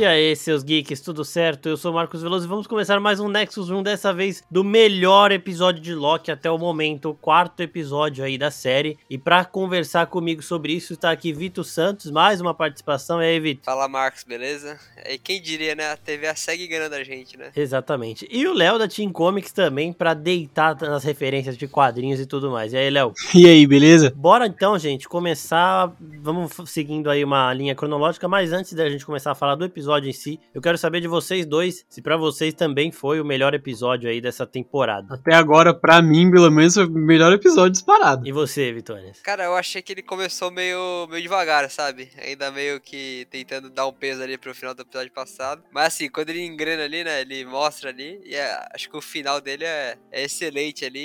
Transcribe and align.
E 0.00 0.04
aí, 0.06 0.34
seus 0.34 0.62
geeks, 0.62 0.98
tudo 1.02 1.22
certo? 1.26 1.68
Eu 1.68 1.76
sou 1.76 1.92
o 1.92 1.94
Marcos 1.94 2.22
Veloso 2.22 2.46
e 2.46 2.48
vamos 2.48 2.66
começar 2.66 2.98
mais 2.98 3.20
um 3.20 3.28
Nexus 3.28 3.68
Room, 3.68 3.82
dessa 3.82 4.14
vez 4.14 4.42
do 4.50 4.64
melhor 4.64 5.30
episódio 5.30 5.82
de 5.82 5.94
Loki 5.94 6.30
até 6.30 6.50
o 6.50 6.56
momento, 6.56 7.10
o 7.10 7.14
quarto 7.14 7.60
episódio 7.60 8.24
aí 8.24 8.38
da 8.38 8.50
série. 8.50 8.96
E 9.10 9.18
para 9.18 9.44
conversar 9.44 10.06
comigo 10.06 10.42
sobre 10.42 10.72
isso, 10.72 10.94
está 10.94 11.10
aqui 11.10 11.34
Vitor 11.34 11.66
Santos, 11.66 12.10
mais 12.10 12.40
uma 12.40 12.54
participação. 12.54 13.22
E 13.22 13.26
aí, 13.26 13.38
Vitor? 13.38 13.62
Fala, 13.62 13.86
Marcos, 13.88 14.24
beleza? 14.24 14.80
E 15.06 15.18
quem 15.18 15.38
diria, 15.38 15.74
né? 15.74 15.92
A 15.92 15.98
TV 15.98 16.34
segue 16.34 16.66
ganhando 16.66 16.94
a 16.94 17.04
gente, 17.04 17.36
né? 17.36 17.50
Exatamente. 17.54 18.26
E 18.30 18.48
o 18.48 18.54
Léo 18.54 18.78
da 18.78 18.88
Team 18.88 19.12
Comics 19.12 19.52
também, 19.52 19.92
para 19.92 20.14
deitar 20.14 20.80
nas 20.80 21.04
referências 21.04 21.58
de 21.58 21.68
quadrinhos 21.68 22.20
e 22.20 22.24
tudo 22.24 22.50
mais. 22.50 22.72
E 22.72 22.78
aí, 22.78 22.88
Léo? 22.88 23.12
E 23.34 23.46
aí, 23.46 23.66
beleza? 23.66 24.10
Bora 24.16 24.46
então, 24.46 24.78
gente, 24.78 25.06
começar. 25.06 25.92
Vamos 26.22 26.52
seguindo 26.70 27.10
aí 27.10 27.22
uma 27.22 27.52
linha 27.52 27.74
cronológica, 27.74 28.26
mas 28.26 28.50
antes 28.50 28.72
da 28.72 28.88
gente 28.88 29.04
começar 29.04 29.32
a 29.32 29.34
falar 29.34 29.56
do 29.56 29.66
episódio 29.66 29.89
episódio 29.90 30.08
em 30.08 30.12
si. 30.12 30.40
Eu 30.54 30.60
quero 30.60 30.78
saber 30.78 31.00
de 31.00 31.08
vocês 31.08 31.44
dois 31.44 31.84
se 31.88 32.00
para 32.00 32.16
vocês 32.16 32.54
também 32.54 32.92
foi 32.92 33.20
o 33.20 33.24
melhor 33.24 33.54
episódio 33.54 34.08
aí 34.08 34.20
dessa 34.20 34.46
temporada. 34.46 35.14
Até 35.14 35.34
agora, 35.34 35.74
para 35.74 36.00
mim, 36.00 36.30
pelo 36.30 36.50
menos, 36.50 36.74
foi 36.74 36.86
o 36.86 36.90
melhor 36.90 37.32
episódio 37.32 37.72
disparado. 37.72 38.26
E 38.26 38.32
você, 38.32 38.72
Vitória? 38.72 39.12
Cara, 39.22 39.44
eu 39.44 39.56
achei 39.56 39.82
que 39.82 39.92
ele 39.92 40.02
começou 40.02 40.50
meio, 40.50 41.06
meio 41.10 41.22
devagar, 41.22 41.68
sabe? 41.70 42.10
Ainda 42.24 42.50
meio 42.50 42.80
que 42.80 43.26
tentando 43.30 43.68
dar 43.68 43.86
um 43.86 43.92
peso 43.92 44.22
ali 44.22 44.38
pro 44.38 44.54
final 44.54 44.74
do 44.74 44.82
episódio 44.82 45.12
passado. 45.12 45.62
Mas 45.72 45.88
assim, 45.88 46.08
quando 46.08 46.30
ele 46.30 46.44
engrena 46.44 46.84
ali, 46.84 47.02
né? 47.02 47.20
Ele 47.20 47.44
mostra 47.44 47.90
ali. 47.90 48.20
E 48.24 48.34
é, 48.34 48.66
acho 48.74 48.88
que 48.88 48.96
o 48.96 49.02
final 49.02 49.40
dele 49.40 49.64
é, 49.64 49.96
é 50.12 50.24
excelente 50.24 50.84
ali. 50.84 51.00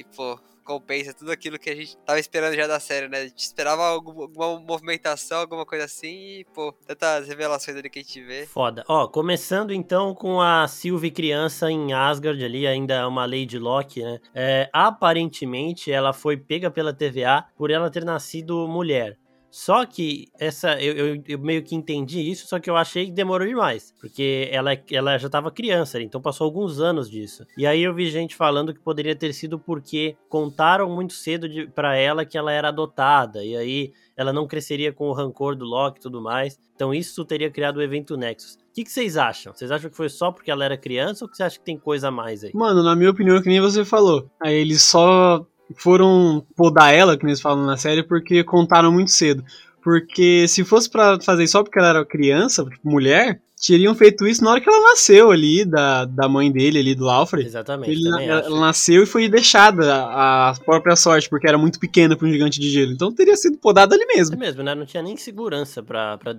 E, 0.00 0.04
pô, 0.16 0.38
compensa 0.66 1.14
tudo 1.14 1.30
aquilo 1.30 1.58
que 1.58 1.70
a 1.70 1.74
gente 1.74 1.96
tava 1.98 2.18
esperando 2.18 2.54
já 2.54 2.66
da 2.66 2.80
série, 2.80 3.08
né? 3.08 3.20
A 3.20 3.28
gente 3.28 3.38
esperava 3.38 3.84
alguma, 3.86 4.58
movimentação, 4.58 5.38
alguma 5.38 5.64
coisa 5.64 5.84
assim 5.84 6.40
e, 6.40 6.46
pô, 6.52 6.74
tantas 6.86 7.28
revelações 7.28 7.76
ali 7.76 7.88
que 7.88 8.00
a 8.00 8.02
gente 8.02 8.20
vê. 8.22 8.46
Foda. 8.46 8.84
Ó, 8.88 9.06
começando 9.06 9.72
então 9.72 10.14
com 10.14 10.40
a 10.40 10.66
Sylvie 10.66 11.12
criança 11.12 11.70
em 11.70 11.92
Asgard 11.92 12.44
ali, 12.44 12.66
ainda 12.66 12.94
é 12.94 13.06
uma 13.06 13.24
Lady 13.24 13.58
Locke, 13.58 14.02
né? 14.02 14.18
É, 14.34 14.68
aparentemente 14.72 15.92
ela 15.92 16.12
foi 16.12 16.36
pega 16.36 16.70
pela 16.70 16.92
TVA 16.92 17.44
por 17.56 17.70
ela 17.70 17.88
ter 17.88 18.04
nascido 18.04 18.66
mulher. 18.66 19.16
Só 19.50 19.84
que 19.86 20.28
essa 20.38 20.80
eu, 20.80 20.94
eu, 20.94 21.22
eu, 21.26 21.38
meio 21.38 21.62
que 21.62 21.74
entendi 21.74 22.20
isso, 22.20 22.46
só 22.46 22.58
que 22.58 22.68
eu 22.68 22.76
achei 22.76 23.06
que 23.06 23.12
demorou 23.12 23.46
demais. 23.46 23.94
Porque 24.00 24.48
ela, 24.52 24.76
ela 24.90 25.18
já 25.18 25.26
estava 25.26 25.50
criança, 25.50 26.00
então 26.00 26.20
passou 26.20 26.44
alguns 26.44 26.80
anos 26.80 27.08
disso. 27.10 27.46
E 27.56 27.66
aí 27.66 27.82
eu 27.82 27.94
vi 27.94 28.10
gente 28.10 28.36
falando 28.36 28.74
que 28.74 28.80
poderia 28.80 29.16
ter 29.16 29.32
sido 29.32 29.58
porque 29.58 30.16
contaram 30.28 30.88
muito 30.90 31.14
cedo 31.14 31.48
para 31.74 31.96
ela 31.96 32.24
que 32.24 32.36
ela 32.36 32.52
era 32.52 32.68
adotada. 32.68 33.44
E 33.44 33.56
aí 33.56 33.92
ela 34.16 34.32
não 34.32 34.46
cresceria 34.46 34.92
com 34.92 35.08
o 35.08 35.12
rancor 35.12 35.54
do 35.54 35.64
Loki 35.64 35.98
e 35.98 36.02
tudo 36.02 36.20
mais. 36.20 36.58
Então 36.74 36.92
isso 36.92 37.24
teria 37.24 37.50
criado 37.50 37.78
o 37.78 37.82
evento 37.82 38.16
Nexus. 38.16 38.54
O 38.54 38.58
que, 38.74 38.88
vocês 38.88 39.16
acham? 39.16 39.54
Vocês 39.54 39.70
acham 39.70 39.88
que 39.88 39.96
foi 39.96 40.08
só 40.08 40.30
porque 40.30 40.50
ela 40.50 40.64
era 40.64 40.76
criança 40.76 41.24
ou 41.24 41.30
que 41.30 41.36
você 41.36 41.42
acha 41.42 41.58
que 41.58 41.64
tem 41.64 41.78
coisa 41.78 42.08
a 42.08 42.10
mais 42.10 42.44
aí? 42.44 42.50
Mano, 42.54 42.82
na 42.82 42.94
minha 42.94 43.10
opinião, 43.10 43.40
que 43.40 43.48
nem 43.48 43.60
você 43.60 43.84
falou. 43.84 44.30
Aí 44.42 44.54
eles 44.54 44.82
só 44.82 45.46
foram 45.74 46.44
podar 46.54 46.94
ela, 46.94 47.16
que 47.16 47.26
eles 47.26 47.40
falam 47.40 47.64
na 47.64 47.76
série, 47.76 48.02
porque 48.02 48.44
contaram 48.44 48.92
muito 48.92 49.10
cedo. 49.10 49.44
Porque 49.82 50.46
se 50.48 50.64
fosse 50.64 50.90
para 50.90 51.20
fazer 51.20 51.46
só 51.46 51.62
porque 51.62 51.78
ela 51.78 51.88
era 51.88 52.04
criança, 52.04 52.64
tipo, 52.64 52.88
mulher, 52.88 53.40
teriam 53.60 53.94
feito 53.94 54.26
isso 54.26 54.44
na 54.44 54.50
hora 54.50 54.60
que 54.60 54.68
ela 54.68 54.90
nasceu 54.90 55.30
ali, 55.30 55.64
da, 55.64 56.04
da 56.04 56.28
mãe 56.28 56.52
dele 56.52 56.78
ali, 56.78 56.94
do 56.94 57.08
Alfred. 57.08 57.46
Exatamente. 57.46 57.92
Ele, 57.92 58.08
ela, 58.08 58.40
ela, 58.40 58.60
nasceu 58.60 59.02
e 59.02 59.06
foi 59.06 59.28
deixada 59.28 60.04
a, 60.04 60.54
própria 60.64 60.94
sorte, 60.94 61.28
porque 61.28 61.48
era 61.48 61.56
muito 61.56 61.80
pequena 61.80 62.16
para 62.16 62.26
um 62.26 62.30
gigante 62.30 62.60
de 62.60 62.68
gelo. 62.70 62.92
Então 62.92 63.12
teria 63.12 63.36
sido 63.36 63.56
podada 63.58 63.94
ali 63.94 64.04
mesmo. 64.06 64.34
É 64.34 64.38
mesmo, 64.38 64.62
né? 64.62 64.74
Não 64.74 64.84
tinha 64.84 65.02
nem 65.02 65.16
segurança 65.16 65.82
pra, 65.82 66.18
pra, 66.18 66.36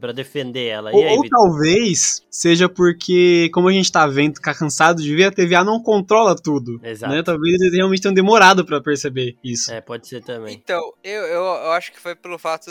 pra 0.00 0.12
defender 0.12 0.66
ela. 0.66 0.90
Ou, 0.92 1.02
aí, 1.02 1.16
ou 1.16 1.28
talvez 1.28 2.22
seja 2.30 2.68
porque, 2.68 3.48
como 3.52 3.68
a 3.68 3.72
gente 3.72 3.90
tá 3.90 4.06
vendo, 4.06 4.34
ficar 4.34 4.54
cansado 4.54 5.00
de 5.00 5.14
ver, 5.14 5.24
a 5.24 5.32
TVA 5.32 5.64
não 5.64 5.80
controla 5.80 6.34
tudo. 6.34 6.80
Exato. 6.82 7.12
Né? 7.12 7.22
Talvez 7.22 7.60
eles 7.60 7.74
realmente 7.74 8.02
tenham 8.02 8.14
demorado 8.14 8.64
para 8.64 8.80
perceber 8.80 9.36
isso. 9.42 9.72
É, 9.72 9.80
pode 9.80 10.08
ser 10.08 10.22
também. 10.22 10.54
Então, 10.54 10.80
eu, 11.04 11.22
eu, 11.22 11.42
eu 11.42 11.70
acho 11.72 11.92
que 11.92 12.00
foi 12.00 12.14
pelo 12.14 12.38
fato 12.38 12.70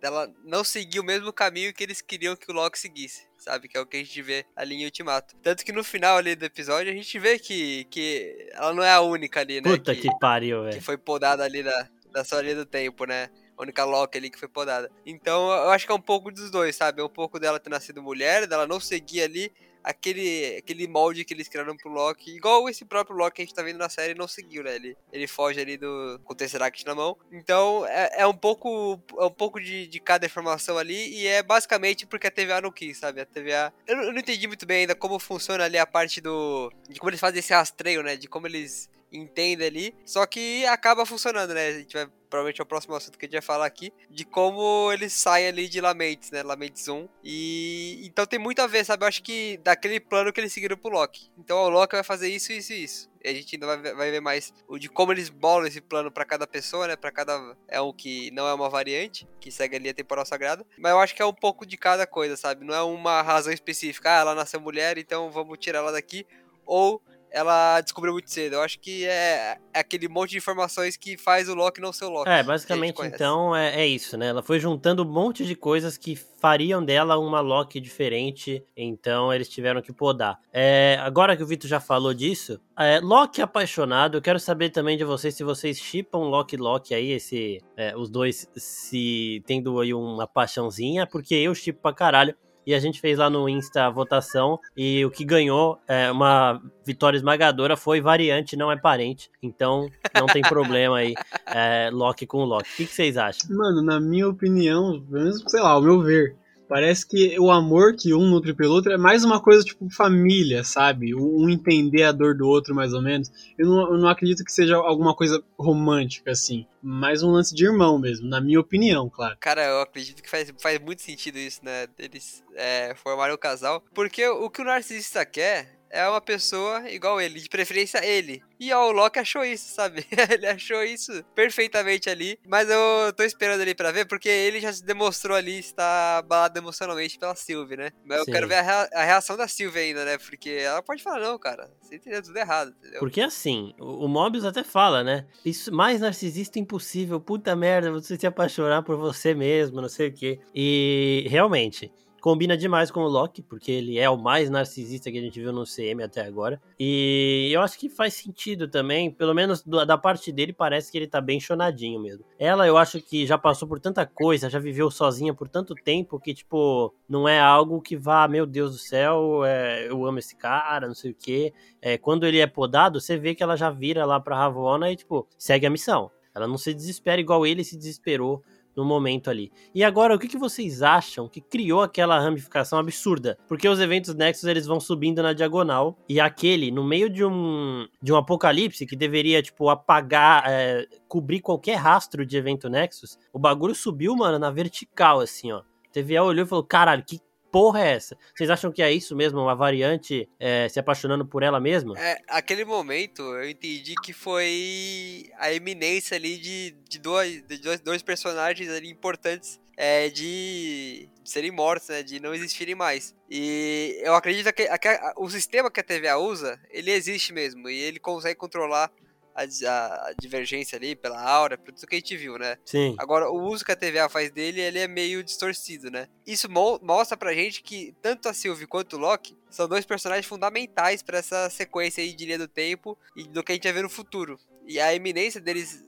dela 0.00 0.28
não 0.44 0.64
seguir 0.64 1.00
o 1.00 1.04
mesmo 1.04 1.32
caminho 1.32 1.72
que 1.74 1.82
eles 1.82 2.00
queriam 2.00 2.36
que 2.36 2.50
o 2.50 2.54
Loki 2.54 2.85
seguisse, 2.86 3.26
sabe? 3.36 3.68
Que 3.68 3.76
é 3.76 3.80
o 3.80 3.86
que 3.86 3.96
a 3.96 4.00
gente 4.00 4.22
vê 4.22 4.44
ali 4.54 4.76
em 4.76 4.84
Ultimato. 4.84 5.34
Tanto 5.42 5.64
que 5.64 5.72
no 5.72 5.82
final 5.82 6.16
ali 6.16 6.34
do 6.34 6.44
episódio 6.44 6.90
a 6.90 6.94
gente 6.94 7.18
vê 7.18 7.38
que, 7.38 7.84
que 7.90 8.48
ela 8.52 8.72
não 8.72 8.82
é 8.82 8.90
a 8.90 9.00
única 9.00 9.40
ali, 9.40 9.60
né? 9.60 9.70
Puta 9.70 9.94
que, 9.94 10.02
que 10.02 10.18
pariu, 10.18 10.62
velho. 10.64 10.74
Que 10.74 10.80
foi 10.80 10.96
podada 10.96 11.44
ali 11.44 11.62
da, 11.62 11.88
da 12.12 12.24
sua 12.24 12.42
linha 12.42 12.56
do 12.56 12.66
tempo, 12.66 13.04
né? 13.04 13.28
A 13.56 13.62
única 13.62 13.84
Loki 13.84 14.18
ali 14.18 14.30
que 14.30 14.38
foi 14.38 14.48
podada. 14.48 14.90
Então 15.04 15.50
eu 15.50 15.70
acho 15.70 15.86
que 15.86 15.92
é 15.92 15.94
um 15.94 16.00
pouco 16.00 16.30
dos 16.30 16.50
dois, 16.50 16.76
sabe? 16.76 17.00
É 17.00 17.04
um 17.04 17.08
pouco 17.08 17.40
dela 17.40 17.58
ter 17.58 17.70
nascido 17.70 18.02
mulher, 18.02 18.46
dela 18.46 18.66
não 18.66 18.78
seguir 18.78 19.22
ali 19.22 19.52
aquele, 19.86 20.56
aquele 20.56 20.88
molde 20.88 21.24
que 21.24 21.32
eles 21.32 21.46
criaram 21.48 21.76
pro 21.76 21.88
Loki, 21.88 22.34
igual 22.34 22.68
esse 22.68 22.84
próprio 22.84 23.16
Loki 23.16 23.36
que 23.36 23.42
a 23.42 23.44
gente 23.44 23.54
tá 23.54 23.62
vendo 23.62 23.78
na 23.78 23.88
série 23.88 24.14
não 24.14 24.26
seguiu, 24.26 24.64
né? 24.64 24.74
Ele, 24.74 24.96
ele 25.12 25.26
foge 25.28 25.60
ali 25.60 25.76
do, 25.76 26.20
com 26.24 26.32
o 26.32 26.36
Tesseract 26.36 26.84
na 26.84 26.94
mão. 26.94 27.16
Então 27.30 27.86
é, 27.86 28.22
é 28.22 28.26
um 28.26 28.34
pouco 28.34 29.00
é 29.16 29.24
um 29.24 29.30
pouco 29.30 29.60
de, 29.60 29.86
de 29.86 30.00
cada 30.00 30.26
informação 30.26 30.76
ali 30.76 31.14
e 31.14 31.26
é 31.28 31.40
basicamente 31.40 32.04
porque 32.04 32.26
a 32.26 32.30
TVA 32.30 32.60
não 32.60 32.72
quis, 32.72 32.98
sabe? 32.98 33.20
A 33.20 33.26
TVA. 33.26 33.72
Eu, 33.86 33.96
eu 33.98 34.12
não 34.12 34.18
entendi 34.18 34.48
muito 34.48 34.66
bem 34.66 34.80
ainda 34.80 34.94
como 34.96 35.20
funciona 35.20 35.64
ali 35.64 35.78
a 35.78 35.86
parte 35.86 36.20
do. 36.20 36.72
de 36.88 36.98
como 36.98 37.10
eles 37.10 37.20
fazem 37.20 37.38
esse 37.38 37.52
rastreio, 37.54 38.02
né? 38.02 38.16
De 38.16 38.26
como 38.26 38.48
eles 38.48 38.90
entende 39.12 39.64
ali. 39.64 39.94
Só 40.04 40.26
que 40.26 40.64
acaba 40.66 41.06
funcionando, 41.06 41.54
né? 41.54 41.68
A 41.68 41.72
gente 41.72 41.92
vai. 41.94 42.08
Provavelmente 42.28 42.60
é 42.60 42.64
o 42.64 42.66
próximo 42.66 42.94
assunto 42.96 43.16
que 43.16 43.24
a 43.24 43.28
gente 43.28 43.34
vai 43.34 43.42
falar 43.42 43.66
aqui. 43.66 43.92
De 44.10 44.24
como 44.24 44.90
eles 44.92 45.12
saem 45.12 45.46
ali 45.46 45.68
de 45.68 45.80
Lamentes, 45.80 46.30
né? 46.30 46.42
Lamentes 46.42 46.88
1. 46.88 47.08
E. 47.22 48.02
Então 48.04 48.26
tem 48.26 48.38
muito 48.38 48.60
a 48.60 48.66
ver, 48.66 48.84
sabe? 48.84 49.04
Eu 49.04 49.08
acho 49.08 49.22
que 49.22 49.58
daquele 49.62 50.00
plano 50.00 50.32
que 50.32 50.40
eles 50.40 50.52
seguiram 50.52 50.76
pro 50.76 50.90
Loki. 50.90 51.30
Então 51.38 51.56
o 51.58 51.68
Loki 51.68 51.94
vai 51.94 52.04
fazer 52.04 52.28
isso, 52.28 52.52
isso 52.52 52.72
e 52.72 52.84
isso. 52.84 53.10
E 53.22 53.28
a 53.28 53.32
gente 53.32 53.56
ainda 53.56 53.66
vai, 53.66 53.94
vai 53.94 54.10
ver 54.10 54.20
mais 54.20 54.52
o 54.68 54.78
de 54.78 54.88
como 54.88 55.12
eles 55.12 55.28
bolam 55.28 55.66
esse 55.66 55.80
plano 55.80 56.10
para 56.10 56.24
cada 56.24 56.46
pessoa, 56.46 56.88
né? 56.88 56.96
Para 56.96 57.12
cada. 57.12 57.56
É 57.68 57.80
um 57.80 57.92
que 57.92 58.30
não 58.32 58.46
é 58.46 58.52
uma 58.52 58.68
variante, 58.68 59.26
que 59.40 59.50
segue 59.50 59.76
ali 59.76 59.88
a 59.88 59.94
temporal 59.94 60.26
sagrada. 60.26 60.66
Mas 60.78 60.92
eu 60.92 60.98
acho 60.98 61.14
que 61.14 61.22
é 61.22 61.26
um 61.26 61.32
pouco 61.32 61.64
de 61.64 61.76
cada 61.76 62.06
coisa, 62.06 62.36
sabe? 62.36 62.64
Não 62.64 62.74
é 62.74 62.82
uma 62.82 63.22
razão 63.22 63.52
específica. 63.52 64.10
Ah, 64.10 64.20
ela 64.20 64.34
nasceu 64.34 64.60
mulher, 64.60 64.98
então 64.98 65.30
vamos 65.30 65.58
tirar 65.58 65.78
ela 65.78 65.92
daqui. 65.92 66.26
Ou 66.64 67.00
ela 67.36 67.82
descobriu 67.82 68.14
muito 68.14 68.30
cedo. 68.30 68.54
Eu 68.54 68.62
acho 68.62 68.80
que 68.80 69.04
é, 69.04 69.58
é, 69.74 69.80
aquele 69.80 70.08
monte 70.08 70.30
de 70.30 70.38
informações 70.38 70.96
que 70.96 71.18
faz 71.18 71.50
o 71.50 71.54
Loki 71.54 71.82
não 71.82 71.92
ser 71.92 72.06
o 72.06 72.08
Loki. 72.08 72.30
É, 72.30 72.42
basicamente 72.42 72.98
então 73.04 73.54
é, 73.54 73.82
é, 73.82 73.86
isso, 73.86 74.16
né? 74.16 74.28
Ela 74.28 74.42
foi 74.42 74.58
juntando 74.58 75.02
um 75.02 75.12
monte 75.12 75.44
de 75.44 75.54
coisas 75.54 75.98
que 75.98 76.16
fariam 76.16 76.82
dela 76.82 77.18
uma 77.18 77.40
Loki 77.40 77.78
diferente, 77.78 78.64
então 78.74 79.30
eles 79.30 79.50
tiveram 79.50 79.82
que 79.82 79.92
podar. 79.92 80.38
É, 80.50 80.98
agora 81.02 81.36
que 81.36 81.42
o 81.42 81.46
Vitor 81.46 81.68
já 81.68 81.78
falou 81.78 82.14
disso, 82.14 82.58
é, 82.78 83.00
Loki 83.00 83.42
apaixonado, 83.42 84.16
eu 84.16 84.22
quero 84.22 84.40
saber 84.40 84.70
também 84.70 84.96
de 84.96 85.04
vocês 85.04 85.34
se 85.34 85.44
vocês 85.44 85.78
chipam 85.78 86.30
Loki 86.30 86.56
Loki 86.56 86.94
aí, 86.94 87.10
esse, 87.10 87.60
é, 87.76 87.94
os 87.94 88.08
dois 88.08 88.48
se 88.56 89.42
tendo 89.46 89.78
aí 89.78 89.92
uma 89.92 90.26
paixãozinha, 90.26 91.06
porque 91.06 91.34
eu 91.34 91.54
chipo 91.54 91.82
pra 91.82 91.92
caralho 91.92 92.34
e 92.66 92.74
a 92.74 92.80
gente 92.80 93.00
fez 93.00 93.18
lá 93.18 93.30
no 93.30 93.48
Insta 93.48 93.84
a 93.86 93.90
votação 93.90 94.58
e 94.76 95.04
o 95.04 95.10
que 95.10 95.24
ganhou 95.24 95.78
é 95.86 96.10
uma 96.10 96.60
vitória 96.84 97.16
esmagadora 97.16 97.76
foi 97.76 98.00
variante, 98.00 98.56
não 98.56 98.72
é 98.72 98.76
parente. 98.76 99.30
Então 99.42 99.88
não 100.14 100.26
tem 100.26 100.42
problema 100.42 100.98
aí, 100.98 101.14
é, 101.46 101.90
Loki 101.92 102.26
com 102.26 102.44
Loki. 102.44 102.68
O 102.72 102.76
que, 102.76 102.86
que 102.86 102.92
vocês 102.94 103.16
acham? 103.16 103.56
Mano, 103.56 103.82
na 103.82 104.00
minha 104.00 104.28
opinião, 104.28 105.02
sei 105.46 105.60
lá, 105.60 105.70
ao 105.70 105.82
meu 105.82 106.02
ver, 106.02 106.36
Parece 106.68 107.06
que 107.06 107.38
o 107.38 107.50
amor 107.50 107.94
que 107.96 108.12
um 108.12 108.28
nutre 108.28 108.54
pelo 108.54 108.74
outro 108.74 108.92
é 108.92 108.96
mais 108.96 109.24
uma 109.24 109.40
coisa 109.40 109.62
tipo 109.62 109.88
família, 109.90 110.64
sabe? 110.64 111.14
Um 111.14 111.48
entender 111.48 112.02
a 112.02 112.12
dor 112.12 112.36
do 112.36 112.46
outro, 112.46 112.74
mais 112.74 112.92
ou 112.92 113.02
menos. 113.02 113.30
Eu 113.58 113.66
não, 113.66 113.94
eu 113.94 113.98
não 113.98 114.08
acredito 114.08 114.44
que 114.44 114.52
seja 114.52 114.76
alguma 114.76 115.14
coisa 115.14 115.42
romântica, 115.58 116.32
assim. 116.32 116.66
Mais 116.82 117.22
um 117.22 117.30
lance 117.30 117.54
de 117.54 117.64
irmão 117.64 117.98
mesmo, 117.98 118.28
na 118.28 118.40
minha 118.40 118.60
opinião, 118.60 119.08
claro. 119.08 119.36
Cara, 119.40 119.64
eu 119.64 119.80
acredito 119.80 120.22
que 120.22 120.30
faz, 120.30 120.52
faz 120.60 120.78
muito 120.80 121.02
sentido 121.02 121.38
isso, 121.38 121.64
né? 121.64 121.86
Eles 121.98 122.44
é, 122.54 122.94
formarem 122.96 123.32
o 123.32 123.36
um 123.36 123.40
casal. 123.40 123.82
Porque 123.94 124.26
o 124.26 124.50
que 124.50 124.62
o 124.62 124.64
narcisista 124.64 125.24
quer 125.24 125.75
é 125.96 126.08
uma 126.08 126.20
pessoa 126.20 126.88
igual 126.90 127.20
ele, 127.20 127.40
de 127.40 127.48
preferência 127.48 128.04
ele. 128.04 128.42
E 128.58 128.72
ó, 128.72 128.88
o 128.88 128.92
Loki 128.92 129.18
achou 129.18 129.44
isso, 129.44 129.74
sabe? 129.74 130.06
ele 130.30 130.46
achou 130.46 130.82
isso 130.82 131.24
perfeitamente 131.34 132.08
ali. 132.08 132.38
Mas 132.46 132.68
eu 132.68 133.12
tô 133.14 133.22
esperando 133.22 133.60
ali 133.60 133.74
pra 133.74 133.92
ver, 133.92 134.06
porque 134.06 134.28
ele 134.28 134.60
já 134.60 134.72
se 134.72 134.84
demonstrou 134.84 135.36
ali 135.36 135.58
estar 135.58 136.18
abalado 136.18 136.58
emocionalmente 136.58 137.18
pela 137.18 137.34
Sylvie, 137.34 137.76
né? 137.76 137.90
Mas 138.04 138.18
Sim. 138.18 138.24
eu 138.26 138.34
quero 138.34 138.48
ver 138.48 138.56
a, 138.56 139.04
reação 139.04 139.36
da 139.36 139.48
Sylvie 139.48 139.80
ainda, 139.80 140.04
né? 140.04 140.18
Porque 140.18 140.50
ela 140.50 140.82
pode 140.82 141.02
falar, 141.02 141.20
não, 141.20 141.38
cara, 141.38 141.70
você 141.80 141.96
entendeu 141.96 142.22
tudo 142.22 142.36
errado, 142.38 142.74
entendeu? 142.78 143.00
Porque 143.00 143.20
assim, 143.20 143.74
o, 143.78 144.04
o 144.04 144.08
Mobius 144.08 144.44
até 144.44 144.62
fala, 144.62 145.02
né? 145.04 145.26
Isso 145.44 145.72
mais 145.72 146.00
narcisista 146.00 146.58
impossível, 146.58 147.20
puta 147.20 147.54
merda, 147.54 147.90
você 147.90 148.16
se 148.16 148.26
apaixonar 148.26 148.82
por 148.82 148.96
você 148.96 149.34
mesmo, 149.34 149.80
não 149.80 149.88
sei 149.88 150.08
o 150.08 150.12
quê. 150.12 150.38
E 150.54 151.26
realmente 151.28 151.92
combina 152.26 152.56
demais 152.56 152.90
com 152.90 153.02
o 153.02 153.08
Loki, 153.08 153.40
porque 153.40 153.70
ele 153.70 154.00
é 154.00 154.10
o 154.10 154.16
mais 154.16 154.50
narcisista 154.50 155.12
que 155.12 155.18
a 155.18 155.20
gente 155.20 155.38
viu 155.38 155.52
no 155.52 155.62
CM 155.62 156.02
até 156.02 156.22
agora. 156.22 156.60
E 156.76 157.48
eu 157.52 157.60
acho 157.60 157.78
que 157.78 157.88
faz 157.88 158.14
sentido 158.14 158.66
também, 158.66 159.12
pelo 159.12 159.32
menos 159.32 159.62
da 159.62 159.96
parte 159.96 160.32
dele, 160.32 160.52
parece 160.52 160.90
que 160.90 160.98
ele 160.98 161.06
tá 161.06 161.20
bem 161.20 161.38
chonadinho 161.38 162.00
mesmo. 162.00 162.24
Ela, 162.36 162.66
eu 162.66 162.76
acho 162.76 163.00
que 163.00 163.24
já 163.24 163.38
passou 163.38 163.68
por 163.68 163.78
tanta 163.78 164.04
coisa, 164.04 164.50
já 164.50 164.58
viveu 164.58 164.90
sozinha 164.90 165.32
por 165.32 165.48
tanto 165.48 165.72
tempo 165.72 166.18
que, 166.18 166.34
tipo, 166.34 166.92
não 167.08 167.28
é 167.28 167.38
algo 167.38 167.80
que 167.80 167.96
vá, 167.96 168.26
meu 168.26 168.44
Deus 168.44 168.72
do 168.72 168.78
céu, 168.78 169.44
é, 169.44 169.88
eu 169.88 170.04
amo 170.04 170.18
esse 170.18 170.34
cara, 170.34 170.88
não 170.88 170.96
sei 170.96 171.12
o 171.12 171.14
quê. 171.14 171.54
É, 171.80 171.96
quando 171.96 172.26
ele 172.26 172.40
é 172.40 172.46
podado, 172.48 173.00
você 173.00 173.16
vê 173.16 173.36
que 173.36 173.42
ela 173.44 173.54
já 173.54 173.70
vira 173.70 174.04
lá 174.04 174.18
pra 174.18 174.36
Ravonna 174.36 174.90
e, 174.90 174.96
tipo, 174.96 175.28
segue 175.38 175.64
a 175.64 175.70
missão. 175.70 176.10
Ela 176.34 176.48
não 176.48 176.58
se 176.58 176.74
desespera 176.74 177.20
igual 177.20 177.46
ele 177.46 177.62
se 177.62 177.76
desesperou 177.78 178.42
no 178.76 178.84
momento 178.84 179.30
ali. 179.30 179.50
E 179.74 179.82
agora, 179.82 180.14
o 180.14 180.18
que, 180.18 180.28
que 180.28 180.36
vocês 180.36 180.82
acham 180.82 181.28
que 181.28 181.40
criou 181.40 181.82
aquela 181.82 182.20
ramificação 182.20 182.78
absurda? 182.78 183.38
Porque 183.48 183.68
os 183.68 183.80
eventos 183.80 184.14
Nexus 184.14 184.44
eles 184.44 184.66
vão 184.66 184.78
subindo 184.78 185.22
na 185.22 185.32
diagonal 185.32 185.96
e 186.08 186.20
aquele, 186.20 186.70
no 186.70 186.84
meio 186.84 187.08
de 187.08 187.24
um, 187.24 187.88
de 188.02 188.12
um 188.12 188.16
apocalipse 188.16 188.86
que 188.86 188.94
deveria, 188.94 189.42
tipo, 189.42 189.68
apagar, 189.70 190.44
é, 190.46 190.86
cobrir 191.08 191.40
qualquer 191.40 191.76
rastro 191.76 192.26
de 192.26 192.36
evento 192.36 192.68
Nexus, 192.68 193.18
o 193.32 193.38
bagulho 193.38 193.74
subiu, 193.74 194.14
mano, 194.14 194.38
na 194.38 194.50
vertical, 194.50 195.20
assim, 195.20 195.52
ó. 195.52 195.62
TVA 195.92 196.22
olhou 196.22 196.44
e 196.44 196.48
falou: 196.48 196.64
caralho, 196.64 197.02
que 197.02 197.18
porra 197.50 197.80
é 197.80 197.94
essa? 197.94 198.16
Vocês 198.34 198.50
acham 198.50 198.72
que 198.72 198.82
é 198.82 198.92
isso 198.92 199.14
mesmo? 199.16 199.40
Uma 199.40 199.54
variante 199.54 200.28
é, 200.38 200.68
se 200.68 200.78
apaixonando 200.78 201.26
por 201.26 201.42
ela 201.42 201.60
mesma? 201.60 201.94
É, 201.98 202.18
aquele 202.28 202.64
momento 202.64 203.22
eu 203.22 203.48
entendi 203.48 203.94
que 204.02 204.12
foi 204.12 205.30
a 205.38 205.52
eminência 205.52 206.16
ali 206.16 206.36
de, 206.38 206.76
de, 206.88 206.98
dois, 206.98 207.42
de 207.46 207.58
dois, 207.58 207.80
dois 207.80 208.02
personagens 208.02 208.68
ali 208.70 208.90
importantes 208.90 209.60
é, 209.76 210.08
de, 210.08 211.08
serem 211.24 211.50
mortos, 211.50 211.88
né? 211.88 212.02
De 212.02 212.18
não 212.18 212.34
existirem 212.34 212.74
mais. 212.74 213.14
E 213.30 214.00
eu 214.02 214.14
acredito 214.14 214.52
que, 214.52 214.66
que 214.78 215.00
o 215.16 215.28
sistema 215.28 215.70
que 215.70 215.80
a 215.80 215.84
TVA 215.84 216.16
usa, 216.16 216.58
ele 216.70 216.90
existe 216.90 217.32
mesmo. 217.32 217.68
E 217.68 217.78
ele 217.78 217.98
consegue 217.98 218.36
controlar 218.36 218.90
a, 219.36 220.08
a, 220.08 220.14
divergência 220.18 220.76
ali 220.76 220.96
pela 220.96 221.20
aura, 221.20 221.58
por 221.58 221.72
tudo 221.72 221.86
que 221.86 221.96
a 221.96 221.98
gente 221.98 222.16
viu, 222.16 222.38
né? 222.38 222.56
Sim. 222.64 222.94
Agora, 222.98 223.30
o 223.30 223.42
uso 223.42 223.64
que 223.64 223.72
a 223.72 223.76
TVA 223.76 224.08
faz 224.08 224.30
dele, 224.30 224.60
ele 224.60 224.78
é 224.78 224.88
meio 224.88 225.22
distorcido, 225.22 225.90
né? 225.90 226.08
Isso 226.26 226.50
mo 226.50 226.80
mostra 226.82 227.16
pra 227.16 227.34
gente 227.34 227.62
que 227.62 227.94
tanto 228.00 228.28
a 228.28 228.32
Sylvie 228.32 228.66
quanto 228.66 228.96
o 228.96 228.98
Loki 228.98 229.36
são 229.50 229.68
dois 229.68 229.84
personagens 229.84 230.26
fundamentais 230.26 231.02
para 231.02 231.18
essa 231.18 231.50
sequência 231.50 232.02
aí 232.02 232.12
de 232.12 232.24
linha 232.24 232.38
do 232.38 232.48
tempo 232.48 232.98
e 233.14 233.24
do 233.24 233.42
que 233.44 233.52
a 233.52 233.54
gente 233.54 233.64
vai 233.64 233.72
ver 233.72 233.82
no 233.82 233.90
futuro. 233.90 234.38
E 234.66 234.80
a 234.80 234.94
eminência 234.94 235.40
deles 235.40 235.84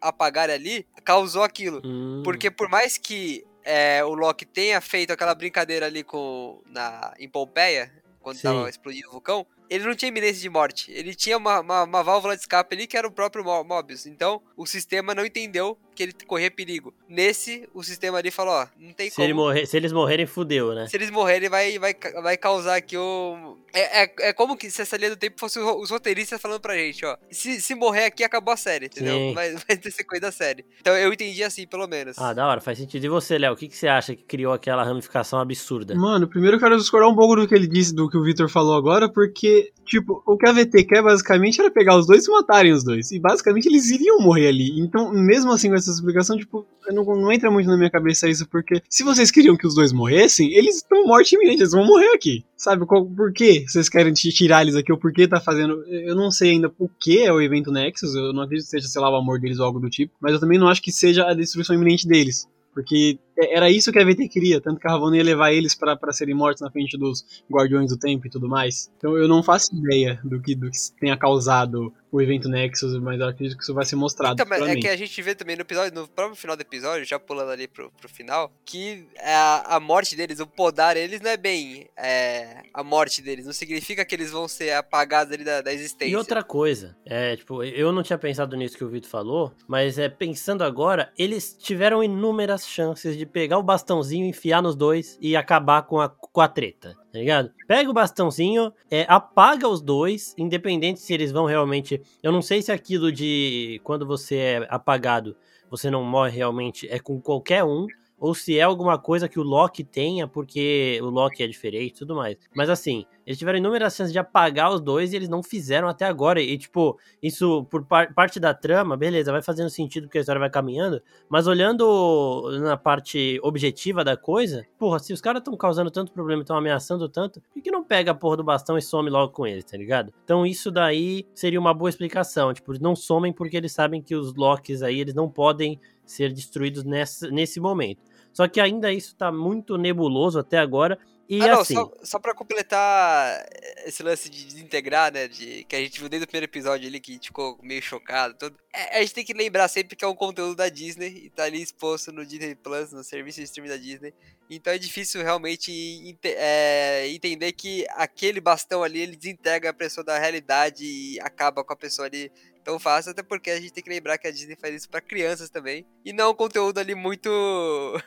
apagar 0.00 0.50
ali 0.50 0.86
causou 1.04 1.42
aquilo. 1.42 1.80
Hum. 1.84 2.22
Porque 2.24 2.50
por 2.50 2.68
mais 2.68 2.98
que 2.98 3.44
é, 3.64 4.04
o 4.04 4.14
Loki 4.14 4.44
tenha 4.44 4.80
feito 4.80 5.12
aquela 5.12 5.34
brincadeira 5.34 5.86
ali 5.86 6.02
com 6.02 6.62
na, 6.66 7.14
em 7.18 7.28
Pompeia, 7.28 7.92
quando 8.20 8.36
Sim. 8.36 8.42
tava 8.42 8.68
explodindo 8.68 9.08
o 9.08 9.12
vulcão, 9.12 9.46
ele 9.72 9.84
não 9.84 9.94
tinha 9.94 10.08
iminência 10.08 10.40
de 10.40 10.48
morte. 10.48 10.92
Ele 10.92 11.14
tinha 11.14 11.36
uma, 11.36 11.60
uma, 11.60 11.84
uma, 11.84 12.02
válvula 12.02 12.34
de 12.34 12.42
escape 12.42 12.74
ali 12.74 12.86
que 12.86 12.96
era 12.96 13.06
o 13.06 13.10
próprio 13.10 13.42
Mobius. 13.44 14.06
Então, 14.06 14.42
o 14.56 14.66
sistema 14.66 15.14
não 15.14 15.24
entendeu 15.24 15.78
que 15.94 16.02
ele 16.02 16.12
corria 16.26 16.50
perigo. 16.50 16.94
Nesse, 17.08 17.68
o 17.74 17.82
sistema 17.82 18.18
ali 18.18 18.30
falou, 18.30 18.54
ó, 18.54 18.66
não 18.78 18.92
tem 18.92 19.10
se 19.10 19.16
como. 19.16 19.26
Ele 19.26 19.34
morrer, 19.34 19.66
se 19.66 19.76
eles 19.76 19.92
morrerem, 19.92 20.26
fudeu, 20.26 20.74
né? 20.74 20.86
Se 20.88 20.96
eles 20.96 21.10
morrerem, 21.10 21.48
vai, 21.48 21.78
vai, 21.78 21.94
vai 22.22 22.36
causar 22.36 22.76
aqui 22.76 22.96
o... 22.96 23.56
É, 23.74 24.02
é, 24.02 24.14
é 24.20 24.32
como 24.32 24.56
que 24.56 24.70
se 24.70 24.82
essa 24.82 24.96
linha 24.96 25.10
do 25.10 25.16
tempo 25.16 25.38
fosse 25.38 25.58
os 25.58 25.90
roteiristas 25.90 26.40
falando 26.40 26.60
pra 26.60 26.76
gente, 26.76 27.04
ó. 27.04 27.16
Se, 27.30 27.60
se 27.60 27.74
morrer 27.74 28.04
aqui, 28.04 28.24
acabou 28.24 28.52
a 28.52 28.56
série, 28.56 28.86
entendeu? 28.86 29.32
Vai, 29.34 29.54
vai 29.54 29.76
ter 29.76 29.90
sequência 29.90 30.22
da 30.22 30.32
série. 30.32 30.64
Então, 30.80 30.96
eu 30.96 31.12
entendi 31.12 31.42
assim, 31.42 31.66
pelo 31.66 31.86
menos. 31.86 32.18
Ah, 32.18 32.32
da 32.32 32.46
hora, 32.46 32.60
faz 32.60 32.78
sentido. 32.78 33.04
E 33.04 33.08
você, 33.08 33.38
Léo, 33.38 33.52
o 33.52 33.56
que, 33.56 33.68
que 33.68 33.76
você 33.76 33.88
acha 33.88 34.14
que 34.14 34.22
criou 34.22 34.52
aquela 34.52 34.82
ramificação 34.82 35.38
absurda? 35.38 35.94
Mano, 35.94 36.28
primeiro 36.28 36.56
eu 36.56 36.60
quero 36.60 36.76
discordar 36.76 37.10
um 37.10 37.14
pouco 37.14 37.36
do 37.36 37.48
que 37.48 37.54
ele 37.54 37.66
disse, 37.66 37.94
do 37.94 38.08
que 38.08 38.16
o 38.16 38.22
Victor 38.22 38.48
falou 38.48 38.74
agora, 38.74 39.10
porque, 39.10 39.61
tipo, 39.84 40.22
o 40.26 40.36
que 40.36 40.46
a 40.48 40.52
VT 40.52 40.84
quer 40.84 41.02
basicamente 41.02 41.60
era 41.60 41.70
pegar 41.70 41.96
os 41.96 42.06
dois 42.06 42.26
e 42.26 42.30
matarem 42.30 42.72
os 42.72 42.82
dois. 42.82 43.10
E 43.10 43.18
basicamente 43.18 43.66
eles 43.66 43.90
iriam 43.90 44.20
morrer 44.20 44.48
ali. 44.48 44.80
Então, 44.80 45.12
mesmo 45.12 45.52
assim, 45.52 45.68
com 45.68 45.74
essa 45.74 45.90
explicação, 45.90 46.36
tipo, 46.36 46.66
não, 46.90 47.04
não, 47.04 47.32
entra 47.32 47.50
muito 47.50 47.68
na 47.68 47.76
minha 47.76 47.90
cabeça 47.90 48.28
isso, 48.28 48.48
porque 48.48 48.82
se 48.88 49.02
vocês 49.02 49.30
queriam 49.30 49.56
que 49.56 49.66
os 49.66 49.74
dois 49.74 49.92
morressem, 49.92 50.52
eles 50.52 50.76
estão 50.76 51.06
morte 51.06 51.34
iminente, 51.34 51.60
eles 51.60 51.72
vão 51.72 51.86
morrer 51.86 52.14
aqui. 52.14 52.44
Sabe, 52.56 52.86
qual, 52.86 53.04
por 53.04 53.32
que 53.32 53.64
vocês 53.68 53.88
querem 53.88 54.12
tirar 54.12 54.62
eles 54.62 54.76
aqui, 54.76 54.92
ou 54.92 54.98
por 54.98 55.12
que 55.12 55.26
tá 55.26 55.40
fazendo. 55.40 55.84
Eu 55.86 56.14
não 56.14 56.30
sei 56.30 56.52
ainda 56.52 56.72
o 56.78 56.88
que 56.88 57.22
é 57.22 57.32
o 57.32 57.40
evento 57.40 57.72
Nexus, 57.72 58.14
eu 58.14 58.32
não 58.32 58.42
acredito 58.42 58.64
que 58.66 58.70
seja, 58.70 58.88
sei 58.88 59.00
lá, 59.00 59.10
o 59.10 59.16
amor 59.16 59.40
deles 59.40 59.58
ou 59.58 59.66
algo 59.66 59.80
do 59.80 59.90
tipo, 59.90 60.12
mas 60.20 60.32
eu 60.32 60.40
também 60.40 60.58
não 60.58 60.68
acho 60.68 60.82
que 60.82 60.92
seja 60.92 61.24
a 61.24 61.34
destruição 61.34 61.74
iminente 61.74 62.06
deles. 62.06 62.48
Porque 62.74 63.18
era 63.50 63.70
isso 63.70 63.92
que 63.92 63.98
a 63.98 64.04
VT 64.04 64.28
queria, 64.28 64.60
tanto 64.60 64.80
que 64.80 64.86
a 64.86 64.90
Ravonna 64.90 65.16
ia 65.16 65.22
levar 65.22 65.52
eles 65.52 65.74
para 65.74 66.12
serem 66.12 66.34
mortos 66.34 66.62
na 66.62 66.70
frente 66.70 66.96
dos 66.96 67.24
Guardiões 67.50 67.90
do 67.90 67.98
Tempo 67.98 68.26
e 68.26 68.30
tudo 68.30 68.48
mais. 68.48 68.90
Então 68.96 69.16
eu 69.16 69.28
não 69.28 69.42
faço 69.42 69.74
ideia 69.74 70.20
do 70.24 70.40
que, 70.40 70.54
do 70.54 70.70
que 70.70 70.78
tenha 71.00 71.16
causado 71.16 71.92
o 72.12 72.20
evento 72.20 72.46
Nexus, 72.46 73.00
mas 73.00 73.18
eu 73.18 73.26
acredito 73.26 73.56
que 73.56 73.62
isso 73.62 73.72
vai 73.72 73.86
ser 73.86 73.96
mostrado. 73.96 74.34
Então, 74.40 74.66
é 74.66 74.76
que 74.76 74.86
a 74.86 74.96
gente 74.96 75.22
vê 75.22 75.34
também 75.34 75.56
no 75.56 75.62
episódio, 75.62 75.94
no 75.94 76.06
próprio 76.06 76.36
final 76.36 76.54
do 76.54 76.60
episódio, 76.60 77.06
já 77.06 77.18
pulando 77.18 77.50
ali 77.50 77.66
pro, 77.66 77.90
pro 77.90 78.08
final, 78.08 78.52
que 78.66 79.06
a, 79.18 79.76
a 79.76 79.80
morte 79.80 80.14
deles, 80.14 80.38
o 80.38 80.46
podar 80.46 80.94
eles 80.94 81.22
não 81.22 81.30
é 81.30 81.38
bem 81.38 81.88
é, 81.96 82.64
a 82.74 82.84
morte 82.84 83.22
deles, 83.22 83.46
não 83.46 83.52
significa 83.54 84.04
que 84.04 84.14
eles 84.14 84.30
vão 84.30 84.46
ser 84.46 84.72
apagados 84.72 85.32
ali 85.32 85.42
da, 85.42 85.62
da 85.62 85.72
existência. 85.72 86.12
E 86.12 86.14
outra 86.14 86.42
coisa, 86.42 86.94
é, 87.06 87.34
tipo, 87.34 87.64
eu 87.64 87.90
não 87.90 88.02
tinha 88.02 88.18
pensado 88.18 88.54
nisso 88.56 88.76
que 88.76 88.84
o 88.84 88.90
Vitor 88.90 89.10
falou, 89.10 89.54
mas 89.66 89.98
é 89.98 90.10
pensando 90.10 90.64
agora, 90.64 91.10
eles 91.16 91.56
tiveram 91.58 92.04
inúmeras 92.04 92.68
chances 92.68 93.16
de 93.16 93.24
pegar 93.32 93.58
o 93.58 93.62
bastãozinho, 93.62 94.26
enfiar 94.26 94.62
nos 94.62 94.76
dois 94.76 95.18
e 95.20 95.34
acabar 95.34 95.82
com 95.82 96.00
a, 96.00 96.08
com 96.08 96.40
a 96.40 96.48
treta, 96.48 96.94
tá 97.12 97.18
ligado? 97.18 97.50
Pega 97.66 97.90
o 97.90 97.94
bastãozinho, 97.94 98.72
é, 98.90 99.04
apaga 99.08 99.66
os 99.66 99.80
dois, 99.80 100.34
independente 100.36 101.00
se 101.00 101.12
eles 101.12 101.32
vão 101.32 101.46
realmente. 101.46 102.00
Eu 102.22 102.30
não 102.30 102.42
sei 102.42 102.62
se 102.62 102.70
aquilo 102.70 103.10
de 103.10 103.80
quando 103.82 104.06
você 104.06 104.36
é 104.36 104.66
apagado, 104.68 105.36
você 105.70 105.90
não 105.90 106.04
morre 106.04 106.30
realmente, 106.30 106.86
é 106.88 106.98
com 106.98 107.20
qualquer 107.20 107.64
um 107.64 107.86
ou 108.22 108.36
se 108.36 108.56
é 108.56 108.62
alguma 108.62 108.96
coisa 108.96 109.28
que 109.28 109.40
o 109.40 109.42
Loki 109.42 109.82
tenha, 109.82 110.28
porque 110.28 111.00
o 111.02 111.06
Loki 111.06 111.42
é 111.42 111.46
diferente 111.48 111.96
e 111.96 111.98
tudo 111.98 112.14
mais. 112.14 112.36
Mas 112.54 112.70
assim, 112.70 113.04
eles 113.26 113.36
tiveram 113.36 113.58
inúmeras 113.58 113.96
chances 113.96 114.12
de 114.12 114.18
apagar 114.18 114.72
os 114.72 114.80
dois 114.80 115.12
e 115.12 115.16
eles 115.16 115.28
não 115.28 115.42
fizeram 115.42 115.88
até 115.88 116.04
agora. 116.04 116.40
E, 116.40 116.56
tipo, 116.56 116.96
isso 117.20 117.64
por 117.64 117.84
par 117.84 118.14
parte 118.14 118.38
da 118.38 118.54
trama, 118.54 118.96
beleza, 118.96 119.32
vai 119.32 119.42
fazendo 119.42 119.68
sentido 119.70 120.04
porque 120.04 120.18
a 120.18 120.20
história 120.20 120.38
vai 120.38 120.48
caminhando. 120.48 121.02
Mas 121.28 121.48
olhando 121.48 122.48
na 122.60 122.76
parte 122.76 123.40
objetiva 123.42 124.04
da 124.04 124.16
coisa, 124.16 124.64
porra, 124.78 125.00
se 125.00 125.12
os 125.12 125.20
caras 125.20 125.40
estão 125.40 125.56
causando 125.56 125.90
tanto 125.90 126.12
problema 126.12 126.42
estão 126.42 126.56
ameaçando 126.56 127.08
tanto, 127.08 127.42
por 127.52 127.60
que 127.60 127.72
não 127.72 127.82
pega 127.82 128.12
a 128.12 128.14
porra 128.14 128.36
do 128.36 128.44
bastão 128.44 128.78
e 128.78 128.82
some 128.82 129.10
logo 129.10 129.32
com 129.32 129.44
eles, 129.44 129.64
tá 129.64 129.76
ligado? 129.76 130.14
Então 130.22 130.46
isso 130.46 130.70
daí 130.70 131.26
seria 131.34 131.58
uma 131.58 131.74
boa 131.74 131.90
explicação. 131.90 132.54
Tipo, 132.54 132.72
não 132.80 132.94
somem 132.94 133.32
porque 133.32 133.56
eles 133.56 133.72
sabem 133.72 134.00
que 134.00 134.14
os 134.14 134.32
Locks 134.32 134.80
aí, 134.80 135.00
eles 135.00 135.14
não 135.14 135.28
podem 135.28 135.80
ser 136.04 136.32
destruídos 136.32 136.84
nessa, 136.84 137.28
nesse 137.30 137.58
momento. 137.58 138.11
Só 138.32 138.48
que 138.48 138.60
ainda 138.60 138.92
isso 138.92 139.14
tá 139.14 139.30
muito 139.30 139.76
nebuloso 139.76 140.38
até 140.38 140.58
agora. 140.58 140.98
E 141.28 141.40
ah, 141.40 141.46
não, 141.46 141.60
assim... 141.60 141.74
só, 141.74 141.90
só 142.02 142.18
pra 142.18 142.34
completar 142.34 143.46
esse 143.86 144.02
lance 144.02 144.28
de 144.28 144.44
desintegrar, 144.44 145.10
né? 145.10 145.28
De, 145.28 145.64
que 145.64 145.74
a 145.74 145.78
gente 145.78 145.98
viu 145.98 146.08
desde 146.08 146.24
o 146.24 146.26
primeiro 146.26 146.44
episódio 146.44 146.86
ali, 146.86 147.00
que 147.00 147.18
ficou 147.18 147.58
meio 147.62 147.80
chocado. 147.80 148.34
Todo, 148.34 148.56
é, 148.70 148.98
a 148.98 149.00
gente 149.00 149.14
tem 149.14 149.24
que 149.24 149.32
lembrar 149.32 149.68
sempre 149.68 149.96
que 149.96 150.04
é 150.04 150.08
um 150.08 150.14
conteúdo 150.14 150.56
da 150.56 150.68
Disney 150.68 151.24
e 151.24 151.30
tá 151.30 151.44
ali 151.44 151.62
exposto 151.62 152.12
no 152.12 152.26
Disney 152.26 152.54
Plus, 152.54 152.92
no 152.92 153.02
serviço 153.02 153.38
de 153.38 153.44
streaming 153.44 153.70
da 153.70 153.76
Disney. 153.78 154.12
Então 154.50 154.72
é 154.72 154.78
difícil 154.78 155.22
realmente 155.22 156.18
é, 156.22 157.08
entender 157.08 157.52
que 157.52 157.86
aquele 157.90 158.38
bastão 158.38 158.82
ali 158.82 159.00
ele 159.00 159.16
desintegra 159.16 159.70
a 159.70 159.74
pessoa 159.74 160.04
da 160.04 160.18
realidade 160.18 160.84
e 160.84 161.18
acaba 161.20 161.64
com 161.64 161.72
a 161.72 161.76
pessoa 161.76 162.08
ali 162.08 162.30
tão 162.62 162.78
fácil, 162.78 163.10
até 163.10 163.22
porque 163.22 163.50
a 163.50 163.60
gente 163.60 163.72
tem 163.72 163.82
que 163.82 163.90
lembrar 163.90 164.18
que 164.18 164.26
a 164.26 164.30
Disney 164.30 164.56
faz 164.60 164.74
isso 164.74 164.88
para 164.88 165.00
crianças 165.00 165.50
também. 165.50 165.86
E 166.04 166.12
não 166.12 166.24
é 166.24 166.28
um 166.28 166.34
conteúdo 166.34 166.78
ali 166.78 166.94
muito 166.94 167.30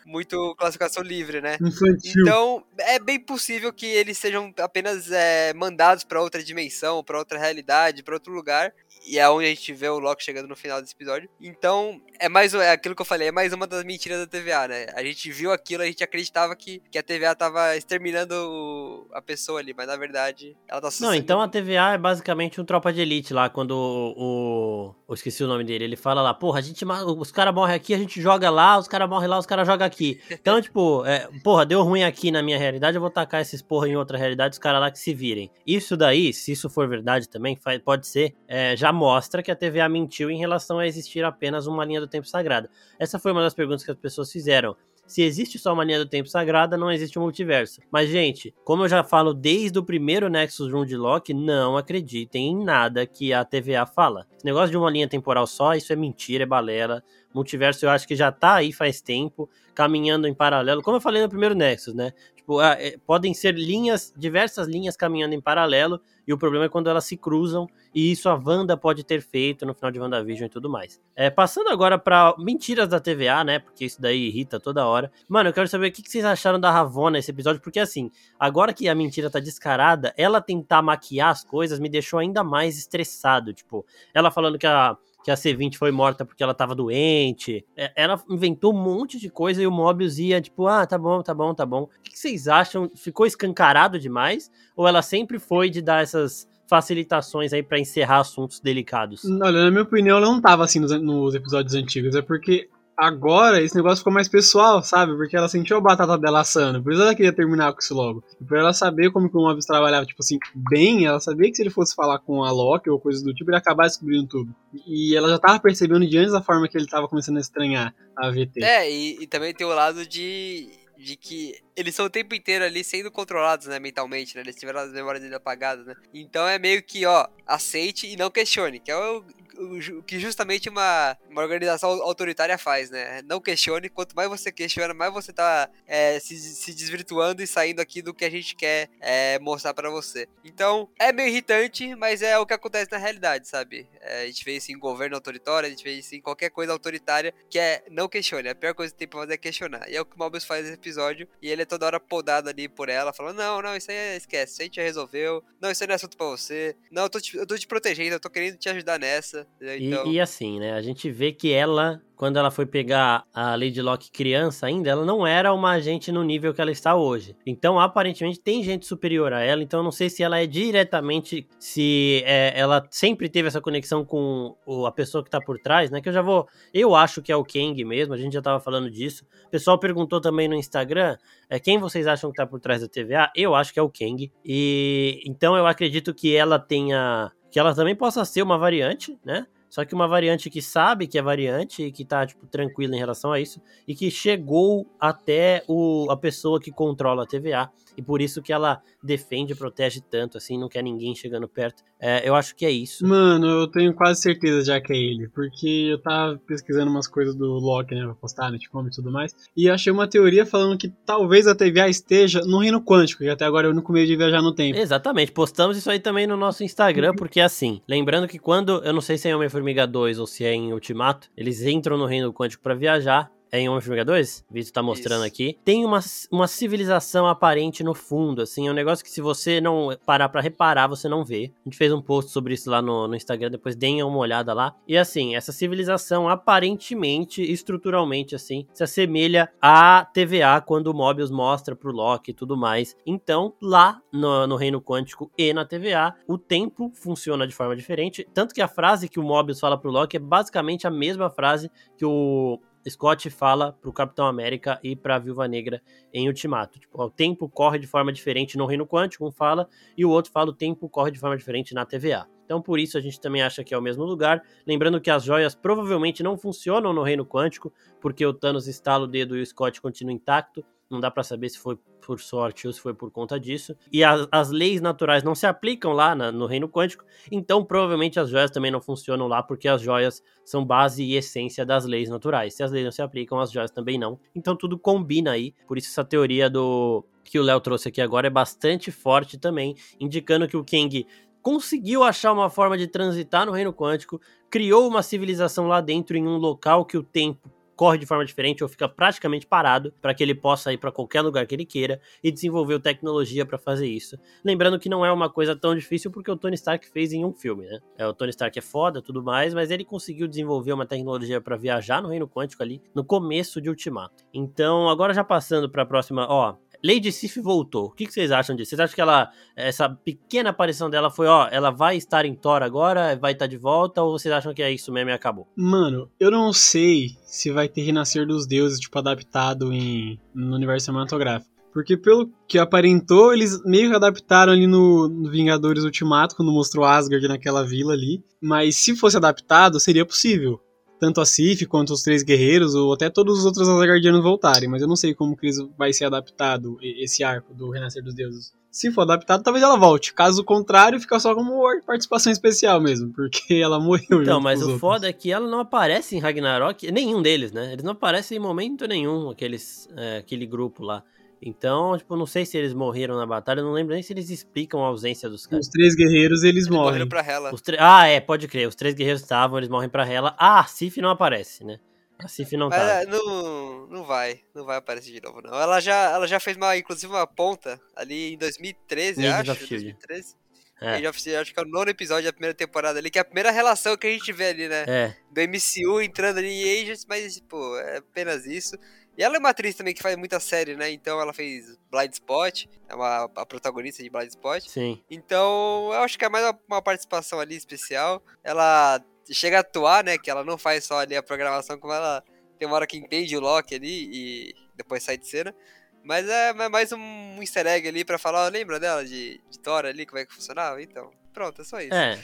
muito 0.06 0.56
classificação 0.56 1.04
livre, 1.04 1.42
né? 1.42 1.58
Infantil. 1.62 2.14
Então, 2.22 2.66
é 2.80 3.00
bem 3.00 3.20
possível 3.20 3.72
que 3.72 3.86
eles 3.86 4.18
sejam 4.18 4.54
apenas 4.60 5.12
é, 5.12 5.54
mandados 5.54 6.04
para 6.04 6.22
outra 6.22 6.44
dimensão, 6.44 7.04
para 7.04 7.20
outra 7.20 7.38
realidade, 7.40 8.04
para 8.04 8.14
outro 8.14 8.34
lugar. 8.34 8.74
E 9.06 9.20
é 9.20 9.30
onde 9.30 9.46
a 9.46 9.50
gente 9.50 9.74
vê 9.74 9.88
o 9.88 10.00
Loki 10.00 10.24
chegando 10.24 10.48
no 10.48 10.56
final 10.56 10.82
desse 10.82 10.94
episódio. 10.94 11.30
Então, 11.40 12.02
é 12.20 12.28
mais 12.28 12.54
é 12.54 12.72
aquilo 12.72 12.96
que 12.96 13.02
eu 13.02 13.06
falei, 13.06 13.28
é 13.28 13.32
mais 13.32 13.54
uma 13.54 13.68
das 13.68 13.84
mentiras 13.84 14.20
da 14.20 14.28
TVA, 14.28 14.68
né? 14.68 14.88
A 14.96 15.04
gente 15.04 15.32
viu 15.32 15.52
aquilo, 15.52 15.84
a 15.84 15.86
gente 15.86 16.04
acreditava 16.04 16.56
que, 16.56 16.82
que 16.92 16.98
a 16.98 17.04
TVA 17.04 17.36
tava 17.36 17.76
exterminando 17.76 19.08
a 19.14 19.22
pessoa 19.22 19.60
ali, 19.60 19.74
mas 19.76 19.88
na 19.88 19.96
verdade 19.96 20.56
ela 20.68 20.82
tá 20.82 20.90
Não, 21.02 21.14
então 21.14 21.42
a 21.42 21.48
TVA 21.48 21.94
é 21.94 21.98
basicamente 21.98 22.60
um 22.60 22.66
tropa 22.66 22.92
de 22.92 23.02
elite 23.02 23.34
lá, 23.34 23.50
quando 23.50 23.72
o. 23.72 24.14
o 24.18 24.96
eu 25.08 25.14
esqueci 25.14 25.44
o 25.44 25.48
nome 25.48 25.64
dele, 25.64 25.84
ele 25.84 25.96
fala 25.96 26.22
lá, 26.22 26.34
porra, 26.34 26.60
a 26.60 26.62
gente, 26.62 26.84
os 26.84 27.32
caras 27.32 27.54
morrem 27.54 27.76
aqui, 27.76 27.94
a 27.94 27.98
gente 27.98 28.20
joga 28.20 28.50
lá, 28.50 28.78
os 28.78 28.88
caras 28.88 29.08
morrem 29.08 29.28
lá, 29.28 29.38
os 29.38 29.46
caras 29.46 29.68
jogam 29.68 29.86
aqui. 29.86 30.20
Então, 30.32 30.60
tipo, 30.62 31.06
é, 31.06 31.30
porra, 31.44 31.66
deu 31.66 31.84
ruim 31.84 32.04
aqui 32.04 32.32
na 32.32 32.42
minha 32.42 32.58
realidade, 32.58 32.98
eu 32.98 33.02
vou 33.02 33.12
tacar 33.12 33.42
esses 33.42 33.62
porra 33.62 33.88
em 33.88 33.96
outra 33.96 34.18
realidade, 34.18 34.54
os 34.54 34.60
caras 34.60 34.82
lá 34.82 34.90
que 34.90 34.98
se 34.98 35.14
virem. 35.14 35.52
Isso 35.66 35.96
daí, 35.96 36.34
se 36.34 36.52
isso 36.52 36.70
for 36.70 36.88
verdade 36.88 37.30
também, 37.30 37.58
pode 37.84 38.08
ser, 38.08 38.34
é, 38.48 38.76
já 38.76 38.92
mostra 38.96 39.44
que 39.44 39.52
a 39.52 39.56
TVA 39.56 39.88
mentiu 39.88 40.32
em 40.32 40.40
relação 40.40 40.80
a 40.80 40.88
existir 40.88 41.24
apenas 41.24 41.68
uma 41.68 41.86
linha 41.86 42.00
do 42.00 42.08
tempo 42.08 42.28
sagrada. 42.28 42.70
Essa 42.98 43.20
foi 43.20 43.32
uma 43.32 43.42
das 43.42 43.54
perguntas 43.54 43.84
que 43.84 43.92
as 43.92 43.98
pessoas 43.98 44.32
fizeram. 44.32 44.76
Se 45.08 45.22
existe 45.22 45.60
só 45.60 45.72
uma 45.72 45.84
linha 45.84 46.00
do 46.00 46.08
tempo 46.08 46.28
sagrada, 46.28 46.76
não 46.76 46.92
existe 46.92 47.20
um 47.20 47.22
multiverso. 47.22 47.80
Mas, 47.92 48.10
gente, 48.10 48.54
como 48.64 48.84
eu 48.84 48.90
já 48.90 49.04
falo 49.04 49.36
desde 49.36 49.78
o 49.78 49.84
primeiro 49.84 50.30
Nexus 50.30 50.72
Room 50.72 50.84
de 50.84 50.98
Loki, 50.98 51.32
não 51.32 51.78
acreditem 51.78 52.48
em 52.48 52.64
nada 52.64 53.06
que 53.06 53.32
a 53.32 53.46
TVA 53.46 53.86
fala. 53.86 54.26
Esse 54.36 54.46
negócio 54.46 54.72
de 54.72 54.78
uma 54.78 54.90
linha 54.90 55.08
temporal 55.08 55.46
só, 55.46 55.76
isso 55.76 55.94
é 55.94 55.96
mentira, 55.96 56.44
é 56.44 56.48
balela. 56.48 57.04
Multiverso 57.34 57.86
eu 57.86 57.90
acho 57.92 58.08
que 58.08 58.16
já 58.16 58.32
tá 58.32 58.56
aí 58.56 58.72
faz 58.74 59.00
tempo, 59.00 59.48
caminhando 59.76 60.28
em 60.28 60.34
paralelo. 60.34 60.82
Como 60.82 60.98
eu 60.98 61.02
falei 61.02 61.22
no 61.22 61.30
primeiro 61.30 61.54
Nexus, 61.54 61.94
né? 61.94 62.12
Tipo, 62.46 62.62
é, 62.62 62.96
podem 63.08 63.34
ser 63.34 63.56
linhas, 63.56 64.14
diversas 64.16 64.68
linhas 64.68 64.96
caminhando 64.96 65.34
em 65.34 65.42
paralelo, 65.42 66.00
e 66.28 66.32
o 66.32 66.38
problema 66.38 66.66
é 66.66 66.70
quando 66.70 66.88
elas 66.88 67.04
se 67.04 67.18
cruzam, 67.18 67.68
e 67.94 68.12
isso 68.12 68.30
a 68.30 68.36
Wanda 68.36 68.78
pode 68.78 69.04
ter 69.04 69.20
feito 69.20 69.66
no 69.66 69.74
final 69.74 69.90
de 69.90 70.00
WandaVision 70.00 70.46
e 70.46 70.50
tudo 70.50 70.70
mais. 70.70 71.02
É, 71.16 71.32
passando 71.32 71.70
agora 71.70 71.98
para 71.98 72.36
mentiras 72.38 72.88
da 72.88 73.00
TVA, 73.00 73.44
né? 73.44 73.58
Porque 73.58 73.86
isso 73.86 74.00
daí 74.00 74.28
irrita 74.28 74.60
toda 74.60 74.86
hora. 74.86 75.12
Mano, 75.28 75.50
eu 75.50 75.54
quero 75.54 75.68
saber 75.68 75.88
o 75.88 75.92
que 75.92 76.08
vocês 76.08 76.24
acharam 76.24 76.60
da 76.60 76.70
Ravonna 76.70 77.18
nesse 77.18 77.32
episódio, 77.32 77.60
porque 77.60 77.80
assim, 77.80 78.12
agora 78.40 78.72
que 78.72 78.88
a 78.88 78.94
mentira 78.94 79.28
tá 79.28 79.40
descarada, 79.40 80.14
ela 80.16 80.40
tentar 80.40 80.84
maquiar 80.84 81.32
as 81.32 81.44
coisas 81.44 81.80
me 81.80 81.90
deixou 81.90 82.20
ainda 82.20 82.44
mais 82.44 82.78
estressado. 82.78 83.54
Tipo, 83.56 83.84
ela 84.14 84.30
falando 84.30 84.60
que 84.60 84.68
a 84.68 84.96
que 85.26 85.32
a 85.32 85.34
C20 85.34 85.78
foi 85.78 85.90
morta 85.92 86.24
porque 86.24 86.44
ela 86.44 86.54
tava 86.54 86.76
doente. 86.76 87.66
É, 87.76 87.92
ela 87.96 88.24
inventou 88.30 88.72
um 88.72 88.78
monte 88.78 89.20
de 89.20 89.28
coisa 89.28 89.60
e 89.60 89.66
o 89.66 89.72
Mobius 89.72 90.20
ia, 90.20 90.40
tipo, 90.40 90.68
ah, 90.68 90.86
tá 90.86 91.00
bom, 91.00 91.20
tá 91.24 91.34
bom, 91.34 91.52
tá 91.52 91.66
bom. 91.66 91.86
O 91.86 91.90
que 92.04 92.16
vocês 92.16 92.48
acham? 92.48 92.92
Ficou 92.96 93.26
escancarado 93.26 93.98
demais? 93.98 94.52
Ou 94.76 94.88
ela 94.88 95.02
sempre 95.02 95.40
foi 95.40 95.72
de 95.72 95.82
dar 95.82 96.04
essas 96.04 96.48
facilitações 96.70 97.54
aí 97.54 97.64
para 97.64 97.80
encerrar 97.80 98.20
assuntos 98.20 98.60
delicados? 98.60 99.26
Olha, 99.26 99.64
na 99.64 99.72
minha 99.72 99.82
opinião, 99.82 100.18
ela 100.18 100.28
não 100.28 100.40
tava 100.40 100.64
assim 100.64 100.80
nos, 100.80 100.92
nos 101.02 101.34
episódios 101.34 101.74
antigos. 101.74 102.14
É 102.16 102.22
porque 102.22 102.70
agora 102.98 103.62
esse 103.62 103.76
negócio 103.76 103.98
ficou 103.98 104.14
mais 104.14 104.28
pessoal, 104.28 104.82
sabe? 104.82 105.16
Porque 105.16 105.36
ela 105.36 105.48
sentiu 105.48 105.78
a 105.78 105.82
batata 105.82 106.18
dela 106.18 106.42
assando. 106.42 106.82
Por 106.82 106.94
isso 106.94 107.02
ela 107.02 107.16
queria 107.16 107.34
terminar 107.34 107.74
com 107.74 107.80
isso 107.80 107.94
logo. 107.94 108.24
E 108.40 108.56
ela 108.56 108.74
saber 108.74 109.12
como 109.12 109.30
que 109.30 109.38
o 109.38 109.42
Mobius 109.42 109.66
trabalhava, 109.66 110.06
tipo 110.06 110.22
assim, 110.22 110.40
bem, 110.70 111.06
ela 111.06 111.20
sabia 111.20 111.50
que 111.50 111.56
se 111.56 111.62
ele 111.64 111.70
fosse 111.70 111.96
falar 111.96 112.20
com 112.20 112.44
a 112.44 112.52
Loki 112.52 112.90
ou 112.90 113.00
coisa 113.00 113.24
do 113.24 113.34
tipo, 113.34 113.50
ele 113.50 113.58
ia 113.58 113.60
acabar 113.60 113.84
descobrindo 113.84 114.28
tudo. 114.28 114.56
E 114.88 115.16
ela 115.16 115.30
já 115.30 115.40
tava 115.40 115.60
percebendo 115.60 116.08
de 116.08 116.18
antes 116.18 116.34
a 116.34 116.42
forma 116.42 116.68
que 116.68 116.78
ele 116.78 116.88
tava 116.88 117.08
começando 117.08 117.38
a 117.38 117.42
estranhar 117.42 117.94
a 118.16 118.30
VT. 118.30 118.64
É, 118.64 118.90
e, 118.90 119.24
e 119.24 119.28
também 119.28 119.54
tem 119.54 119.66
o 119.66 119.74
lado 119.74 120.06
de 120.06 120.70
de 120.98 121.16
que 121.16 121.54
eles 121.76 121.94
são 121.94 122.06
o 122.06 122.10
tempo 122.10 122.34
inteiro 122.34 122.64
ali 122.64 122.84
sendo 122.84 123.12
controlados, 123.12 123.68
né, 123.68 123.80
mentalmente, 123.80 124.36
né? 124.36 124.42
Eles 124.42 124.56
tiveram 124.56 124.80
as 124.80 124.92
memórias 124.92 125.22
dele 125.22 125.36
apagadas, 125.36 125.86
né? 125.86 125.94
Então 126.14 126.48
é 126.48 126.58
meio 126.58 126.82
que, 126.82 127.06
ó, 127.06 127.28
aceite 127.46 128.08
e 128.08 128.16
não 128.16 128.32
questione, 128.32 128.80
que 128.80 128.90
é 128.90 128.96
o, 128.96 129.24
o, 129.58 130.04
que 130.04 130.20
justamente 130.20 130.70
uma, 130.70 131.18
uma 131.30 131.42
organização 131.42 131.90
autoritária 132.02 132.58
faz, 132.58 132.90
né? 132.90 133.22
Não 133.24 133.40
questione, 133.40 133.90
quanto 133.90 134.16
mais 134.16 134.30
você 134.30 134.52
questiona, 134.52 134.94
mais 134.94 135.14
você 135.14 135.32
tá 135.32 135.70
é, 135.88 136.20
se, 136.20 136.38
se 136.38 136.74
desvirtuando 136.74 137.42
e 137.42 137.48
saindo 137.48 137.80
aqui 137.80 138.02
do 138.02 138.14
que 138.14 138.26
a 138.26 138.30
gente 138.30 138.56
quer 138.56 138.90
é, 139.00 139.40
mostrar 139.40 139.74
para 139.74 139.90
você. 139.90 140.28
Então, 140.44 140.90
é 141.00 141.12
meio 141.12 141.30
irritante, 141.30 141.96
mas 141.96 142.22
é 142.22 142.38
o 142.38 142.46
que 142.46 142.54
acontece 142.54 142.92
na 142.92 142.98
realidade, 142.98 143.48
sabe? 143.48 143.88
É, 144.02 144.24
a 144.24 144.26
gente 144.28 144.44
vê 144.44 144.56
isso 144.58 144.72
em 144.72 144.78
governo 144.78 145.16
autoritário, 145.16 145.68
a 145.68 145.70
gente 145.70 145.84
vê 145.84 145.92
isso 145.92 146.16
em 146.16 146.22
qualquer 146.22 146.50
coisa 146.50 146.72
autoritária, 146.72 147.34
que 147.50 147.60
é 147.60 147.84
não 147.90 148.08
questione. 148.08 148.50
A 148.50 148.56
pior 148.56 148.74
coisa 148.74 148.94
que 148.94 149.00
tem 149.00 149.08
pra 149.08 149.22
fazer 149.22 149.34
é 149.34 149.38
questionar. 149.38 149.90
E 149.90 149.96
é 149.96 150.02
o 150.02 150.06
que 150.06 150.16
o 150.16 150.20
Mobius 150.20 150.44
faz 150.44 150.64
nesse 150.64 150.76
episódio, 150.76 151.28
e 151.42 151.50
ele 151.50 151.62
é 151.62 151.66
toda 151.66 151.86
hora 151.86 152.00
podado 152.00 152.50
ali 152.50 152.68
por 152.68 152.90
ela, 152.90 153.14
falando, 153.14 153.38
não, 153.38 153.62
não, 153.62 153.76
isso 153.76 153.92
aí 153.92 153.98
é, 153.98 154.18
esquece, 154.18 154.54
isso 154.54 154.62
aí 154.62 154.70
já 154.72 154.82
resolveu, 154.82 155.44
não, 155.60 155.72
isso 155.72 155.84
aí 155.84 155.88
não 155.88 155.94
é 155.94 155.96
assunto 155.96 156.18
pra 156.18 156.28
você, 156.28 156.76
não, 156.92 157.04
eu 157.04 157.10
tô 157.10 157.20
te, 157.20 157.36
eu 157.38 157.46
tô 157.46 157.58
te 157.58 157.68
protegendo, 157.68 158.16
eu 158.16 158.20
tô 158.20 158.30
querendo 158.30 158.58
te 158.58 158.70
ajudar 158.70 159.00
nessa. 159.00 159.45
Então... 159.62 160.08
E, 160.08 160.14
e 160.14 160.20
assim, 160.20 160.60
né, 160.60 160.74
a 160.74 160.82
gente 160.82 161.10
vê 161.10 161.32
que 161.32 161.52
ela 161.52 162.02
quando 162.16 162.38
ela 162.38 162.50
foi 162.50 162.66
pegar 162.66 163.26
a 163.34 163.56
Lady 163.56 163.82
Locke 163.82 164.10
criança 164.10 164.66
ainda, 164.66 164.90
ela 164.90 165.06
não 165.06 165.28
era 165.28 165.54
uma 165.54 165.72
agente 165.72 166.12
no 166.12 166.24
nível 166.24 166.54
que 166.54 166.62
ela 166.62 166.72
está 166.72 166.96
hoje. 166.96 167.36
Então, 167.46 167.80
aparentemente, 167.80 168.40
tem 168.40 168.64
gente 168.64 168.86
superior 168.86 169.34
a 169.34 169.42
ela. 169.42 169.62
Então, 169.62 169.82
eu 169.82 169.84
não 169.84 169.92
sei 169.92 170.10
se 170.10 170.24
ela 170.24 170.40
é 170.40 170.48
diretamente. 170.48 171.48
Se 171.60 172.24
é, 172.26 172.54
ela 172.56 172.86
sempre 172.90 173.30
teve 173.30 173.48
essa 173.48 173.60
conexão 173.60 174.06
com 174.06 174.56
o, 174.66 174.86
a 174.86 174.92
pessoa 174.92 175.24
que 175.24 175.28
está 175.28 175.42
por 175.42 175.60
trás, 175.60 175.92
né? 175.92 176.02
Que 176.02 176.10
eu 176.10 176.14
já 176.14 176.22
vou. 176.22 176.48
Eu 176.74 176.96
acho 176.96 177.22
que 177.22 177.32
é 177.32 177.36
o 177.36 177.44
Kang 177.44 177.84
mesmo, 177.84 178.14
a 178.14 178.18
gente 178.18 178.34
já 178.34 178.40
estava 178.40 178.60
falando 178.60 178.90
disso. 178.90 179.26
O 179.48 179.50
pessoal 179.50 179.78
perguntou 179.78 180.22
também 180.22 180.48
no 180.48 180.56
Instagram 180.56 181.18
é, 181.50 181.60
quem 181.60 181.78
vocês 181.78 182.08
acham 182.08 182.32
que 182.32 182.42
está 182.42 182.48
por 182.48 182.60
trás 182.60 182.82
da 182.82 182.88
TVA. 182.88 183.30
Eu 183.36 183.54
acho 183.54 183.74
que 183.74 183.80
é 183.80 183.84
o 183.84 183.90
Kang. 183.90 184.32
E 184.44 185.22
então 185.26 185.56
eu 185.56 185.68
acredito 185.68 186.14
que 186.14 186.36
ela 186.36 186.58
tenha. 186.58 187.32
Que 187.56 187.60
ela 187.62 187.74
também 187.74 187.96
possa 187.96 188.26
ser 188.26 188.42
uma 188.42 188.58
variante, 188.58 189.18
né? 189.24 189.48
Só 189.70 189.86
que 189.86 189.96
uma 189.96 190.10
variante 190.10 190.50
que 190.50 190.62
sabe 190.62 191.08
que 191.08 191.18
é 191.18 191.22
variante 191.22 191.84
e 191.84 191.90
que 191.90 192.04
tá, 192.04 192.28
tipo, 192.28 192.46
tranquila 192.48 192.94
em 192.94 193.00
relação 193.00 193.32
a 193.32 193.40
isso, 193.40 193.62
e 193.88 193.96
que 193.96 194.12
chegou 194.12 194.86
até 195.00 195.64
o, 195.66 196.06
a 196.12 196.18
pessoa 196.18 196.60
que 196.60 196.70
controla 196.70 197.24
a 197.24 197.26
TVA, 197.26 197.72
e 197.98 198.02
por 198.02 198.22
isso 198.22 198.42
que 198.42 198.54
ela 198.54 198.82
defende 199.04 199.54
e 199.54 199.56
protege 199.56 200.02
tanto, 200.02 200.38
assim, 200.38 200.58
não 200.58 200.70
quer 200.70 200.84
ninguém 200.84 201.16
chegando 201.16 201.48
perto. 201.48 201.84
É, 202.00 202.28
eu 202.28 202.36
acho 202.36 202.56
que 202.56 202.66
é 202.66 202.72
isso. 202.72 203.06
Mano, 203.08 203.48
eu 203.48 203.68
tenho 203.68 203.94
quase 203.94 204.22
certeza 204.22 204.66
já 204.66 204.82
que 204.82 204.94
é 204.94 204.98
ele, 204.98 205.30
porque 205.30 205.88
eu 205.92 206.02
tava 206.02 206.38
pesquisando 206.46 206.92
umas 206.92 207.08
coisas 207.08 207.36
do 207.36 207.46
Loki, 207.46 207.96
né, 207.96 208.04
pra 208.04 208.16
postar, 208.16 208.52
Netcom 208.52 208.86
e 208.88 208.92
tudo 208.92 209.12
mais, 209.12 209.34
e 209.56 209.70
achei 209.70 209.92
uma 209.92 210.08
teoria 210.08 210.46
falando 210.46 210.78
que 210.78 210.90
talvez 211.06 211.48
a 211.48 211.56
TVA 211.56 211.88
esteja 211.88 212.42
no 212.42 212.60
reino 212.60 212.82
quântico, 212.82 213.24
que 213.24 213.30
até 213.30 213.46
agora 213.46 213.68
é 213.68 213.70
o 213.70 213.74
único 213.74 213.92
meio 213.92 214.06
de 214.06 214.16
viajar 214.16 214.42
no 214.42 214.54
tempo. 214.54 214.78
Exatamente, 214.78 215.32
postamos 215.32 215.78
isso 215.78 215.90
aí 215.90 216.00
também 216.00 216.28
no 216.28 216.38
nosso 216.38 216.64
Instagram, 216.64 217.14
porque 217.16 217.40
assim, 217.40 217.82
lembrando 217.88 218.28
que 218.28 218.38
quando, 218.38 218.84
eu 218.84 218.94
não 218.94 219.02
sei 219.02 219.18
se 219.18 219.30
é 219.30 219.36
Homem 219.36 219.50
Formiga 219.50 219.88
2 219.88 220.20
ou 220.20 220.28
se 220.28 220.44
é 220.44 220.54
em 220.54 220.74
Ultimato, 220.74 221.30
eles 221.36 221.62
entram 221.64 221.98
no 221.98 222.06
reino 222.06 222.34
quântico 222.34 222.62
para 222.62 222.76
viajar 222.76 223.32
é 223.52 223.60
em 223.60 223.70
Homem-Formiga 223.70 224.06
2? 224.06 224.46
Vitor 224.50 224.72
tá 224.72 224.84
mostrando 224.84 225.26
Isso. 225.26 225.28
aqui. 225.28 225.58
Tem 225.64 225.86
uma, 225.86 226.00
uma 226.32 226.48
civilização 226.48 227.28
aparente 227.28 227.84
no 227.84 227.94
fundo, 227.94 228.42
assim, 228.42 228.68
é 228.68 228.72
um 228.72 228.74
negócio 228.74 229.04
que 229.04 229.12
se 229.12 229.22
você 229.22 229.62
não 229.62 229.96
parar 230.06 230.30
para 230.30 230.42
reparar, 230.42 230.88
você 230.88 231.08
não 231.08 231.24
vê. 231.24 231.52
A 231.66 231.70
gente 231.70 231.78
fez 231.78 231.92
um 231.92 232.02
post 232.02 232.32
sobre 232.32 232.54
isso 232.54 232.70
lá 232.70 232.82
no, 232.82 233.08
no 233.08 233.16
Instagram, 233.16 233.52
depois 233.52 233.76
deem 233.76 234.04
uma 234.04 234.18
olhada 234.18 234.54
lá. 234.54 234.76
E 234.88 234.98
assim, 234.98 235.36
essa 235.36 235.52
civilização 235.52 236.28
aparentemente, 236.30 237.42
estruturalmente, 237.42 238.36
assim, 238.36 238.68
se 238.74 238.84
assemelha 238.84 239.52
à 239.62 240.06
TVA 240.14 240.62
quando 240.66 240.88
o 240.88 240.94
Mobius 240.94 241.32
mostra 241.32 241.76
pro 241.76 241.92
Loki 241.92 242.32
e 242.32 242.34
tudo 242.34 242.58
mais. 242.58 242.96
Então, 243.06 243.54
lá 243.62 244.02
no, 244.12 244.48
no 244.48 244.56
Reino 244.56 244.82
Quântico 244.82 245.32
e 245.38 245.54
na 245.54 245.66
TVA, 245.66 246.14
o 246.28 246.38
tempo 246.38 246.92
funciona 246.94 247.48
de 247.48 247.56
forma 247.56 247.76
diferente. 247.76 248.28
Tanto 248.34 248.54
que 248.54 248.62
a 248.62 248.68
frase 248.68 249.10
que 249.10 249.20
o 249.20 249.24
Mobius 249.24 249.60
fala 249.60 249.78
pro 249.78 249.92
Loki 249.92 250.18
é 250.18 250.20
basicamente 250.20 250.88
a 250.88 250.92
mesma 250.92 251.30
frase 251.30 251.72
que 251.98 252.06
o 252.06 252.60
Scott 252.90 253.30
fala 253.30 253.74
pro 253.74 253.92
Capitão 253.92 254.26
América 254.28 254.80
e 254.84 254.96
pra 254.96 255.20
Viúva 255.20 255.48
Negra 255.48 255.82
em 256.14 256.28
Ultimato. 256.28 256.80
Tipo, 256.80 257.04
o 257.04 257.10
tempo 257.10 257.50
corre 257.50 257.80
de 257.80 257.88
forma 257.88 258.12
diferente 258.14 258.58
no 258.58 258.66
Reino 258.66 258.86
Quântico, 258.86 259.28
um 259.28 259.32
fala, 259.32 259.68
e 259.98 260.06
o 260.06 260.10
outro 260.10 260.32
fala 260.32 260.50
o 260.50 260.54
tempo 260.54 260.88
corre 260.90 261.12
de 261.12 261.20
forma 261.20 261.38
diferente 261.38 261.74
na 261.74 261.86
TVA. 261.86 262.28
Então, 262.46 262.62
por 262.62 262.80
isso, 262.80 262.98
a 262.98 263.02
gente 263.02 263.20
também 263.20 263.42
acha 263.42 263.64
que 263.64 263.74
é 263.74 263.78
o 263.78 263.82
mesmo 263.82 264.04
lugar. 264.04 264.44
Lembrando 264.68 265.02
que 265.02 265.10
as 265.10 265.24
joias 265.24 265.56
provavelmente 265.56 266.22
não 266.22 266.38
funcionam 266.38 266.94
no 266.94 267.02
Reino 267.02 267.26
Quântico, 267.26 267.74
porque 268.00 268.24
o 268.24 268.34
Thanos 268.34 268.68
estala 268.68 269.06
o 269.06 269.08
dedo 269.08 269.36
e 269.36 269.42
o 269.42 269.46
Scott 269.46 269.82
continua 269.82 270.14
intacto. 270.14 270.64
Não 270.90 271.00
dá 271.00 271.10
para 271.10 271.24
saber 271.24 271.50
se 271.50 271.58
foi 271.58 271.78
por 272.06 272.20
sorte 272.20 272.68
ou 272.68 272.74
se 272.74 272.80
foi 272.80 272.94
por 272.94 273.10
conta 273.10 273.40
disso. 273.40 273.76
E 273.92 274.04
as, 274.04 274.28
as 274.32 274.52
leis 274.52 274.80
naturais 274.80 275.24
não 275.24 275.34
se 275.34 275.48
aplicam 275.48 275.94
lá 275.94 276.14
na, 276.14 276.32
no 276.32 276.46
reino 276.46 276.70
quântico, 276.70 277.04
então 277.32 277.66
provavelmente 277.66 278.20
as 278.20 278.30
joias 278.30 278.52
também 278.52 278.70
não 278.70 278.80
funcionam 278.80 279.28
lá, 279.28 279.42
porque 279.42 279.68
as 279.68 279.82
joias 279.82 280.22
são 280.44 280.64
base 280.64 281.04
e 281.04 281.16
essência 281.16 281.66
das 281.66 281.86
leis 281.86 282.10
naturais. 282.10 282.54
Se 282.54 282.64
as 282.64 282.72
leis 282.72 282.86
não 282.86 282.92
se 282.92 283.02
aplicam, 283.02 283.40
as 283.40 283.52
joias 283.52 283.72
também 283.72 283.98
não. 283.98 284.20
Então 284.36 284.56
tudo 284.56 284.78
combina 284.78 285.32
aí. 285.32 285.54
Por 285.68 285.78
isso 285.78 285.90
essa 285.90 286.04
teoria 286.04 286.50
do 286.50 287.04
que 287.24 287.40
o 287.40 287.44
Léo 287.44 287.60
trouxe 287.60 287.90
aqui 287.90 288.02
agora 288.02 288.28
é 288.28 288.30
bastante 288.30 288.92
forte 288.92 289.40
também, 289.40 289.76
indicando 290.00 290.48
que 290.48 290.56
o 290.56 290.64
Kang 290.64 291.08
conseguiu 291.42 292.04
achar 292.04 292.32
uma 292.32 292.50
forma 292.50 292.76
de 292.76 292.88
transitar 292.88 293.46
no 293.46 293.52
reino 293.52 293.72
quântico, 293.72 294.20
criou 294.50 294.88
uma 294.88 295.04
civilização 295.04 295.68
lá 295.68 295.80
dentro 295.80 296.18
em 296.18 296.28
um 296.28 296.38
local 296.38 296.86
que 296.86 296.98
o 296.98 297.04
tempo 297.04 297.55
corre 297.76 297.98
de 297.98 298.06
forma 298.06 298.26
diferente 298.26 298.64
ou 298.64 298.70
fica 298.70 298.88
praticamente 298.88 299.46
parado 299.46 299.94
para 300.02 300.14
que 300.14 300.24
ele 300.24 300.34
possa 300.34 300.72
ir 300.72 300.78
para 300.78 300.92
qualquer 300.92 301.22
lugar 301.22 301.46
que 301.46 301.56
ele 301.56 301.66
queira 301.66 302.00
e 302.24 302.32
desenvolveu 302.32 302.80
tecnologia 302.80 303.46
para 303.46 303.58
fazer 303.58 303.88
isso. 303.88 304.18
Lembrando 304.44 304.80
que 304.80 304.90
não 304.90 305.06
é 305.06 305.12
uma 305.12 305.30
coisa 305.30 305.56
tão 305.56 305.76
difícil 305.76 306.12
porque 306.12 306.32
o 306.32 306.38
Tony 306.38 306.56
Stark 306.56 306.88
fez 306.88 307.12
em 307.14 307.26
um 307.26 307.34
filme, 307.34 307.66
né? 307.66 307.80
É, 307.98 308.08
o 308.08 308.14
Tony 308.14 308.30
Stark 308.30 308.58
é 308.58 308.62
foda, 308.62 309.02
tudo 309.02 309.24
mais, 309.24 309.54
mas 309.54 309.72
ele 309.72 309.84
conseguiu 309.84 310.28
desenvolver 310.28 310.74
uma 310.74 310.86
tecnologia 310.86 311.42
para 311.42 311.58
viajar 311.58 312.02
no 312.02 312.10
reino 312.10 312.28
quântico 312.28 312.64
ali 312.64 312.82
no 312.94 313.04
começo 313.04 313.62
de 313.62 313.70
Ultimato. 313.70 314.24
Então, 314.34 314.90
agora 314.90 315.14
já 315.14 315.24
passando 315.24 315.70
para 315.70 315.84
a 315.84 315.86
próxima, 315.86 316.26
ó, 316.30 316.56
Lady 316.86 317.12
Sif 317.12 317.42
voltou. 317.42 317.86
O 317.86 317.92
que, 317.92 318.06
vocês 318.06 318.32
acham 318.32 318.56
disso? 318.56 318.70
Vocês 318.70 318.80
acham 318.80 318.94
que 318.94 319.02
ela, 319.02 319.32
essa 319.56 319.90
pequena 319.90 320.52
aparição 320.52 320.88
dela 320.88 321.10
foi, 321.10 321.26
ó, 321.26 321.48
ela 321.52 321.72
vai 321.72 321.98
estar 321.98 322.26
em 322.26 322.36
Thor 322.36 322.62
agora, 322.62 323.16
vai 323.16 323.32
estar 323.32 323.48
de 323.48 323.58
volta, 323.58 324.04
ou 324.04 324.12
vocês 324.12 324.32
acham 324.32 324.54
que 324.54 324.62
é 324.62 324.72
isso 324.72 324.92
mesmo 324.92 325.10
e 325.10 325.14
acabou? 325.14 325.48
Mano, 325.56 326.12
eu 326.20 326.30
não 326.30 326.54
sei 326.54 327.18
se 327.24 327.50
vai 327.52 327.68
ter 327.68 327.82
Renascer 327.82 328.28
dos 328.28 328.46
Deuses, 328.46 328.80
tipo, 328.80 329.00
adaptado 329.00 329.74
em, 329.74 330.20
no 330.34 330.56
universo 330.56 330.86
cinematográfico. 330.86 331.50
Porque 331.74 331.98
pelo 331.98 332.32
que 332.48 332.60
aparentou, 332.60 333.34
eles 333.34 333.62
meio 333.66 333.90
que 333.90 333.96
adaptaram 333.96 334.54
ali 334.54 334.68
no, 334.68 335.10
no, 335.10 335.30
Vingadores 335.30 335.84
Ultimato, 335.84 336.36
quando 336.36 336.52
mostrou 336.52 336.86
Asgard 336.86 337.28
naquela 337.28 337.66
vila 337.66 337.94
ali. 337.94 338.24
Mas 338.40 338.78
se 338.78 338.96
fosse 338.96 339.18
adaptado, 339.18 339.80
seria 339.80 340.06
possível. 340.06 340.62
Tanto 341.00 341.22
a 341.22 341.26
Sif 341.26 341.66
quanto 341.66 341.94
os 341.94 342.02
Três 342.02 342.24
Guerreiros, 342.24 342.76
ou 342.76 342.94
até 342.94 343.10
todos 343.10 343.40
os 343.40 343.46
outros 343.46 343.68
Asgardianos 343.68 344.24
voltarem, 344.24 344.70
mas 344.70 344.82
eu 344.82 344.88
não 344.88 344.96
sei 344.96 345.14
como 345.14 345.36
que 345.36 345.46
eles 345.46 345.58
vai 345.78 345.94
ser 345.94 346.06
adaptado 346.06 346.78
esse 346.82 347.24
arco 347.24 347.54
do 347.54 347.70
Renascer 347.70 348.04
dos 348.04 348.14
Deuses. 348.14 348.54
Se 348.76 348.92
for 348.92 349.04
adaptado, 349.04 349.42
talvez 349.42 349.64
ela 349.64 349.78
volte. 349.78 350.14
Caso 350.14 350.44
contrário, 350.44 351.00
fica 351.00 351.18
só 351.18 351.34
como 351.34 351.62
participação 351.86 352.30
especial 352.30 352.82
mesmo, 352.82 353.14
porque 353.14 353.54
ela 353.64 353.80
morreu. 353.80 354.22
Então, 354.22 354.42
mas 354.42 354.60
o 354.60 354.64
outros. 354.64 354.82
foda 354.82 355.08
é 355.08 355.14
que 355.14 355.32
ela 355.32 355.48
não 355.48 355.62
aparece 355.62 356.18
em 356.18 356.20
Ragnarok, 356.20 356.92
nenhum 356.92 357.22
deles, 357.22 357.54
né? 357.54 357.72
Eles 357.72 357.86
não 357.86 357.94
aparecem 357.94 358.38
em 358.38 358.42
momento 358.42 358.86
nenhum, 358.86 359.30
aqueles, 359.30 359.88
é, 359.96 360.18
aquele 360.18 360.46
grupo 360.46 360.84
lá. 360.84 361.04
Então, 361.46 361.96
tipo, 361.96 362.16
não 362.16 362.26
sei 362.26 362.44
se 362.44 362.58
eles 362.58 362.74
morreram 362.74 363.16
na 363.16 363.26
batalha, 363.26 363.62
não 363.62 363.72
lembro 363.72 363.94
nem 363.94 364.02
se 364.02 364.12
eles 364.12 364.32
explicam 364.32 364.84
a 364.84 364.88
ausência 364.88 365.30
dos 365.30 365.46
caras. 365.46 365.68
Os 365.68 365.72
três 365.72 365.94
guerreiros, 365.94 366.42
eles, 366.42 366.66
eles 366.66 366.68
morrem. 366.68 366.86
Morreram 366.86 367.08
pra 367.08 367.22
Hela. 367.22 367.52
Ah, 367.78 368.08
é, 368.08 368.20
pode 368.20 368.48
crer. 368.48 368.68
Os 368.68 368.74
três 368.74 368.96
guerreiros 368.96 369.22
estavam, 369.22 369.60
eles 369.60 369.70
morrem 369.70 369.88
pra 369.88 370.12
Hela. 370.12 370.36
Ah, 370.40 370.62
a 370.62 370.66
Sif 370.66 370.98
não 370.98 371.12
aparece, 371.12 371.64
né? 371.64 371.80
A 372.18 372.28
Sif 372.28 372.58
não 372.58 372.70
Mas, 372.70 372.80
tá. 372.80 373.06
Não, 373.12 373.86
não 373.88 374.04
vai, 374.04 374.40
não 374.56 374.66
vai 374.66 374.78
aparecer 374.78 375.12
de 375.12 375.22
novo, 375.22 375.40
não. 375.40 375.54
Ela 375.54 375.80
já, 375.80 376.14
ela 376.14 376.28
já 376.28 376.40
fez 376.40 376.58
uma, 376.58 376.76
inclusive, 376.76 377.14
uma 377.14 377.28
ponta 377.28 377.80
ali 377.96 378.34
em 378.34 378.38
2013, 378.40 379.22
Ninja 379.22 379.38
acho. 379.38 379.52
Of 379.52 379.68
2013. 379.68 380.36
É. 380.82 381.08
Of 381.08 381.36
acho 381.36 381.54
que 381.54 381.60
é 381.60 381.64
o 381.64 381.68
nono 381.68 381.92
episódio 381.92 382.26
da 382.26 382.34
primeira 382.34 382.56
temporada 382.56 382.98
ali, 382.98 383.12
que 383.12 383.20
é 383.20 383.22
a 383.22 383.26
primeira 383.26 383.52
relação 383.52 383.96
que 383.96 384.08
a 384.08 384.10
gente 384.10 384.34
vê 384.34 384.48
ali, 384.48 384.68
né? 384.68 384.84
É. 384.88 385.16
Do 385.32 385.42
MCU 385.42 386.02
entrando 386.02 386.40
ali 386.40 386.48
em 386.48 386.82
Agents, 386.82 387.06
mas, 387.08 387.40
pô, 387.40 387.78
é 387.78 387.98
apenas 387.98 388.46
isso. 388.48 388.76
E 389.18 389.24
ela 389.24 389.36
é 389.36 389.40
uma 389.40 389.50
atriz 389.50 389.76
também 389.76 389.94
que 389.94 390.02
faz 390.02 390.16
muita 390.18 390.40
série, 390.40 390.76
né? 390.76 390.92
Então 390.92 391.20
ela 391.22 391.34
fez 391.34 391.78
Blind 391.90 392.14
Spot, 392.14 392.66
é 392.90 392.96
uma, 392.96 393.24
a 393.36 393.46
protagonista 393.46 394.04
de 394.04 394.10
Blind 394.10 394.30
Spot. 394.30 394.62
Sim. 394.68 395.02
Então 395.10 395.90
eu 395.94 396.02
acho 396.02 396.18
que 396.18 396.26
é 396.26 396.30
mais 396.30 396.44
uma, 396.44 396.60
uma 396.68 396.82
participação 396.82 397.40
ali 397.40 397.56
especial. 397.56 398.22
Ela 398.44 399.02
chega 399.32 399.58
a 399.58 399.62
atuar, 399.62 400.04
né? 400.04 400.18
Que 400.18 400.30
ela 400.30 400.44
não 400.44 400.58
faz 400.58 400.84
só 400.84 401.00
ali 401.00 401.16
a 401.16 401.24
programação, 401.24 401.80
como 401.80 401.94
ela 401.94 402.24
tem 402.58 402.68
uma 402.68 402.76
hora 402.76 402.88
que 402.88 402.98
entende 402.98 403.36
o 403.38 403.40
Loki 403.40 403.76
ali 403.76 404.10
e 404.12 404.56
depois 404.76 405.04
sai 405.04 405.18
de 405.18 405.28
cena. 405.28 405.56
Mas 406.04 406.30
é, 406.30 406.50
é 406.50 406.70
mais 406.70 406.92
um 406.92 407.42
easter 407.42 407.66
egg 407.66 407.88
ali 407.88 408.06
pra 408.06 408.20
falar, 408.20 408.48
lembra 408.50 408.80
dela 408.80 409.04
de, 409.04 409.42
de 409.50 409.60
Thor 409.60 409.86
ali, 409.86 410.06
como 410.06 410.20
é 410.20 410.26
que 410.26 410.34
funcionava? 410.34 410.80
Então, 410.82 411.12
pronto, 411.34 411.62
é 411.62 411.66
só 411.66 411.82
isso. 411.82 411.96
É. 411.96 412.20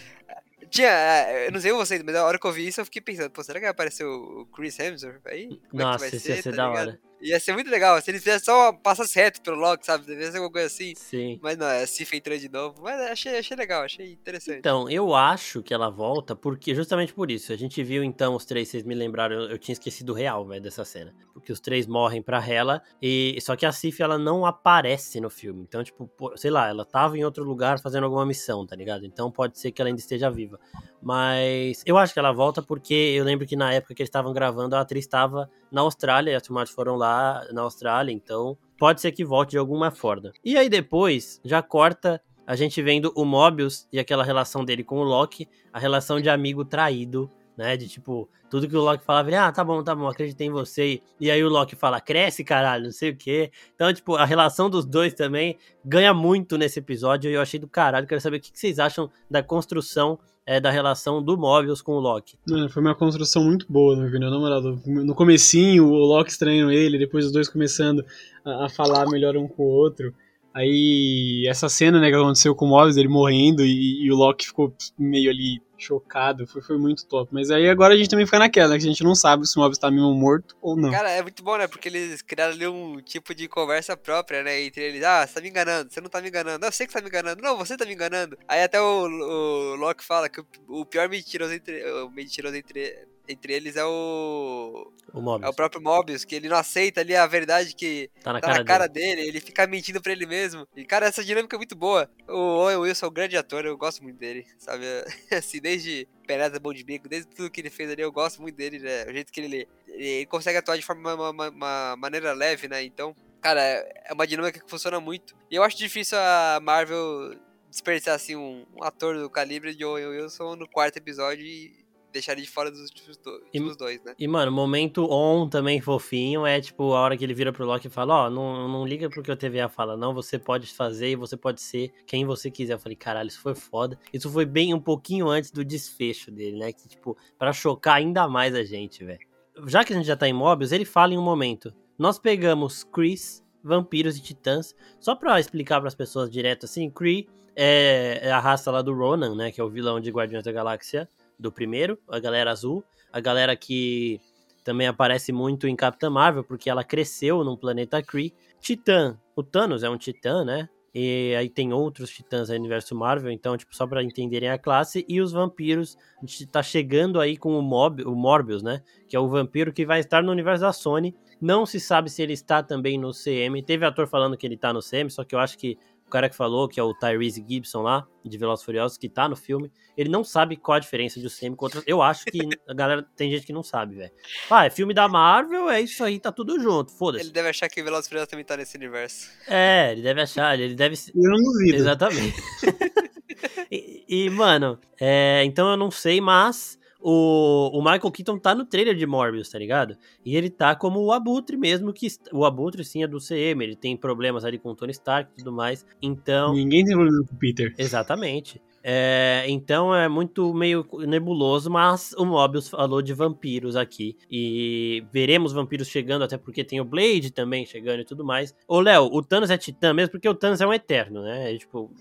Tinha, 0.72 0.88
é, 0.90 1.48
eu 1.48 1.52
não 1.52 1.60
sei 1.60 1.74
vocês, 1.74 2.02
mas 2.02 2.16
a 2.16 2.24
hora 2.24 2.40
que 2.40 2.48
eu 2.48 2.52
vi 2.54 2.66
isso 2.66 2.80
eu 2.80 2.86
fiquei 2.86 3.02
pensando, 3.02 3.30
pô, 3.30 3.44
será 3.44 3.60
que 3.60 3.66
vai 3.66 3.72
aparecer 3.72 4.06
o 4.06 4.48
Chris 4.56 4.80
Hemsworth 4.80 5.28
aí? 5.28 5.60
Como 5.70 5.84
Nossa, 5.84 6.06
é 6.06 6.10
que 6.10 6.16
vai 6.16 6.20
ser, 6.22 6.36
ia 6.38 6.42
ser 6.42 6.52
tá 6.52 6.56
da 6.56 6.70
ligado? 6.70 6.88
hora. 6.88 7.00
Ia 7.22 7.40
ser 7.40 7.54
muito 7.54 7.70
legal, 7.70 8.02
se 8.02 8.10
ele 8.10 8.18
fizesse 8.18 8.46
só 8.46 8.74
passasse 8.74 9.16
reto 9.16 9.42
pelo 9.42 9.58
Loki, 9.58 9.86
sabe? 9.86 10.06
Devia 10.06 10.32
ser 10.32 10.38
alguma 10.38 10.52
coisa 10.52 10.68
assim. 10.68 10.94
Sim. 10.96 11.40
Mas 11.42 11.58
não, 11.58 11.68
é 11.68 11.86
Sif 11.86 12.16
entrando 12.16 12.40
de 12.40 12.50
novo. 12.50 12.82
Mas 12.82 13.00
achei, 13.12 13.38
achei 13.38 13.56
legal, 13.56 13.84
achei 13.84 14.14
interessante. 14.14 14.60
Então, 14.60 14.90
eu 14.90 15.14
acho 15.14 15.62
que 15.62 15.74
ela 15.74 15.90
volta 15.90 16.36
porque 16.36 16.74
justamente 16.74 17.14
por 17.14 17.30
isso. 17.30 17.54
A 17.54 17.56
gente 17.56 17.84
viu 17.84 18.04
então 18.04 18.36
os 18.36 18.46
três, 18.46 18.70
vocês 18.70 18.84
me 18.84 18.96
lembraram, 18.96 19.36
eu, 19.36 19.52
eu 19.52 19.58
tinha 19.58 19.74
esquecido 19.74 20.12
o 20.12 20.16
real, 20.16 20.46
velho, 20.46 20.62
dessa 20.62 20.84
cena. 20.84 21.14
Porque 21.34 21.52
os 21.52 21.60
três 21.60 21.86
morrem 21.86 22.22
pra 22.22 22.46
Hela, 22.46 22.82
e 23.02 23.38
só 23.42 23.56
que 23.56 23.66
a 23.66 23.72
Sif 23.72 24.02
ela 24.02 24.18
não 24.18 24.46
aparece 24.46 25.22
no 25.22 25.30
filme. 25.30 25.64
Então, 25.68 25.84
tipo, 25.84 26.10
sei 26.36 26.50
lá, 26.50 26.70
ela 26.70 26.84
tava 26.84 27.18
em 27.18 27.24
outro 27.24 27.44
lugar 27.44 27.80
fazendo 27.80 28.06
alguma 28.06 28.26
missão, 28.26 28.66
tá 28.66 28.76
ligado? 28.76 29.06
Então 29.06 29.32
pode 29.32 29.60
ser 29.60 29.72
que 29.72 29.82
ela 29.82 29.90
ainda 29.90 30.00
esteja 30.00 30.30
viva. 30.30 30.60
Mas 31.02 31.84
eu 31.86 31.98
acho 31.98 32.14
que 32.14 32.20
ela 32.20 32.32
volta 32.32 32.62
porque 32.62 32.94
eu 32.94 33.24
lembro 33.24 33.46
que 33.48 33.56
na 33.56 33.74
época 33.74 33.94
que 33.94 34.02
eles 34.02 34.10
estavam 34.10 34.34
gravando, 34.34 34.76
a 34.76 34.82
atriz 34.82 35.04
estava 35.06 35.50
na 35.72 35.82
Austrália, 35.82 36.32
e 36.32 36.36
as 36.36 36.46
filmagens 36.46 36.76
foram 36.76 36.96
lá 36.96 37.11
na 37.52 37.62
Austrália, 37.62 38.12
então 38.12 38.58
pode 38.78 39.02
ser 39.02 39.12
que 39.12 39.24
volte 39.24 39.52
de 39.52 39.58
alguma 39.58 39.92
forma. 39.92 40.32
E 40.44 40.58
aí 40.58 40.70
depois 40.70 41.40
já 41.44 41.62
corta 41.62 42.22
a 42.46 42.56
gente 42.56 42.82
vendo 42.82 43.14
o 43.16 43.24
Mobius 43.24 43.88
e 43.94 44.00
aquela 44.00 44.24
relação 44.24 44.66
dele 44.66 44.84
com 44.84 44.98
o 44.98 45.04
Loki, 45.04 45.48
a 45.72 45.80
relação 45.80 46.20
de 46.20 46.30
amigo 46.30 46.66
traído, 46.66 47.30
né? 47.62 47.78
De 47.78 47.88
tipo, 47.88 48.28
tudo 48.50 48.68
que 48.68 48.76
o 48.76 48.82
Loki 48.82 49.06
falava, 49.06 49.30
ele, 49.30 49.38
ah, 49.38 49.52
tá 49.52 49.64
bom, 49.64 49.84
tá 49.84 49.96
bom, 49.96 50.08
acreditei 50.08 50.48
em 50.48 50.52
você. 50.52 51.00
E 51.20 51.30
aí 51.30 51.44
o 51.44 51.50
Loki 51.50 51.76
fala, 51.76 52.02
cresce, 52.02 52.44
caralho, 52.44 52.86
não 52.86 52.92
sei 52.92 53.12
o 53.12 53.16
quê. 53.16 53.52
Então, 53.76 53.94
tipo, 53.94 54.16
a 54.16 54.26
relação 54.26 54.70
dos 54.70 54.84
dois 54.84 55.14
também 55.14 55.58
ganha 55.86 56.14
muito 56.14 56.58
nesse 56.58 56.80
episódio 56.80 57.30
e 57.30 57.34
eu 57.36 57.42
achei 57.42 57.60
do 57.60 57.68
caralho. 57.68 58.08
Quero 58.08 58.20
saber 58.20 58.38
o 58.38 58.42
que 58.42 58.52
vocês 58.54 58.80
acham 58.80 59.10
da 59.30 59.42
construção 59.44 60.20
é, 60.46 60.60
da 60.60 60.72
relação 60.72 61.24
do 61.24 61.38
Mobius 61.38 61.82
com 61.82 61.94
o 61.94 62.00
Loki. 62.00 62.36
Foi 62.72 62.82
uma 62.82 62.96
construção 62.96 63.44
muito 63.44 63.66
boa, 63.70 63.96
meu 63.96 64.20
namorado. 64.20 64.82
No 64.86 65.14
comecinho, 65.14 65.86
o 65.86 66.06
Loki 66.06 66.32
estranhando 66.32 66.72
ele, 66.72 66.98
depois 66.98 67.26
os 67.26 67.32
dois 67.32 67.48
começando 67.48 68.04
a, 68.44 68.66
a 68.66 68.70
falar 68.70 69.08
melhor 69.08 69.38
um 69.38 69.48
com 69.48 69.64
o 69.64 69.68
outro. 69.68 70.14
Aí, 70.54 71.46
essa 71.48 71.70
cena, 71.70 72.00
né, 72.00 72.10
que 72.10 72.16
aconteceu 72.16 72.54
com 72.54 72.66
o 72.66 72.70
Mobius, 72.70 72.98
ele 72.98 73.08
morrendo 73.08 73.64
e, 73.64 74.04
e 74.04 74.12
o 74.12 74.16
Loki 74.16 74.48
ficou 74.48 74.74
meio 74.98 75.30
ali 75.30 75.62
chocado, 75.84 76.48
foi, 76.48 76.62
foi 76.62 76.78
muito 76.78 77.06
top. 77.06 77.34
Mas 77.34 77.52
aí 77.52 77.70
agora 77.70 77.94
a 77.94 77.98
gente 77.98 78.10
também 78.10 78.26
fica 78.26 78.40
naquela, 78.40 78.78
que 78.78 78.84
a 78.84 78.88
gente 78.88 79.04
não 79.04 79.16
sabe 79.16 79.48
se 79.48 79.58
o 79.58 79.62
Mobius 79.62 79.78
tá 79.78 79.90
mesmo 79.90 80.14
morto 80.14 80.56
ou 80.62 80.76
não. 80.76 80.92
Cara, 80.92 81.10
é 81.10 81.22
muito 81.22 81.44
bom, 81.44 81.58
né, 81.58 81.68
porque 81.68 81.90
eles 81.90 82.22
criaram 82.22 82.54
ali 82.54 82.68
um 82.68 83.02
tipo 83.02 83.34
de 83.34 83.48
conversa 83.48 83.98
própria, 83.98 84.44
né, 84.44 84.62
entre 84.62 84.84
eles. 84.84 85.04
Ah, 85.04 85.26
você 85.26 85.34
tá 85.34 85.42
me 85.42 85.50
enganando, 85.50 85.92
você 85.92 86.02
não 86.02 86.10
tá 86.10 86.22
me 86.22 86.30
enganando. 86.30 86.60
Não, 86.60 86.68
eu 86.68 86.72
sei 86.72 86.86
que 86.86 86.94
você 86.94 87.00
tá 87.00 87.04
me 87.04 87.10
enganando. 87.10 87.42
Não, 87.42 87.58
você 87.58 87.78
tá 87.78 87.86
me 87.86 87.94
enganando. 87.94 88.38
Aí 88.48 88.64
até 88.64 88.80
o, 88.80 89.06
o 89.06 89.76
Loki 89.76 90.04
fala 90.04 90.30
que 90.30 90.42
o, 90.42 90.46
o 90.68 90.86
pior 90.86 91.10
mentiroso 91.10 91.54
entre, 91.54 91.84
o 91.92 92.10
mentiroso 92.10 92.56
entre 92.56 93.08
entre 93.32 93.54
eles 93.54 93.76
é 93.76 93.86
o. 93.86 94.92
O 95.14 95.22
Mobius. 95.22 95.48
É 95.48 95.50
o 95.50 95.56
próprio 95.56 95.82
Mobius, 95.82 96.24
que 96.24 96.36
ele 96.36 96.48
não 96.48 96.58
aceita 96.58 97.02
ali 97.02 97.16
a 97.16 97.26
verdade 97.28 97.76
que 97.76 98.10
tá 98.24 98.34
na, 98.34 98.40
tá 98.40 98.48
cara, 98.48 98.60
na 98.60 98.66
cara 98.66 98.88
dele. 98.88 99.16
dele. 99.16 99.28
Ele 99.28 99.42
fica 99.42 99.66
mentindo 99.68 100.02
pra 100.02 100.12
ele 100.12 100.26
mesmo. 100.26 100.68
E, 100.76 100.86
cara, 100.86 101.08
essa 101.08 101.24
dinâmica 101.24 101.56
é 101.56 101.58
muito 101.58 101.76
boa. 101.76 102.10
O 102.28 102.38
Owen 102.38 102.78
Wilson 102.78 103.06
é 103.06 103.10
um 103.10 103.14
grande 103.14 103.38
ator, 103.38 103.66
eu 103.66 103.78
gosto 103.78 104.04
muito 104.04 104.18
dele, 104.18 104.46
sabe? 104.58 104.86
Assim, 105.32 105.60
desde 105.60 106.08
Peleza 106.26 106.60
Bom 106.60 106.74
de 106.74 106.84
Bico, 106.84 107.10
desde 107.10 107.30
tudo 107.30 107.50
que 107.50 107.62
ele 107.62 107.70
fez 107.70 107.90
ali, 107.90 108.02
eu 108.02 108.12
gosto 108.12 108.42
muito 108.42 108.56
dele, 108.56 108.80
né? 108.80 109.06
O 109.06 109.14
jeito 109.14 109.32
que 109.32 109.42
ele, 109.42 109.68
ele 109.88 110.26
consegue 110.28 110.58
atuar 110.58 110.78
de 110.78 110.84
forma, 110.84 111.14
uma, 111.14 111.30
uma, 111.30 111.50
uma 111.50 111.96
maneira 111.98 112.34
leve, 112.34 112.68
né? 112.68 112.84
Então, 112.84 113.16
cara, 113.42 113.62
é 113.62 114.14
uma 114.14 114.28
dinâmica 114.28 114.60
que 114.60 114.70
funciona 114.70 115.00
muito. 115.00 115.36
E 115.50 115.56
eu 115.56 115.64
acho 115.64 115.78
difícil 115.78 116.18
a 116.18 116.60
Marvel 116.62 117.36
desperdiçar, 117.70 118.16
assim, 118.16 118.36
um, 118.36 118.66
um 118.76 118.84
ator 118.84 119.18
do 119.18 119.30
calibre 119.30 119.74
de 119.74 119.84
Owen 119.86 120.08
Wilson 120.08 120.56
no 120.56 120.68
quarto 120.68 120.98
episódio 120.98 121.46
e 121.46 121.81
deixar 122.12 122.34
ele 122.34 122.42
de 122.42 122.50
fora 122.50 122.70
dos 122.70 122.82
últimos, 122.82 123.18
do, 123.18 123.78
dois, 123.78 124.04
né? 124.04 124.14
E, 124.18 124.28
mano, 124.28 124.52
momento 124.52 125.10
on 125.12 125.48
também 125.48 125.82
fofinho 125.82 126.46
é, 126.46 126.60
tipo, 126.60 126.94
a 126.94 127.02
hora 127.02 127.18
que 127.18 127.24
ele 127.24 127.34
vira 127.34 127.52
pro 127.52 127.66
Loki 127.66 127.88
e 127.88 127.90
fala, 127.90 128.14
ó, 128.14 128.28
oh, 128.28 128.30
não, 128.30 128.68
não 128.68 128.86
liga 128.86 129.10
pro 129.10 129.24
que 129.24 129.32
o 129.32 129.36
TVA 129.36 129.70
fala, 129.70 129.98
não, 129.98 130.14
você 130.14 130.38
pode 130.38 130.68
fazer 130.74 131.12
e 131.12 131.16
você 131.16 131.38
pode 131.38 131.62
ser 131.62 131.92
quem 132.06 132.26
você 132.26 132.52
quiser. 132.52 132.74
Eu 132.74 132.80
falei, 132.80 132.96
caralho, 132.96 133.28
isso 133.28 133.42
foi 133.42 133.56
foda. 133.56 133.98
Isso 134.14 134.30
foi 134.30 134.46
bem 134.46 134.74
um 134.74 134.80
pouquinho 134.80 135.28
antes 135.28 135.52
do 135.52 135.64
desfecho 135.64 136.32
dele, 136.32 136.58
né? 136.58 136.72
Que, 136.72 136.88
tipo, 136.88 137.18
para 137.38 137.54
chocar 137.54 137.96
ainda 137.96 138.28
mais 138.28 138.54
a 138.56 138.64
gente, 138.64 139.04
velho. 139.04 139.20
Já 139.68 139.84
que 139.84 139.94
a 139.94 139.96
gente 139.96 140.06
já 140.06 140.16
tá 140.16 140.28
em 140.28 140.34
Mobius, 140.34 140.72
ele 140.72 140.86
fala 140.86 141.14
em 141.14 141.18
um 141.18 141.24
momento, 141.24 141.74
nós 141.98 142.18
pegamos 142.18 142.84
Chris, 142.84 143.44
vampiros 143.64 144.18
e 144.18 144.22
titãs, 144.22 144.76
só 145.00 145.16
pra 145.16 145.40
explicar 145.40 145.80
para 145.80 145.88
as 145.88 145.96
pessoas 145.96 146.30
direto 146.30 146.66
assim, 146.66 146.90
Kree 146.90 147.30
é, 147.56 148.20
é 148.24 148.32
a 148.32 148.40
raça 148.40 148.72
lá 148.72 148.82
do 148.82 148.94
Ronan, 148.94 149.36
né, 149.36 149.52
que 149.52 149.60
é 149.60 149.64
o 149.64 149.70
vilão 149.70 150.00
de 150.00 150.10
Guardiões 150.10 150.44
da 150.44 150.52
Galáxia 150.52 151.08
do 151.42 151.52
primeiro, 151.52 151.98
a 152.08 152.20
galera 152.20 152.52
azul, 152.52 152.84
a 153.12 153.20
galera 153.20 153.56
que 153.56 154.22
também 154.64 154.88
aparece 154.88 155.32
muito 155.32 155.68
em 155.68 155.76
Capitã 155.76 156.10
Marvel, 156.10 156.44
porque 156.44 156.70
ela 156.70 156.84
cresceu 156.84 157.44
num 157.44 157.58
planeta 157.58 158.02
Kree. 158.02 158.34
Titã, 158.60 159.18
o 159.36 159.42
Thanos 159.42 159.82
é 159.82 159.90
um 159.90 159.98
titã, 159.98 160.46
né? 160.46 160.70
E 160.94 161.34
aí 161.38 161.50
tem 161.50 161.72
outros 161.72 162.10
titãs 162.10 162.50
aí 162.50 162.58
no 162.60 162.66
universo 162.66 162.94
Marvel, 162.94 163.32
então, 163.32 163.56
tipo, 163.56 163.74
só 163.74 163.88
para 163.88 164.04
entenderem 164.04 164.50
a 164.50 164.58
classe. 164.58 165.06
E 165.08 165.22
os 165.22 165.32
vampiros, 165.32 165.98
a 166.18 166.26
gente 166.26 166.46
tá 166.46 166.62
chegando 166.62 167.20
aí 167.20 167.38
com 167.38 167.58
o, 167.58 167.62
Mob, 167.62 168.04
o 168.04 168.14
Morbius, 168.14 168.62
né? 168.62 168.82
Que 169.08 169.16
é 169.16 169.20
o 169.20 169.28
vampiro 169.28 169.72
que 169.72 169.86
vai 169.86 170.02
estar 170.02 170.22
no 170.22 170.32
universo 170.32 170.62
da 170.62 170.74
Sony. 170.74 171.16
Não 171.40 171.66
se 171.66 171.80
sabe 171.80 172.10
se 172.10 172.22
ele 172.22 172.34
está 172.34 172.62
também 172.62 173.00
no 173.00 173.12
CM. 173.12 173.64
Teve 173.64 173.86
ator 173.86 174.06
falando 174.06 174.38
que 174.38 174.46
ele 174.46 174.58
tá 174.58 174.74
no 174.74 174.82
CM, 174.82 175.10
só 175.10 175.24
que 175.24 175.34
eu 175.34 175.40
acho 175.40 175.58
que 175.58 175.78
cara 176.12 176.30
que 176.30 176.36
falou, 176.36 176.68
que 176.68 176.80
é 176.80 176.84
o 176.84 176.94
Tyrese 176.94 177.44
Gibson 177.48 177.82
lá, 177.82 178.08
de 178.24 178.38
Velozes 178.38 178.64
Furiosos, 178.64 178.98
que 178.98 179.10
tá 179.10 179.28
no 179.28 179.36
filme, 179.36 179.72
ele 179.98 180.10
não 180.10 180.24
sabe 180.24 180.56
qual 180.56 180.76
a 180.76 180.80
diferença 180.80 181.20
de 181.20 181.28
CM 181.30 181.56
com 181.56 181.66
outras. 181.66 181.84
Eu 181.88 182.02
acho 182.02 182.26
que 182.26 182.40
a 182.68 182.74
galera 182.74 183.04
tem 183.16 183.32
gente 183.32 183.46
que 183.46 183.54
não 183.54 183.64
sabe, 183.64 183.96
velho. 183.96 184.12
Ah, 184.50 184.66
é 184.66 184.70
filme 184.70 184.94
da 184.94 185.08
Marvel, 185.08 185.70
é 185.70 185.82
isso 185.82 186.04
aí, 186.04 186.20
tá 186.20 186.32
tudo 186.32 186.60
junto, 186.60 186.92
foda-se. 186.92 187.24
Ele 187.24 187.32
deve 187.32 187.50
achar 187.50 187.68
que 187.68 187.82
Velozes 187.82 188.08
Furiosos 188.08 188.30
também 188.30 188.46
tá 188.46 188.56
nesse 188.56 188.78
universo. 188.78 189.30
É, 189.48 189.92
ele 189.94 190.02
deve 190.02 190.22
achar, 190.22 190.60
ele 190.60 190.76
deve. 190.76 190.96
Eu 191.16 191.32
não 191.32 191.42
duvido. 191.42 191.78
Exatamente. 191.78 192.36
e, 193.72 194.06
e, 194.08 194.30
mano, 194.30 194.80
é, 195.00 195.44
então 195.46 195.72
eu 195.72 195.78
não 195.78 195.90
sei, 195.90 196.22
mas 196.22 196.78
o, 197.02 197.72
o 197.74 197.82
Michael 197.82 198.12
Keaton 198.12 198.38
tá 198.40 198.54
no 198.56 198.66
trailer 198.66 198.96
de 198.96 199.06
Morbius, 199.06 199.50
tá 199.50 199.60
ligado? 199.60 199.98
E 200.26 200.36
ele 200.36 200.50
tá 200.50 200.76
como 200.76 201.00
o 201.00 201.12
Abutre 201.12 201.58
mesmo, 201.58 201.92
que 201.94 202.08
o 202.32 202.46
Abutre 202.46 202.84
sim 202.84 203.04
é 203.04 203.08
do 203.08 203.18
CM, 203.20 203.64
ele 203.64 203.76
tem 203.76 203.98
problemas 203.98 204.46
ali 204.46 204.58
com 204.58 204.70
o 204.70 204.76
Tony 204.76 204.92
Stark 204.92 205.32
e 205.34 205.38
tudo 205.38 205.52
mais, 205.52 205.86
então... 206.02 206.54
Ninguém 206.54 206.86
tem 206.86 206.96
problema 206.96 207.26
com 207.28 207.36
o 207.36 207.38
Peter. 207.38 207.74
Exatamente. 207.78 208.62
É, 208.84 209.46
então 209.48 209.94
é 209.94 210.10
muito 210.10 210.54
meio 210.54 210.86
nebuloso, 211.08 211.70
mas 211.70 212.14
o 212.18 212.26
Mobius 212.26 212.68
falou 212.68 213.02
de 213.02 213.14
vampiros 213.14 213.76
aqui. 213.76 214.18
E 214.30 215.04
veremos 215.12 215.54
vampiros 215.54 215.88
chegando, 215.88 216.24
até 216.24 216.38
porque 216.38 216.64
tem 216.64 216.82
o 216.82 216.86
Blade 216.86 217.32
também 217.32 217.66
chegando 217.66 218.02
e 218.02 218.06
tudo 218.06 218.26
mais. 218.26 218.56
Ô, 218.68 218.80
Léo, 218.80 219.10
o 219.12 219.22
Thanos 219.22 219.50
é 219.50 219.58
titã 219.58 219.94
mesmo, 219.94 220.12
porque 220.12 220.28
o 220.28 220.34
Thanos 220.34 220.62
é 220.62 220.68
um 220.68 220.74
eterno, 220.74 221.22
né? 221.22 221.54
É, 221.54 221.58
tipo, 221.58 221.92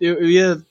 Eu, 0.00 0.14
eu 0.14 0.30
ia 0.30 0.62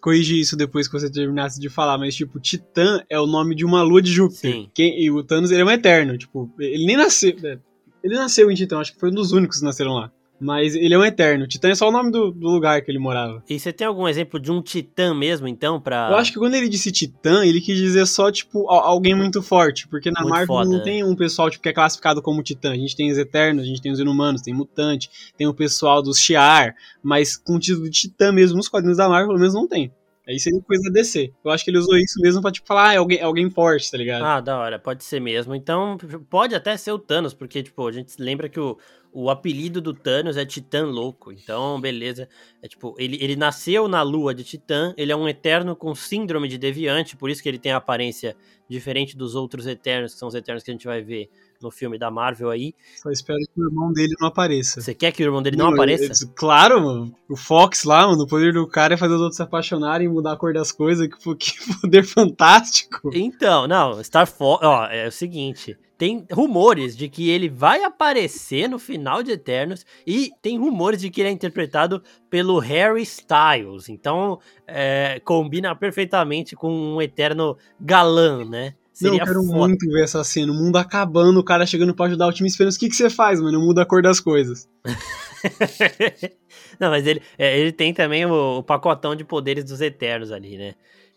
corrigir 0.00 0.38
isso 0.38 0.56
depois 0.56 0.86
que 0.86 0.92
você 0.98 1.10
terminasse 1.10 1.60
de 1.60 1.68
falar, 1.68 1.98
mas, 1.98 2.14
tipo, 2.14 2.38
Titã 2.40 3.02
é 3.10 3.18
o 3.18 3.26
nome 3.26 3.54
de 3.54 3.64
uma 3.64 3.82
lua 3.82 4.00
de 4.00 4.10
Júpiter. 4.12 4.52
Sim. 4.52 4.70
Quem, 4.74 5.02
e 5.02 5.10
o 5.10 5.22
Thanos, 5.22 5.50
ele 5.50 5.62
é 5.62 5.64
um 5.64 5.70
eterno. 5.70 6.16
Tipo, 6.16 6.50
ele 6.58 6.86
nem 6.86 6.96
nasceu. 6.96 7.36
é, 7.44 7.58
Ele 8.02 8.14
nasceu 8.14 8.50
em 8.50 8.54
Titã, 8.54 8.78
acho 8.78 8.92
que 8.94 9.00
foi 9.00 9.10
um 9.10 9.14
dos 9.14 9.32
únicos 9.32 9.58
que 9.58 9.64
nasceram 9.64 9.92
lá. 9.94 10.12
Mas 10.38 10.74
ele 10.74 10.92
é 10.92 10.98
um 10.98 11.04
eterno. 11.04 11.46
Titã 11.46 11.70
é 11.70 11.74
só 11.74 11.88
o 11.88 11.92
nome 11.92 12.10
do, 12.10 12.30
do 12.30 12.48
lugar 12.48 12.82
que 12.82 12.90
ele 12.90 12.98
morava. 12.98 13.42
E 13.48 13.58
você 13.58 13.72
tem 13.72 13.86
algum 13.86 14.06
exemplo 14.06 14.38
de 14.38 14.52
um 14.52 14.60
titã 14.60 15.14
mesmo, 15.14 15.48
então, 15.48 15.80
pra. 15.80 16.08
Eu 16.10 16.16
acho 16.16 16.30
que 16.32 16.38
quando 16.38 16.54
ele 16.54 16.68
disse 16.68 16.92
Titã, 16.92 17.44
ele 17.44 17.60
quis 17.60 17.76
dizer 17.78 18.04
só, 18.06 18.30
tipo, 18.30 18.68
al- 18.68 18.80
alguém 18.84 19.14
muito 19.14 19.40
forte. 19.42 19.88
Porque 19.88 20.10
na 20.10 20.20
Muito 20.20 20.30
Marvel 20.32 20.46
foda, 20.46 20.68
não 20.70 20.78
né? 20.78 20.84
tem 20.84 21.02
um 21.04 21.16
pessoal 21.16 21.48
tipo, 21.50 21.62
que 21.62 21.68
é 21.70 21.72
classificado 21.72 22.20
como 22.20 22.42
Titã. 22.42 22.72
A 22.72 22.76
gente 22.76 22.94
tem 22.94 23.10
os 23.10 23.16
Eternos, 23.16 23.64
a 23.64 23.66
gente 23.66 23.80
tem 23.80 23.90
os 23.90 23.98
Inumanos, 23.98 24.42
tem 24.42 24.52
Mutante, 24.52 25.08
tem 25.38 25.46
o 25.46 25.54
pessoal 25.54 26.02
dos 26.02 26.18
Shi'ar. 26.18 26.74
Mas 27.02 27.36
com 27.36 27.56
o 27.56 27.58
título 27.58 27.84
de 27.88 27.98
Titã 27.98 28.30
mesmo, 28.30 28.56
nos 28.58 28.68
quadrinhos 28.68 28.98
da 28.98 29.08
Marvel, 29.08 29.28
pelo 29.28 29.38
menos 29.40 29.54
não 29.54 29.66
tem. 29.66 29.90
Aí 30.28 30.40
seria 30.40 30.60
coisa 30.60 30.82
da 30.84 30.90
DC. 30.90 31.32
Eu 31.44 31.50
acho 31.52 31.64
que 31.64 31.70
ele 31.70 31.78
usou 31.78 31.96
isso 31.96 32.20
mesmo 32.20 32.42
pra, 32.42 32.50
tipo, 32.50 32.66
falar, 32.66 32.88
ah, 32.88 32.94
é 32.94 32.96
alguém, 32.96 33.18
é 33.18 33.22
alguém 33.22 33.48
forte, 33.48 33.88
tá 33.88 33.96
ligado? 33.96 34.24
Ah, 34.24 34.40
da 34.40 34.58
hora, 34.58 34.76
pode 34.76 35.04
ser 35.04 35.20
mesmo. 35.20 35.54
Então, 35.54 35.96
pode 36.28 36.52
até 36.52 36.76
ser 36.76 36.90
o 36.90 36.98
Thanos, 36.98 37.32
porque, 37.32 37.62
tipo, 37.62 37.86
a 37.86 37.92
gente 37.92 38.12
lembra 38.18 38.48
que 38.48 38.58
o, 38.58 38.76
o 39.12 39.30
apelido 39.30 39.80
do 39.80 39.94
Thanos 39.94 40.36
é 40.36 40.44
Titã 40.44 40.84
Louco. 40.84 41.30
Então, 41.30 41.80
beleza. 41.80 42.28
É 42.60 42.66
tipo, 42.66 42.96
ele, 42.98 43.16
ele 43.22 43.36
nasceu 43.36 43.86
na 43.86 44.02
lua 44.02 44.34
de 44.34 44.42
Titã, 44.42 44.92
ele 44.96 45.12
é 45.12 45.16
um 45.16 45.28
eterno 45.28 45.76
com 45.76 45.94
síndrome 45.94 46.48
de 46.48 46.58
deviante, 46.58 47.16
por 47.16 47.30
isso 47.30 47.40
que 47.40 47.48
ele 47.48 47.58
tem 47.58 47.70
a 47.70 47.76
aparência 47.76 48.36
diferente 48.68 49.16
dos 49.16 49.36
outros 49.36 49.64
eternos, 49.64 50.12
que 50.12 50.18
são 50.18 50.26
os 50.26 50.34
eternos 50.34 50.64
que 50.64 50.72
a 50.72 50.74
gente 50.74 50.86
vai 50.86 51.02
ver 51.02 51.30
no 51.62 51.70
filme 51.70 51.98
da 51.98 52.10
Marvel 52.10 52.50
aí. 52.50 52.74
Só 53.02 53.10
espero 53.10 53.38
que 53.38 53.60
o 53.60 53.64
irmão 53.66 53.92
dele 53.92 54.14
não 54.20 54.28
apareça. 54.28 54.80
Você 54.80 54.94
quer 54.94 55.12
que 55.12 55.22
o 55.22 55.26
irmão 55.26 55.42
dele 55.42 55.56
não 55.56 55.68
eu- 55.68 55.74
apareça? 55.74 56.24
eu- 56.24 56.30
claro, 56.34 56.80
mano. 56.82 57.14
O 57.28 57.36
Fox 57.36 57.84
lá, 57.84 58.06
mano, 58.06 58.22
o 58.22 58.26
poder 58.28 58.52
do 58.52 58.66
cara 58.66 58.94
é 58.94 58.96
fazer 58.96 59.14
os 59.14 59.20
outros 59.20 59.36
se 59.36 59.42
apaixonarem 59.42 60.06
e 60.06 60.10
mudar 60.10 60.32
a 60.32 60.36
cor 60.36 60.52
das 60.52 60.70
coisas. 60.72 61.06
Que, 61.08 61.16
que 61.36 61.80
poder 61.80 62.04
fantástico. 62.04 63.10
Então, 63.14 63.66
não, 63.66 64.02
Star 64.02 64.26
Fox, 64.26 64.64
ó, 64.64 64.86
é 64.86 65.06
o 65.08 65.12
seguinte, 65.12 65.76
tem 65.98 66.26
rumores 66.30 66.94
de 66.96 67.08
que 67.08 67.30
ele 67.30 67.48
vai 67.48 67.82
aparecer 67.82 68.68
no 68.68 68.78
final 68.78 69.22
de 69.22 69.32
Eternos 69.32 69.84
e 70.06 70.30
tem 70.42 70.58
rumores 70.58 71.00
de 71.00 71.08
que 71.10 71.20
ele 71.22 71.30
é 71.30 71.32
interpretado 71.32 72.02
pelo 72.28 72.58
Harry 72.58 73.02
Styles. 73.02 73.88
Então, 73.88 74.38
é, 74.66 75.20
combina 75.24 75.74
perfeitamente 75.74 76.54
com 76.54 76.70
um 76.70 77.00
eterno 77.00 77.56
galã, 77.80 78.44
né? 78.44 78.74
Não, 79.00 79.10
Seria 79.10 79.20
eu 79.20 79.26
quero 79.26 79.42
foda. 79.44 79.58
muito 79.58 79.86
ver 79.86 80.04
essa 80.04 80.24
cena. 80.24 80.50
O 80.50 80.54
mundo 80.54 80.76
acabando, 80.76 81.38
o 81.38 81.44
cara 81.44 81.66
chegando 81.66 81.94
pra 81.94 82.06
ajudar 82.06 82.28
o 82.28 82.32
time 82.32 82.48
esperando. 82.48 82.72
O 82.72 82.78
que, 82.78 82.88
que 82.88 82.96
você 82.96 83.10
faz, 83.10 83.40
mano? 83.40 83.60
Muda 83.60 83.82
a 83.82 83.86
cor 83.86 84.00
das 84.00 84.20
coisas. 84.20 84.68
Não, 86.80 86.90
mas 86.90 87.06
ele, 87.06 87.20
é, 87.36 87.58
ele 87.58 87.72
tem 87.72 87.92
também 87.92 88.24
o, 88.24 88.58
o 88.58 88.62
pacotão 88.62 89.14
de 89.14 89.22
poderes 89.22 89.64
dos 89.64 89.82
Eternos 89.82 90.32
ali, 90.32 90.56
né? 90.56 90.74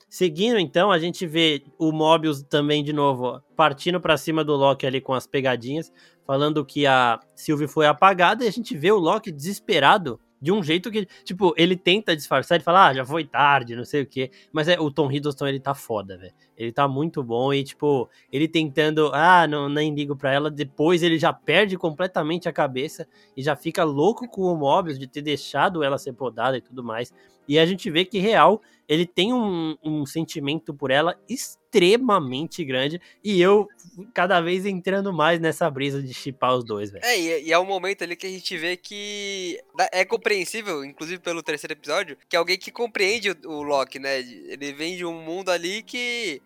Seguindo, 0.10 0.58
então, 0.60 0.92
a 0.92 0.98
gente 0.98 1.26
vê 1.28 1.64
o 1.78 1.92
Mobius 1.92 2.42
também, 2.42 2.84
de 2.84 2.92
novo, 2.92 3.26
ó, 3.26 3.42
partindo 3.56 4.02
pra 4.02 4.18
cima 4.18 4.44
do 4.44 4.56
Loki 4.56 4.86
ali 4.86 5.00
com 5.00 5.14
as 5.14 5.28
pegadinhas, 5.28 5.94
falando 6.26 6.66
que 6.66 6.88
a 6.88 7.20
Sylvie 7.36 7.68
foi 7.68 7.86
apagada, 7.86 8.44
e 8.44 8.48
a 8.48 8.52
gente 8.52 8.76
vê 8.76 8.92
o 8.92 8.98
Loki 8.98 9.32
desesperado, 9.32 10.20
de 10.42 10.52
um 10.52 10.64
jeito 10.64 10.90
que, 10.90 11.08
tipo, 11.24 11.54
ele 11.56 11.76
tenta 11.76 12.16
disfarçar 12.16 12.60
e 12.60 12.64
fala, 12.64 12.88
ah, 12.88 12.94
já 12.94 13.06
foi 13.06 13.24
tarde, 13.24 13.76
não 13.76 13.86
sei 13.86 14.02
o 14.02 14.06
quê. 14.06 14.32
Mas 14.52 14.68
é, 14.68 14.80
o 14.80 14.90
Tom 14.90 15.12
Hiddleston, 15.12 15.48
ele 15.48 15.60
tá 15.60 15.76
foda, 15.76 16.18
velho. 16.18 16.34
Ele 16.60 16.74
tá 16.74 16.90
muito 16.90 17.24
bom 17.24 17.54
e, 17.54 17.64
tipo, 17.64 18.10
ele 18.30 18.46
tentando, 18.46 19.10
ah, 19.14 19.48
não, 19.48 19.70
nem 19.70 19.96
ligo 19.96 20.14
pra 20.14 20.34
ela, 20.34 20.52
depois 20.52 21.02
ele 21.02 21.18
já 21.18 21.32
perde 21.32 21.78
completamente 21.78 22.50
a 22.50 22.54
cabeça 22.54 23.08
e 23.36 23.42
já 23.42 23.56
fica 23.56 23.86
louco 23.86 24.28
com 24.28 24.42
o 24.42 24.58
Mobius 24.58 25.00
de 25.00 25.08
ter 25.08 25.22
deixado 25.22 25.82
ela 25.82 25.98
ser 25.98 26.12
podada 26.12 26.58
e 26.58 26.62
tudo 26.62 26.84
mais. 26.84 27.14
E 27.50 27.58
a 27.58 27.66
gente 27.66 27.90
vê 27.90 28.06
que, 28.06 28.20
real, 28.20 28.62
ele 28.88 29.08
tem 29.08 29.34
um, 29.34 29.76
um 29.84 30.06
sentimento 30.06 30.72
por 30.72 30.92
ela 30.92 31.20
extremamente 31.28 32.64
grande. 32.64 33.02
E 33.24 33.42
eu, 33.42 33.68
cada 34.14 34.40
vez 34.40 34.68
entrando 34.68 35.12
mais 35.12 35.40
nessa 35.40 35.68
brisa 35.68 36.00
de 36.02 36.14
chipar 36.14 36.56
os 36.56 36.64
dois, 36.64 36.92
velho. 36.92 37.04
É, 37.04 37.20
e, 37.20 37.46
e 37.46 37.52
é 37.52 37.58
um 37.58 37.66
momento 37.66 38.04
ali 38.04 38.16
que 38.16 38.28
a 38.28 38.30
gente 38.30 38.56
vê 38.56 38.78
que 38.78 39.60
é 39.92 40.06
compreensível, 40.06 40.86
inclusive 40.86 41.20
pelo 41.22 41.42
terceiro 41.42 41.74
episódio, 41.74 42.18
que 42.30 42.36
é 42.36 42.40
alguém 42.40 42.56
que 42.56 42.70
compreende 42.70 43.32
o, 43.32 43.38
o 43.46 43.64
Loki, 43.64 43.98
né? 43.98 44.20
Ele 44.20 44.72
vem 44.72 44.96
de 44.96 45.04
um 45.04 45.20
mundo 45.20 45.50
ali 45.50 45.82
que 45.82 46.40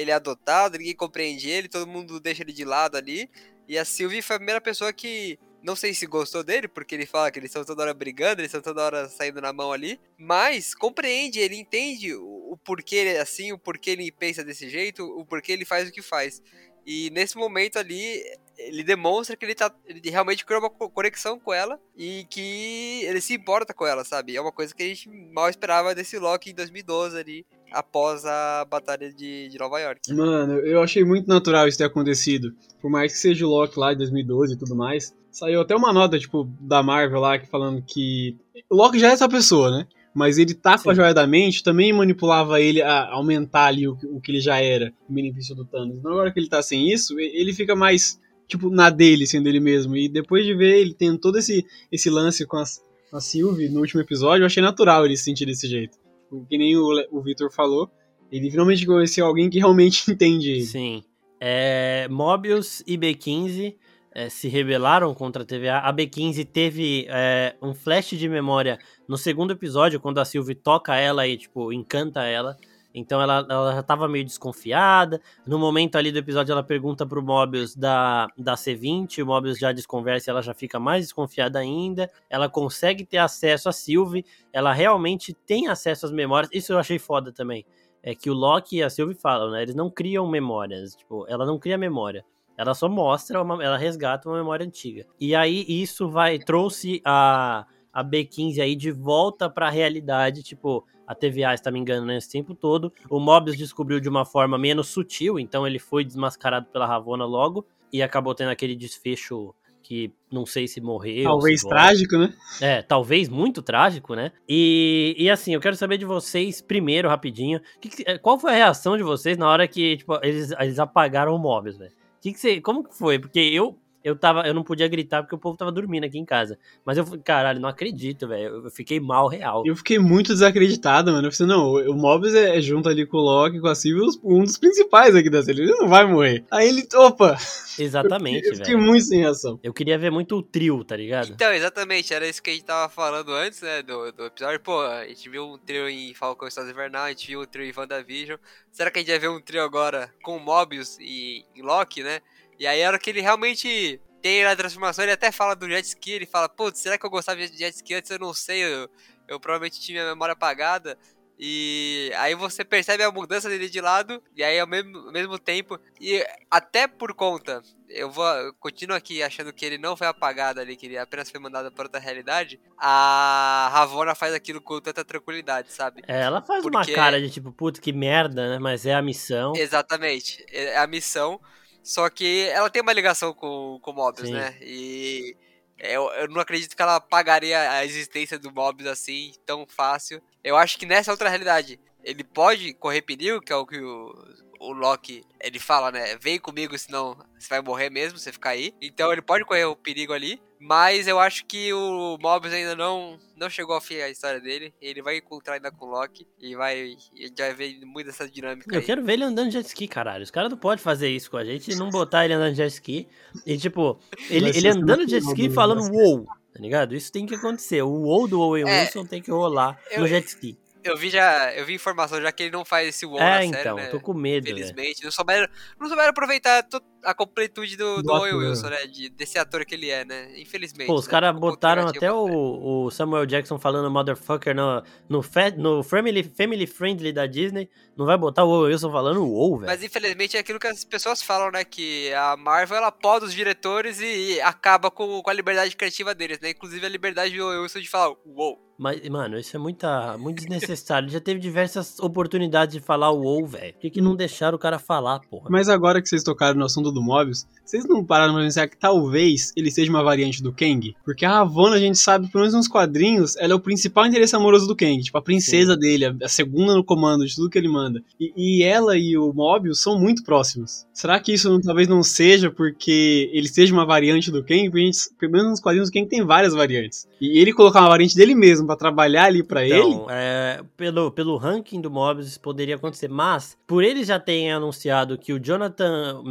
ele 0.00 0.10
é 0.10 0.14
adotado, 0.14 0.78
ninguém 0.78 0.94
compreende 0.94 1.48
ele, 1.48 1.68
todo 1.68 1.86
mundo 1.86 2.18
deixa 2.20 2.42
ele 2.42 2.52
de 2.52 2.64
lado 2.64 2.96
ali. 2.96 3.30
E 3.68 3.78
a 3.78 3.84
Sylvie 3.84 4.22
foi 4.22 4.36
a 4.36 4.38
primeira 4.38 4.60
pessoa 4.60 4.92
que. 4.92 5.38
Não 5.62 5.76
sei 5.76 5.92
se 5.92 6.06
gostou 6.06 6.42
dele, 6.42 6.66
porque 6.66 6.94
ele 6.94 7.04
fala 7.04 7.30
que 7.30 7.38
eles 7.38 7.50
estão 7.50 7.62
toda 7.62 7.82
hora 7.82 7.92
brigando, 7.92 8.40
eles 8.40 8.48
estão 8.48 8.62
toda 8.62 8.82
hora 8.82 9.08
saindo 9.10 9.42
na 9.42 9.52
mão 9.52 9.72
ali. 9.72 10.00
Mas 10.18 10.74
compreende, 10.74 11.38
ele 11.38 11.54
entende 11.54 12.14
o, 12.14 12.52
o 12.52 12.56
porquê 12.56 12.96
ele 12.96 13.10
é 13.10 13.20
assim, 13.20 13.52
o 13.52 13.58
porquê 13.58 13.90
ele 13.90 14.10
pensa 14.10 14.42
desse 14.42 14.70
jeito, 14.70 15.04
o 15.04 15.22
porquê 15.26 15.52
ele 15.52 15.66
faz 15.66 15.86
o 15.86 15.92
que 15.92 16.00
faz. 16.00 16.42
E 16.86 17.10
nesse 17.10 17.36
momento 17.36 17.78
ali, 17.78 18.22
ele 18.56 18.82
demonstra 18.82 19.36
que 19.36 19.44
ele, 19.44 19.54
tá, 19.54 19.70
ele 19.84 20.08
realmente 20.10 20.44
criou 20.46 20.62
uma 20.62 20.70
co- 20.70 20.88
conexão 20.88 21.38
com 21.38 21.52
ela 21.52 21.78
e 21.94 22.26
que 22.30 23.02
ele 23.04 23.20
se 23.20 23.34
importa 23.34 23.74
com 23.74 23.86
ela, 23.86 24.02
sabe? 24.02 24.34
É 24.34 24.40
uma 24.40 24.52
coisa 24.52 24.74
que 24.74 24.82
a 24.82 24.86
gente 24.86 25.10
mal 25.10 25.50
esperava 25.50 25.94
desse 25.94 26.18
Loki 26.18 26.50
em 26.50 26.54
2012 26.54 27.18
ali, 27.18 27.46
após 27.72 28.24
a 28.24 28.64
batalha 28.70 29.12
de, 29.12 29.48
de 29.48 29.58
Nova 29.58 29.78
York. 29.80 30.12
Mano, 30.12 30.54
eu 30.60 30.82
achei 30.82 31.04
muito 31.04 31.26
natural 31.28 31.66
isso 31.68 31.78
ter 31.78 31.84
acontecido. 31.84 32.52
Por 32.80 32.90
mais 32.90 33.12
que 33.12 33.18
seja 33.18 33.46
o 33.46 33.50
Loki 33.50 33.78
lá 33.78 33.92
de 33.92 33.98
2012 33.98 34.54
e 34.54 34.58
tudo 34.58 34.74
mais. 34.76 35.14
Saiu 35.30 35.60
até 35.60 35.76
uma 35.76 35.92
nota, 35.92 36.18
tipo, 36.18 36.44
da 36.60 36.82
Marvel 36.82 37.20
lá, 37.20 37.38
que 37.38 37.46
falando 37.46 37.82
que. 37.82 38.36
O 38.68 38.74
Loki 38.74 38.98
já 38.98 39.10
é 39.10 39.12
essa 39.12 39.28
pessoa, 39.28 39.70
né? 39.70 39.86
Mas 40.12 40.38
ele 40.38 40.54
tá 40.54 40.76
com 40.76 40.90
a 40.90 40.94
joia 40.94 41.14
da 41.14 41.24
mente, 41.24 41.62
também 41.62 41.92
manipulava 41.92 42.60
ele 42.60 42.82
a 42.82 43.10
aumentar 43.12 43.66
ali 43.66 43.86
o, 43.86 43.94
que- 43.96 44.06
o 44.08 44.20
que 44.20 44.32
ele 44.32 44.40
já 44.40 44.60
era, 44.60 44.92
em 45.08 45.14
benefício 45.14 45.54
do 45.54 45.64
Thanos. 45.64 45.98
Então 45.98 46.10
agora 46.10 46.32
que 46.32 46.40
ele 46.40 46.48
tá 46.48 46.60
sem 46.60 46.90
isso, 46.92 47.18
ele 47.20 47.52
fica 47.52 47.76
mais, 47.76 48.18
tipo, 48.48 48.68
na 48.70 48.90
dele, 48.90 49.24
sendo 49.24 49.48
ele 49.48 49.60
mesmo. 49.60 49.96
E 49.96 50.08
depois 50.08 50.44
de 50.44 50.52
ver 50.52 50.80
ele 50.80 50.94
tendo 50.94 51.16
todo 51.16 51.38
esse, 51.38 51.64
esse 51.92 52.10
lance 52.10 52.44
com 52.44 52.56
as, 52.56 52.82
a 53.12 53.20
Sylvie 53.20 53.68
no 53.68 53.78
último 53.78 54.00
episódio, 54.00 54.42
eu 54.42 54.46
achei 54.46 54.60
natural 54.62 55.06
ele 55.06 55.16
se 55.16 55.22
sentir 55.22 55.46
desse 55.46 55.68
jeito. 55.68 55.96
Tipo, 56.30 56.46
Que 56.48 56.56
nem 56.56 56.76
o, 56.76 56.88
o 57.10 57.20
Victor 57.20 57.50
falou, 57.50 57.90
ele 58.30 58.50
finalmente 58.50 58.86
conheceu 58.86 59.26
alguém 59.26 59.50
que 59.50 59.58
realmente 59.58 60.08
entende. 60.10 60.62
Sim. 60.62 61.02
É, 61.40 62.06
Mobius 62.08 62.82
e 62.86 62.96
B15 62.96 63.74
é, 64.14 64.28
se 64.28 64.48
rebelaram 64.48 65.12
contra 65.14 65.42
a 65.42 65.46
TVA. 65.46 65.78
A 65.78 65.92
B15 65.92 66.46
teve 66.46 67.06
é, 67.08 67.56
um 67.60 67.74
flash 67.74 68.10
de 68.10 68.28
memória 68.28 68.78
no 69.08 69.16
segundo 69.16 69.52
episódio, 69.52 70.00
quando 70.00 70.18
a 70.18 70.24
Sylvie 70.24 70.54
toca 70.54 70.96
ela 70.96 71.26
e, 71.26 71.36
tipo, 71.36 71.72
encanta 71.72 72.22
ela. 72.24 72.56
Então 72.94 73.20
ela, 73.20 73.46
ela 73.48 73.74
já 73.74 73.82
tava 73.82 74.08
meio 74.08 74.24
desconfiada. 74.24 75.20
No 75.46 75.58
momento 75.58 75.96
ali 75.96 76.10
do 76.10 76.18
episódio, 76.18 76.52
ela 76.52 76.62
pergunta 76.62 77.06
pro 77.06 77.22
Mobius 77.22 77.76
da, 77.76 78.26
da 78.36 78.54
C20. 78.54 79.22
O 79.22 79.26
Mobius 79.26 79.58
já 79.58 79.72
desconversa 79.72 80.28
e 80.28 80.32
ela 80.32 80.42
já 80.42 80.54
fica 80.54 80.80
mais 80.80 81.04
desconfiada 81.04 81.58
ainda. 81.58 82.10
Ela 82.28 82.48
consegue 82.48 83.04
ter 83.04 83.18
acesso 83.18 83.68
a 83.68 83.72
Sylvie. 83.72 84.24
Ela 84.52 84.72
realmente 84.72 85.32
tem 85.32 85.68
acesso 85.68 86.06
às 86.06 86.12
memórias. 86.12 86.50
Isso 86.52 86.72
eu 86.72 86.78
achei 86.78 86.98
foda 86.98 87.32
também 87.32 87.64
é 88.02 88.14
que 88.14 88.30
o 88.30 88.34
Loki 88.34 88.76
e 88.76 88.82
a 88.82 88.90
Sylvie 88.90 89.14
falam, 89.14 89.50
né? 89.50 89.62
Eles 89.62 89.74
não 89.74 89.90
criam 89.90 90.26
memórias. 90.26 90.94
Tipo, 90.94 91.26
ela 91.28 91.44
não 91.44 91.58
cria 91.58 91.76
memória. 91.76 92.24
Ela 92.56 92.74
só 92.74 92.88
mostra, 92.88 93.42
uma, 93.42 93.62
ela 93.62 93.78
resgata 93.78 94.28
uma 94.28 94.38
memória 94.38 94.66
antiga. 94.66 95.06
E 95.18 95.34
aí 95.34 95.64
isso 95.66 96.10
vai 96.10 96.38
trouxe 96.38 97.00
a, 97.04 97.66
a 97.92 98.04
B15 98.04 98.60
aí 98.60 98.76
de 98.76 98.90
volta 98.90 99.48
pra 99.48 99.70
realidade, 99.70 100.42
tipo, 100.42 100.84
a 101.10 101.14
TVA 101.14 101.54
está 101.54 101.70
me 101.72 101.78
enganando 101.80 102.12
esse 102.12 102.30
tempo 102.30 102.54
todo. 102.54 102.92
O 103.08 103.18
Mobius 103.18 103.56
descobriu 103.56 103.98
de 103.98 104.08
uma 104.08 104.24
forma 104.24 104.56
menos 104.56 104.86
sutil, 104.88 105.38
então 105.40 105.66
ele 105.66 105.78
foi 105.80 106.04
desmascarado 106.04 106.66
pela 106.72 106.86
Ravonna 106.86 107.24
logo 107.24 107.66
e 107.92 108.00
acabou 108.02 108.32
tendo 108.34 108.50
aquele 108.50 108.76
desfecho 108.76 109.52
que 109.82 110.12
não 110.30 110.46
sei 110.46 110.68
se 110.68 110.80
morreu. 110.80 111.24
Talvez 111.24 111.62
se 111.62 111.68
trágico, 111.68 112.16
né? 112.16 112.32
É, 112.60 112.80
talvez 112.82 113.28
muito 113.28 113.60
trágico, 113.60 114.14
né? 114.14 114.30
E, 114.48 115.16
e 115.18 115.28
assim, 115.28 115.52
eu 115.54 115.60
quero 115.60 115.74
saber 115.74 115.98
de 115.98 116.04
vocês, 116.04 116.60
primeiro, 116.60 117.08
rapidinho, 117.08 117.60
que 117.80 117.88
que- 117.88 118.04
eh, 118.06 118.16
qual 118.18 118.38
foi 118.38 118.52
a 118.52 118.56
reação 118.56 118.96
de 118.96 119.02
vocês 119.02 119.36
na 119.36 119.48
hora 119.48 119.66
que, 119.66 119.96
tipo, 119.96 120.16
eles, 120.22 120.52
eles 120.60 120.78
apagaram 120.78 121.34
o 121.34 121.38
Mobius, 121.38 121.76
velho? 121.76 121.92
Que 122.20 122.32
que 122.32 122.38
você, 122.38 122.60
como 122.60 122.84
que 122.84 122.96
foi? 122.96 123.18
Porque 123.18 123.40
eu, 123.40 123.76
eu 124.04 124.14
tava, 124.16 124.46
eu 124.46 124.52
não 124.52 124.62
podia 124.62 124.88
gritar 124.88 125.22
porque 125.22 125.34
o 125.34 125.38
povo 125.38 125.56
tava 125.56 125.72
dormindo 125.72 126.04
aqui 126.04 126.18
em 126.18 126.24
casa. 126.24 126.58
Mas 126.84 126.98
eu, 126.98 127.06
falei, 127.06 127.20
caralho, 127.22 127.60
não 127.60 127.68
acredito, 127.68 128.28
velho. 128.28 128.64
Eu 128.64 128.70
fiquei 128.70 129.00
mal 129.00 129.28
real. 129.28 129.62
Eu 129.64 129.74
fiquei 129.74 129.98
muito 129.98 130.32
desacreditado, 130.32 131.10
mano. 131.10 131.28
Eu 131.28 131.32
falei, 131.32 131.56
não, 131.56 131.74
o 131.74 131.94
Mobius 131.94 132.34
é 132.34 132.50
é 132.50 132.60
junto 132.60 132.88
ali 132.88 133.06
com 133.06 133.16
o 133.16 133.20
Loki, 133.20 133.60
com 133.60 133.68
a 133.68 133.74
Sylvie, 133.74 134.18
um 134.22 134.44
dos 134.44 134.58
principais 134.58 135.14
aqui 135.14 135.30
da 135.30 135.42
série. 135.42 135.62
Ele 135.62 135.72
não 135.72 135.88
vai 135.88 136.06
morrer. 136.06 136.44
Aí 136.50 136.68
ele, 136.68 136.86
opa! 136.94 137.36
Exatamente, 137.78 138.46
eu 138.48 138.56
fiquei 138.56 138.74
velho. 138.74 138.86
muito 138.86 139.04
sem 139.04 139.20
reação. 139.20 139.58
Eu 139.62 139.72
queria 139.72 139.98
ver 139.98 140.10
muito 140.10 140.36
o 140.36 140.42
trio, 140.42 140.84
tá 140.84 140.96
ligado? 140.96 141.30
Então, 141.32 141.52
exatamente, 141.52 142.12
era 142.12 142.28
isso 142.28 142.42
que 142.42 142.50
a 142.50 142.52
gente 142.52 142.64
tava 142.64 142.92
falando 142.92 143.32
antes, 143.32 143.62
né, 143.62 143.82
do, 143.82 144.12
do 144.12 144.26
episódio. 144.26 144.60
Pô, 144.60 144.80
a 144.82 145.06
gente 145.06 145.28
viu 145.28 145.44
um 145.46 145.58
trio 145.58 145.88
em 145.88 146.14
Falcão 146.14 146.46
e 146.46 146.50
Estado 146.50 146.70
Invernal, 146.70 147.04
a 147.04 147.08
gente 147.10 147.26
viu 147.26 147.40
um 147.40 147.46
trio 147.46 147.64
em 147.64 147.72
WandaVision. 147.76 148.38
Será 148.70 148.90
que 148.90 148.98
a 148.98 149.02
gente 149.02 149.10
vai 149.10 149.18
ver 149.18 149.28
um 149.28 149.40
trio 149.40 149.62
agora 149.62 150.12
com 150.22 150.38
Mobius 150.38 150.98
e, 151.00 151.44
e 151.54 151.62
Loki, 151.62 152.02
né? 152.02 152.20
E 152.60 152.66
aí 152.66 152.78
era 152.80 152.98
que 152.98 153.08
ele 153.08 153.22
realmente 153.22 153.98
tem 154.20 154.44
a 154.44 154.54
transformação, 154.54 155.02
ele 155.02 155.12
até 155.12 155.32
fala 155.32 155.56
do 155.56 155.66
jet 155.66 155.82
ski, 155.86 156.12
ele 156.12 156.26
fala, 156.26 156.46
putz, 156.46 156.78
será 156.78 156.98
que 156.98 157.06
eu 157.06 157.10
gostava 157.10 157.40
de 157.40 157.56
jet 157.56 157.74
ski 157.74 157.94
antes? 157.94 158.10
Eu 158.10 158.18
não 158.18 158.34
sei, 158.34 158.62
eu, 158.62 158.86
eu 159.26 159.40
provavelmente 159.40 159.80
tinha 159.80 160.02
minha 160.02 160.12
memória 160.12 160.34
apagada. 160.34 160.98
E 161.42 162.12
aí 162.18 162.34
você 162.34 162.62
percebe 162.62 163.02
a 163.02 163.10
mudança 163.10 163.48
dele 163.48 163.70
de 163.70 163.80
lado, 163.80 164.22
e 164.36 164.44
aí 164.44 164.60
ao 164.60 164.66
mesmo, 164.66 164.98
ao 164.98 165.10
mesmo 165.10 165.38
tempo, 165.38 165.80
e 165.98 166.22
até 166.50 166.86
por 166.86 167.14
conta, 167.14 167.62
eu 167.88 168.10
vou 168.10 168.26
eu 168.26 168.52
continuo 168.60 168.94
aqui 168.94 169.22
achando 169.22 169.50
que 169.50 169.64
ele 169.64 169.78
não 169.78 169.96
foi 169.96 170.06
apagado 170.06 170.60
ali, 170.60 170.76
que 170.76 170.84
ele 170.84 170.98
apenas 170.98 171.30
foi 171.30 171.40
mandado 171.40 171.72
para 171.72 171.86
outra 171.86 171.98
realidade, 171.98 172.60
a 172.76 173.70
Ravonna 173.72 174.14
faz 174.14 174.34
aquilo 174.34 174.60
com 174.60 174.78
tanta 174.82 175.02
tranquilidade, 175.02 175.72
sabe? 175.72 176.02
É, 176.06 176.20
ela 176.20 176.42
faz 176.42 176.62
Porque- 176.62 176.76
uma 176.90 176.94
cara 176.94 177.18
de 177.18 177.30
tipo, 177.30 177.50
putz, 177.50 177.80
que 177.80 177.90
merda, 177.90 178.50
né? 178.50 178.58
Mas 178.58 178.84
é 178.84 178.92
a 178.92 179.00
missão. 179.00 179.54
Exatamente, 179.56 180.44
é 180.50 180.76
a 180.76 180.86
missão, 180.86 181.40
só 181.82 182.08
que 182.10 182.48
ela 182.48 182.70
tem 182.70 182.82
uma 182.82 182.92
ligação 182.92 183.32
com, 183.32 183.78
com 183.82 183.90
o 183.90 183.94
Mobius, 183.94 184.28
Sim. 184.28 184.34
né? 184.34 184.56
E 184.60 185.36
eu, 185.78 186.10
eu 186.12 186.28
não 186.28 186.40
acredito 186.40 186.76
que 186.76 186.82
ela 186.82 186.96
apagaria 186.96 187.70
a 187.70 187.84
existência 187.84 188.38
do 188.38 188.52
Mobius 188.52 188.88
assim, 188.88 189.32
tão 189.46 189.66
fácil. 189.66 190.22
Eu 190.44 190.56
acho 190.56 190.78
que 190.78 190.86
nessa 190.86 191.10
outra 191.10 191.28
realidade, 191.28 191.80
ele 192.04 192.22
pode 192.22 192.74
correr 192.74 193.02
perigo, 193.02 193.40
que 193.40 193.52
é 193.52 193.56
o 193.56 193.66
que 193.66 193.80
o, 193.80 194.14
o 194.60 194.72
Loki, 194.72 195.24
ele 195.40 195.58
fala, 195.58 195.90
né? 195.90 196.16
Vem 196.18 196.38
comigo, 196.38 196.78
senão 196.78 197.16
você 197.38 197.48
vai 197.48 197.62
morrer 197.62 197.88
mesmo, 197.88 198.18
você 198.18 198.30
ficar 198.30 198.50
aí. 198.50 198.74
Então 198.80 199.10
ele 199.10 199.22
pode 199.22 199.44
correr 199.44 199.64
o 199.64 199.74
perigo 199.76 200.12
ali, 200.12 200.40
mas 200.60 201.08
eu 201.08 201.18
acho 201.18 201.46
que 201.46 201.72
o 201.72 202.18
Mobius 202.20 202.52
ainda 202.52 202.76
não, 202.76 203.18
não 203.34 203.48
chegou 203.48 203.74
ao 203.74 203.80
fim 203.80 203.96
a 203.96 204.08
história 204.10 204.40
dele. 204.40 204.74
Ele 204.80 205.00
vai 205.00 205.16
encontrar 205.16 205.54
ainda 205.54 205.70
com 205.70 205.86
o 205.86 205.90
Loki 205.90 206.26
e 206.38 206.54
vai, 206.54 206.78
e 207.14 207.24
a 207.24 207.26
gente 207.28 207.38
vai 207.40 207.54
ver 207.54 207.80
muito 207.84 208.06
dessa 208.06 208.28
dinâmica 208.28 208.72
Eu 208.74 208.80
aí. 208.80 208.84
quero 208.84 209.02
ver 209.02 209.14
ele 209.14 209.24
andando 209.24 209.46
de 209.48 209.54
jet 209.54 209.66
ski, 209.66 209.88
caralho. 209.88 210.22
Os 210.22 210.30
caras 210.30 210.50
não 210.50 210.58
podem 210.58 210.82
fazer 210.82 211.08
isso 211.08 211.30
com 211.30 211.38
a 211.38 211.44
gente 211.44 211.70
e 211.70 211.74
não 211.74 211.88
botar 211.88 212.24
ele 212.26 212.34
andando 212.34 212.50
de 212.50 212.58
jet 212.58 212.72
ski. 212.74 213.08
E, 213.46 213.56
tipo, 213.56 213.98
ele, 214.28 214.50
ele 214.50 214.68
andando 214.68 215.06
de 215.06 215.12
jet 215.12 215.26
ski 215.26 215.48
do 215.48 215.54
falando 215.54 215.90
wow, 215.90 216.26
tá 216.26 216.60
ligado? 216.60 216.94
Isso 216.94 217.10
tem 217.10 217.24
que 217.24 217.34
acontecer. 217.34 217.80
O 217.82 217.88
wow 217.90 218.28
do 218.28 218.40
Owen 218.40 218.68
É, 218.68 218.82
Wilson 218.82 219.06
tem 219.06 219.22
que 219.22 219.30
rolar 219.30 219.80
eu- 219.90 220.00
no 220.02 220.06
jet 220.06 220.26
ski. 220.28 220.58
Eu 220.82 220.96
vi 220.96 221.10
já, 221.10 221.54
eu 221.54 221.66
vi 221.66 221.74
informação 221.74 222.22
já 222.22 222.32
que 222.32 222.44
ele 222.44 222.52
não 222.52 222.64
faz 222.64 222.88
esse 222.88 223.04
WoW 223.04 223.18
É, 223.20 223.22
na 223.22 223.36
série, 223.42 223.60
então, 223.60 223.76
né? 223.76 223.88
tô 223.88 224.00
com 224.00 224.14
medo, 224.14 224.44
velho. 224.44 224.56
Infelizmente, 224.60 225.04
não 225.04 225.10
souberam, 225.12 225.46
não 225.78 225.88
souberam 225.90 226.08
aproveitar 226.08 226.62
to- 226.62 226.80
a 227.04 227.14
completude 227.14 227.76
do, 227.76 228.02
do, 228.02 228.12
Owen. 228.12 228.34
Wilson, 228.34 228.68
né? 228.68 228.86
De, 228.86 229.08
desse 229.08 229.38
ator 229.38 229.64
que 229.64 229.74
ele 229.74 229.90
é, 229.90 230.04
né? 230.04 230.40
Infelizmente. 230.40 230.86
Pô, 230.86 230.94
os 230.94 231.06
né? 231.06 231.10
caras 231.10 231.38
botaram 231.38 231.86
até 231.86 232.12
o, 232.12 232.84
o 232.86 232.90
Samuel 232.90 233.26
Jackson 233.26 233.58
falando 233.58 233.90
motherfucker 233.90 234.54
no, 234.54 234.82
no, 235.08 235.22
fa- 235.22 235.50
no 235.50 235.82
family, 235.82 236.22
family 236.22 236.66
Friendly 236.66 237.12
da 237.12 237.26
Disney. 237.26 237.68
Não 237.96 238.06
vai 238.06 238.16
botar 238.16 238.44
o 238.44 238.48
Owen 238.48 238.72
Wilson 238.72 238.90
falando 238.90 239.24
wow, 239.24 239.58
velho. 239.58 239.70
Mas 239.70 239.82
infelizmente 239.82 240.36
é 240.36 240.40
aquilo 240.40 240.58
que 240.58 240.66
as 240.66 240.84
pessoas 240.84 241.22
falam, 241.22 241.50
né? 241.50 241.64
Que 241.64 242.12
a 242.14 242.36
Marvel 242.36 242.78
ela 242.78 242.92
poda 242.92 243.26
os 243.26 243.34
diretores 243.34 244.00
e, 244.00 244.34
e 244.34 244.40
acaba 244.40 244.90
com, 244.90 245.22
com 245.22 245.30
a 245.30 245.34
liberdade 245.34 245.76
criativa 245.76 246.14
deles, 246.14 246.40
né? 246.40 246.50
Inclusive 246.50 246.84
a 246.84 246.88
liberdade 246.88 247.36
do 247.36 247.44
Owen 247.44 247.60
Wilson 247.60 247.80
de 247.80 247.88
falar 247.88 248.14
wow. 248.24 248.70
Mas, 248.82 249.06
mano, 249.10 249.38
isso 249.38 249.54
é 249.54 249.58
muita, 249.58 250.16
muito 250.16 250.38
desnecessário. 250.38 251.04
Ele 251.04 251.12
já 251.12 251.20
teve 251.20 251.38
diversas 251.38 251.98
oportunidades 251.98 252.74
de 252.74 252.80
falar 252.80 253.10
o 253.10 253.20
wow, 253.20 253.46
velho. 253.46 253.74
Por 253.74 253.80
que, 253.80 253.90
que 253.90 254.00
não 254.00 254.16
deixaram 254.16 254.56
o 254.56 254.58
cara 254.58 254.78
falar, 254.78 255.20
porra? 255.20 255.48
Mas 255.50 255.68
agora 255.68 256.00
que 256.00 256.08
vocês 256.08 256.22
tocaram 256.22 256.58
no 256.58 256.64
assunto 256.64 256.89
do 256.92 257.02
Mobius, 257.02 257.46
vocês 257.64 257.84
não 257.86 258.04
pararam 258.04 258.34
pra 258.34 258.42
pensar 258.42 258.66
que 258.68 258.76
talvez 258.76 259.52
ele 259.56 259.70
seja 259.70 259.90
uma 259.90 260.02
variante 260.02 260.42
do 260.42 260.52
Kang? 260.52 260.94
Porque 261.04 261.24
a 261.24 261.30
Ravonna, 261.30 261.76
a 261.76 261.78
gente 261.78 261.98
sabe, 261.98 262.26
pelo 262.28 262.42
menos 262.42 262.54
nos 262.54 262.66
quadrinhos, 262.66 263.36
ela 263.36 263.52
é 263.52 263.54
o 263.54 263.60
principal 263.60 264.06
interesse 264.06 264.34
amoroso 264.34 264.66
do 264.66 264.74
Kang. 264.74 265.00
Tipo, 265.00 265.18
a 265.18 265.22
princesa 265.22 265.76
dele, 265.76 266.06
a- 266.06 266.28
segunda 266.28 266.74
no 266.74 266.82
comando 266.84 267.24
de 267.24 267.34
tudo 267.34 267.48
que 267.48 267.56
ele 267.56 267.68
manda. 267.68 268.02
E, 268.18 268.32
e 268.36 268.62
ela 268.64 268.96
e 268.96 269.16
o 269.16 269.32
Mobius 269.32 269.80
são 269.80 269.98
muito 269.98 270.24
próximos. 270.24 270.84
Será 270.92 271.20
que 271.20 271.32
isso 271.32 271.48
não- 271.48 271.60
talvez 271.60 271.86
não 271.86 272.02
seja 272.02 272.50
porque 272.50 273.30
ele 273.32 273.46
seja 273.48 273.72
uma 273.72 273.86
variante 273.86 274.30
do 274.32 274.42
Kang? 274.44 274.64
Porque 274.68 274.80
a 274.82 274.86
gente, 274.86 274.98
pelo 275.18 275.32
menos 275.32 275.50
nos 275.50 275.60
quadrinhos, 275.60 275.88
o 275.88 275.92
Kang 275.92 276.08
tem 276.08 276.24
várias 276.24 276.52
variantes. 276.54 277.06
E 277.20 277.38
ele 277.40 277.52
colocar 277.52 277.80
uma 277.82 277.88
variante 277.90 278.16
dele 278.16 278.34
mesmo 278.34 278.66
pra 278.66 278.74
trabalhar 278.76 279.24
ali 279.26 279.42
pra 279.44 279.64
ele... 279.64 279.74
Então, 279.78 280.06
é, 280.10 280.60
pelo, 280.76 281.10
pelo 281.12 281.36
ranking 281.36 281.80
do 281.80 281.90
Mobius 281.90 282.26
isso 282.26 282.40
poderia 282.40 282.74
acontecer, 282.74 283.08
mas 283.08 283.56
por 283.66 283.84
eles 283.84 284.08
já 284.08 284.18
terem 284.18 284.50
anunciado 284.52 285.16
que 285.18 285.32
o 285.32 285.38
Jonathan 285.38 286.22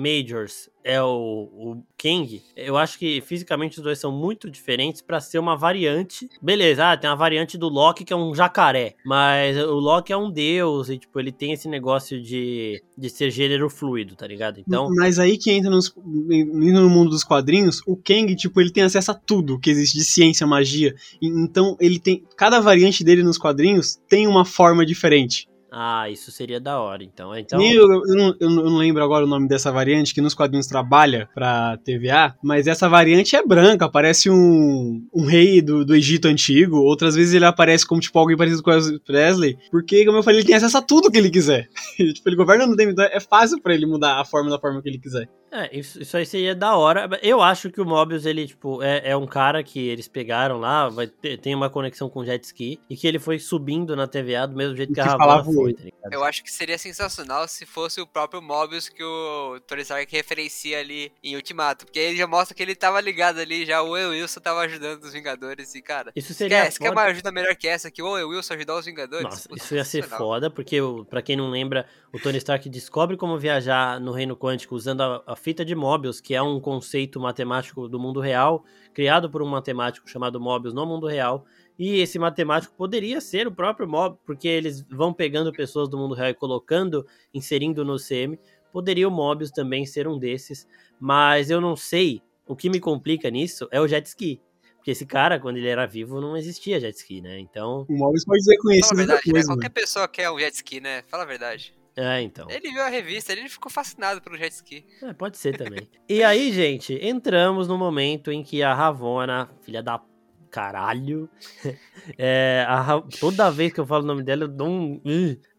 É 0.84 1.02
o, 1.02 1.08
o 1.08 1.84
Kang, 1.98 2.42
eu 2.56 2.78
acho 2.78 2.98
que 2.98 3.22
fisicamente 3.22 3.78
os 3.78 3.84
dois 3.84 4.00
são 4.00 4.12
muito 4.12 4.50
diferentes 4.50 5.02
pra 5.02 5.20
ser 5.20 5.38
uma 5.38 5.56
variante. 5.56 6.28
Beleza, 6.42 6.92
ah, 6.92 6.98
tem 6.98 7.10
uma 7.10 7.16
variante 7.16 7.58
do 7.58 7.68
Loki 7.68 8.06
que 8.06 8.14
é 8.14 8.16
um 8.16 8.34
jacaré, 8.34 8.96
mas 9.06 9.58
o 9.58 9.76
Loki 9.76 10.14
é 10.14 10.18
um 10.18 10.32
deus 10.32 10.90
e 10.90 10.98
tipo 10.98 11.20
ele 11.20 11.32
tem 11.32 11.52
esse 11.52 11.68
negócio 11.68 12.22
de, 12.22 12.82
de 12.98 13.10
ser 13.10 13.30
gênero 13.30 13.70
fluido, 13.70 14.16
tá 14.16 14.26
ligado? 14.26 14.60
Então, 14.60 14.88
Mas 14.96 15.20
aí 15.20 15.38
que 15.38 15.52
entra 15.52 15.70
nos, 15.70 15.94
indo 16.32 16.82
no 16.82 16.90
mundo 16.90 17.10
dos 17.10 17.24
quadrinhos, 17.24 17.82
o 17.86 17.96
Kang, 17.96 18.36
tipo, 18.36 18.60
ele 18.60 18.72
tem 18.72 18.84
acesso 18.84 19.12
a 19.12 19.14
tudo 19.14 19.60
que 19.60 19.70
existe 19.70 19.98
de 19.98 20.04
ciência, 20.04 20.48
magia. 20.48 20.96
Então, 21.22 21.76
ele 21.80 22.00
tem. 22.00 22.24
Cada 22.36 22.60
variante 22.60 23.04
dele 23.04 23.24
nos 23.24 23.38
quadrinhos 23.38 24.00
tem 24.08 24.28
uma 24.28 24.46
forma 24.46 24.86
diferente. 24.86 25.48
Ah, 25.72 26.10
isso 26.10 26.32
seria 26.32 26.60
da 26.60 26.80
hora. 26.80 27.04
Então, 27.04 27.36
então 27.38 27.60
Nem 27.60 27.74
eu, 27.74 27.84
eu, 27.84 28.16
não, 28.16 28.36
eu 28.40 28.50
não 28.50 28.78
lembro 28.78 29.04
agora 29.04 29.26
o 29.26 29.28
nome 29.28 29.48
dessa 29.48 29.72
variante 29.72 30.14
que 30.14 30.22
nos 30.22 30.34
quadrinhos 30.34 30.68
trabalha 30.68 31.30
pra 31.34 31.78
TVA, 31.78 32.36
mas 32.44 32.68
essa 32.68 32.90
variante 32.90 33.36
é 33.36 33.46
branca, 33.46 33.90
parece 33.90 34.30
um, 34.30 35.06
um 35.14 35.26
rei 35.26 35.62
do, 35.62 35.86
do 35.86 35.96
Egito 35.96 36.28
antigo. 36.28 36.78
Outras 36.78 37.16
vezes 37.16 37.34
ele 37.34 37.46
aparece 37.46 37.86
como 37.86 38.02
tipo 38.02 38.18
alguém 38.18 38.38
parecido 38.38 38.64
com 38.64 38.72
o 38.72 39.00
Presley, 39.02 39.58
porque, 39.72 40.06
como 40.06 40.18
eu 40.18 40.24
falei, 40.24 40.40
ele 40.40 40.48
tem 40.48 40.56
acesso 40.56 40.78
a 40.78 40.82
tudo 40.82 41.12
que 41.12 41.18
ele 41.18 41.30
quiser. 41.30 41.68
tipo, 41.98 42.28
ele 42.28 42.36
governa 42.36 42.66
no 42.66 42.76
tempo, 42.76 42.92
então 42.92 43.06
é 43.06 43.20
fácil 43.20 43.62
pra 43.62 43.74
ele 43.74 43.86
mudar 43.86 44.20
a 44.20 44.26
forma 44.26 44.50
da 44.50 44.60
forma 44.60 44.82
que 44.82 44.90
ele 44.90 45.00
quiser. 45.00 45.30
É, 45.52 45.78
isso, 45.78 46.02
isso 46.02 46.16
aí 46.16 46.26
seria 46.26 46.54
da 46.56 46.76
hora. 46.76 47.10
Eu 47.22 47.42
acho 47.42 47.72
que 47.72 47.82
o 47.82 47.86
Mobius, 47.86 48.26
ele, 48.26 48.48
tipo, 48.48 48.82
é, 48.84 49.10
é 49.12 49.18
um 49.18 49.26
cara 49.26 49.64
que 49.64 49.80
eles 49.88 50.08
pegaram 50.08 50.60
lá, 50.60 50.90
vai 50.90 51.08
ter, 51.08 51.38
tem 51.38 51.56
uma 51.56 51.70
conexão 51.70 52.10
com 52.10 52.24
jet 52.24 52.44
ski, 52.44 52.80
e 52.90 52.96
que 52.96 53.08
ele 53.08 53.20
foi 53.20 53.40
subindo 53.40 53.96
na 53.96 54.08
TVA 54.08 54.48
do 54.48 54.56
mesmo 54.56 54.76
jeito 54.76 54.92
E 54.92 54.94
que, 54.94 55.02
que 55.02 55.02
a 55.02 55.06
Ravonna 55.12 55.26
falava 55.26 55.52
foi, 55.52 55.64
oi. 55.66 55.74
tá 55.74 55.84
ligado? 55.84 56.14
Eu 56.14 56.24
acho 56.24 56.44
que 56.44 56.52
seria 56.52 56.78
sensacional 56.78 57.48
se 57.48 57.66
fosse 57.66 58.00
o 58.00 58.08
próprio 58.08 58.42
Mobius 58.42 58.90
que 58.90 59.04
o 59.04 59.60
Tony 59.68 59.82
Stark 59.82 60.16
referencia 60.16 60.80
ali 60.80 61.12
em 61.24 61.36
Ultimato. 61.36 61.86
Porque 61.86 62.00
aí 62.00 62.06
ele 62.06 62.18
já 62.18 62.28
mostra 62.28 62.56
que 62.56 62.62
ele 62.62 62.76
tava 62.76 63.02
ligado 63.02 63.40
ali, 63.40 63.66
já 63.66 63.82
o 63.82 63.90
Owen 63.90 64.08
Wilson 64.08 64.40
tava 64.40 64.60
ajudando 64.62 65.04
os 65.04 65.14
Vingadores. 65.14 65.74
E, 65.76 65.82
cara, 65.82 66.12
Isso 66.16 66.34
seria 66.34 66.64
quer 66.64 66.72
foda. 66.72 66.92
uma 66.92 67.04
ajuda 67.04 67.32
melhor 67.32 67.56
que 67.56 67.68
essa, 67.68 67.90
que 67.90 68.02
o 68.02 68.08
Owen 68.08 68.26
Wilson 68.26 68.54
ajudar 68.54 68.78
os 68.78 68.86
Vingadores? 68.86 69.24
Nossa, 69.24 69.50
Putz, 69.50 69.64
isso 69.64 69.76
ia 69.76 69.84
ser 69.84 70.04
foda, 70.04 70.50
porque, 70.50 70.78
pra 71.10 71.22
quem 71.22 71.36
não 71.36 71.50
lembra, 71.50 71.86
o 72.14 72.20
Tony 72.20 72.38
Stark 72.38 72.68
descobre 72.70 73.18
como 73.18 73.38
viajar 73.38 74.00
no 74.00 74.12
reino 74.12 74.36
quântico 74.36 74.76
usando 74.76 75.02
a, 75.02 75.24
a 75.26 75.36
fita 75.40 75.66
de 75.66 75.74
Mobius, 75.74 76.22
que 76.22 76.36
é 76.36 76.42
um 76.42 76.60
conceito 76.60 77.20
matemático 77.20 77.88
do 77.88 78.00
mundo 78.00 78.20
real, 78.20 78.64
criado 78.94 79.30
por 79.30 79.42
um 79.42 79.48
matemático 79.48 80.08
chamado 80.10 80.40
Mobius 80.40 80.74
no 80.74 80.86
mundo 80.86 81.08
real. 81.08 81.46
E 81.78 82.00
esse 82.02 82.20
matemático 82.20 82.76
poderia 82.76 83.22
ser 83.22 83.48
o 83.48 83.52
próprio 83.52 83.88
Mobius, 83.88 84.20
porque 84.26 84.48
eles 84.48 84.82
vão 84.90 85.14
pegando 85.14 85.52
pessoas 85.52 85.90
do 85.90 85.98
mundo 85.98 86.14
real 86.14 86.30
e 86.30 86.34
colocando, 86.34 87.06
inserindo 87.34 87.84
no 87.86 87.96
CM. 87.98 88.38
Poderia 88.72 89.08
o 89.08 89.12
Mobius 89.12 89.50
também 89.50 89.86
ser 89.86 90.08
um 90.08 90.20
desses, 90.20 90.68
mas 91.00 91.50
eu 91.50 91.60
não 91.60 91.76
sei. 91.76 92.22
O 92.46 92.56
que 92.56 92.70
me 92.70 92.80
complica 92.80 93.30
nisso 93.30 93.68
é 93.72 93.80
o 93.80 93.88
jet 93.88 94.06
ski. 94.08 94.42
Porque 94.76 94.92
esse 94.92 95.06
cara, 95.06 95.40
quando 95.40 95.58
ele 95.58 95.68
era 95.68 95.86
vivo, 95.86 96.20
não 96.20 96.36
existia 96.36 96.80
jet 96.80 96.96
ski, 96.98 97.22
né? 97.22 97.40
Então. 97.40 97.86
O 97.90 97.94
Mobius 97.98 98.26
pode 98.26 98.44
ser 98.44 98.56
Fala 98.56 98.60
a 98.60 98.64
conhecido 98.64 98.98
verdade, 98.98 99.18
né? 99.20 99.24
depois, 99.26 99.46
Qualquer 99.46 99.64
mano. 99.70 99.74
pessoa 99.74 100.08
quer 100.08 100.32
um 100.32 100.40
jet 100.40 100.56
ski, 100.56 100.80
né? 100.80 101.04
Fala 101.08 101.24
a 101.24 101.26
verdade. 101.26 101.79
É, 102.00 102.22
então. 102.22 102.48
Ele 102.50 102.72
viu 102.72 102.82
a 102.82 102.88
revista, 102.88 103.34
ele 103.34 103.50
ficou 103.50 103.70
fascinado 103.70 104.22
pelo 104.22 104.38
jet 104.38 104.54
ski. 104.54 104.86
É, 105.04 105.12
pode 105.12 105.38
ser 105.38 105.58
também. 105.58 105.86
e 106.08 106.24
aí, 106.24 106.50
gente, 106.54 106.98
entramos 107.02 107.68
no 107.68 107.78
momento 107.78 108.32
em 108.32 108.42
que 108.42 108.64
a 108.64 108.74
Ravonna, 108.74 109.50
filha 109.62 109.84
da 109.84 110.02
caralho, 110.50 111.30
é, 112.18 112.66
a 112.68 113.04
toda 113.20 113.52
vez 113.52 113.74
que 113.74 113.82
eu 113.82 113.86
falo 113.86 114.06
o 114.06 114.08
nome 114.08 114.24
dela, 114.24 114.46
eu 114.46 114.48
dou 114.48 114.70
um. 114.70 115.02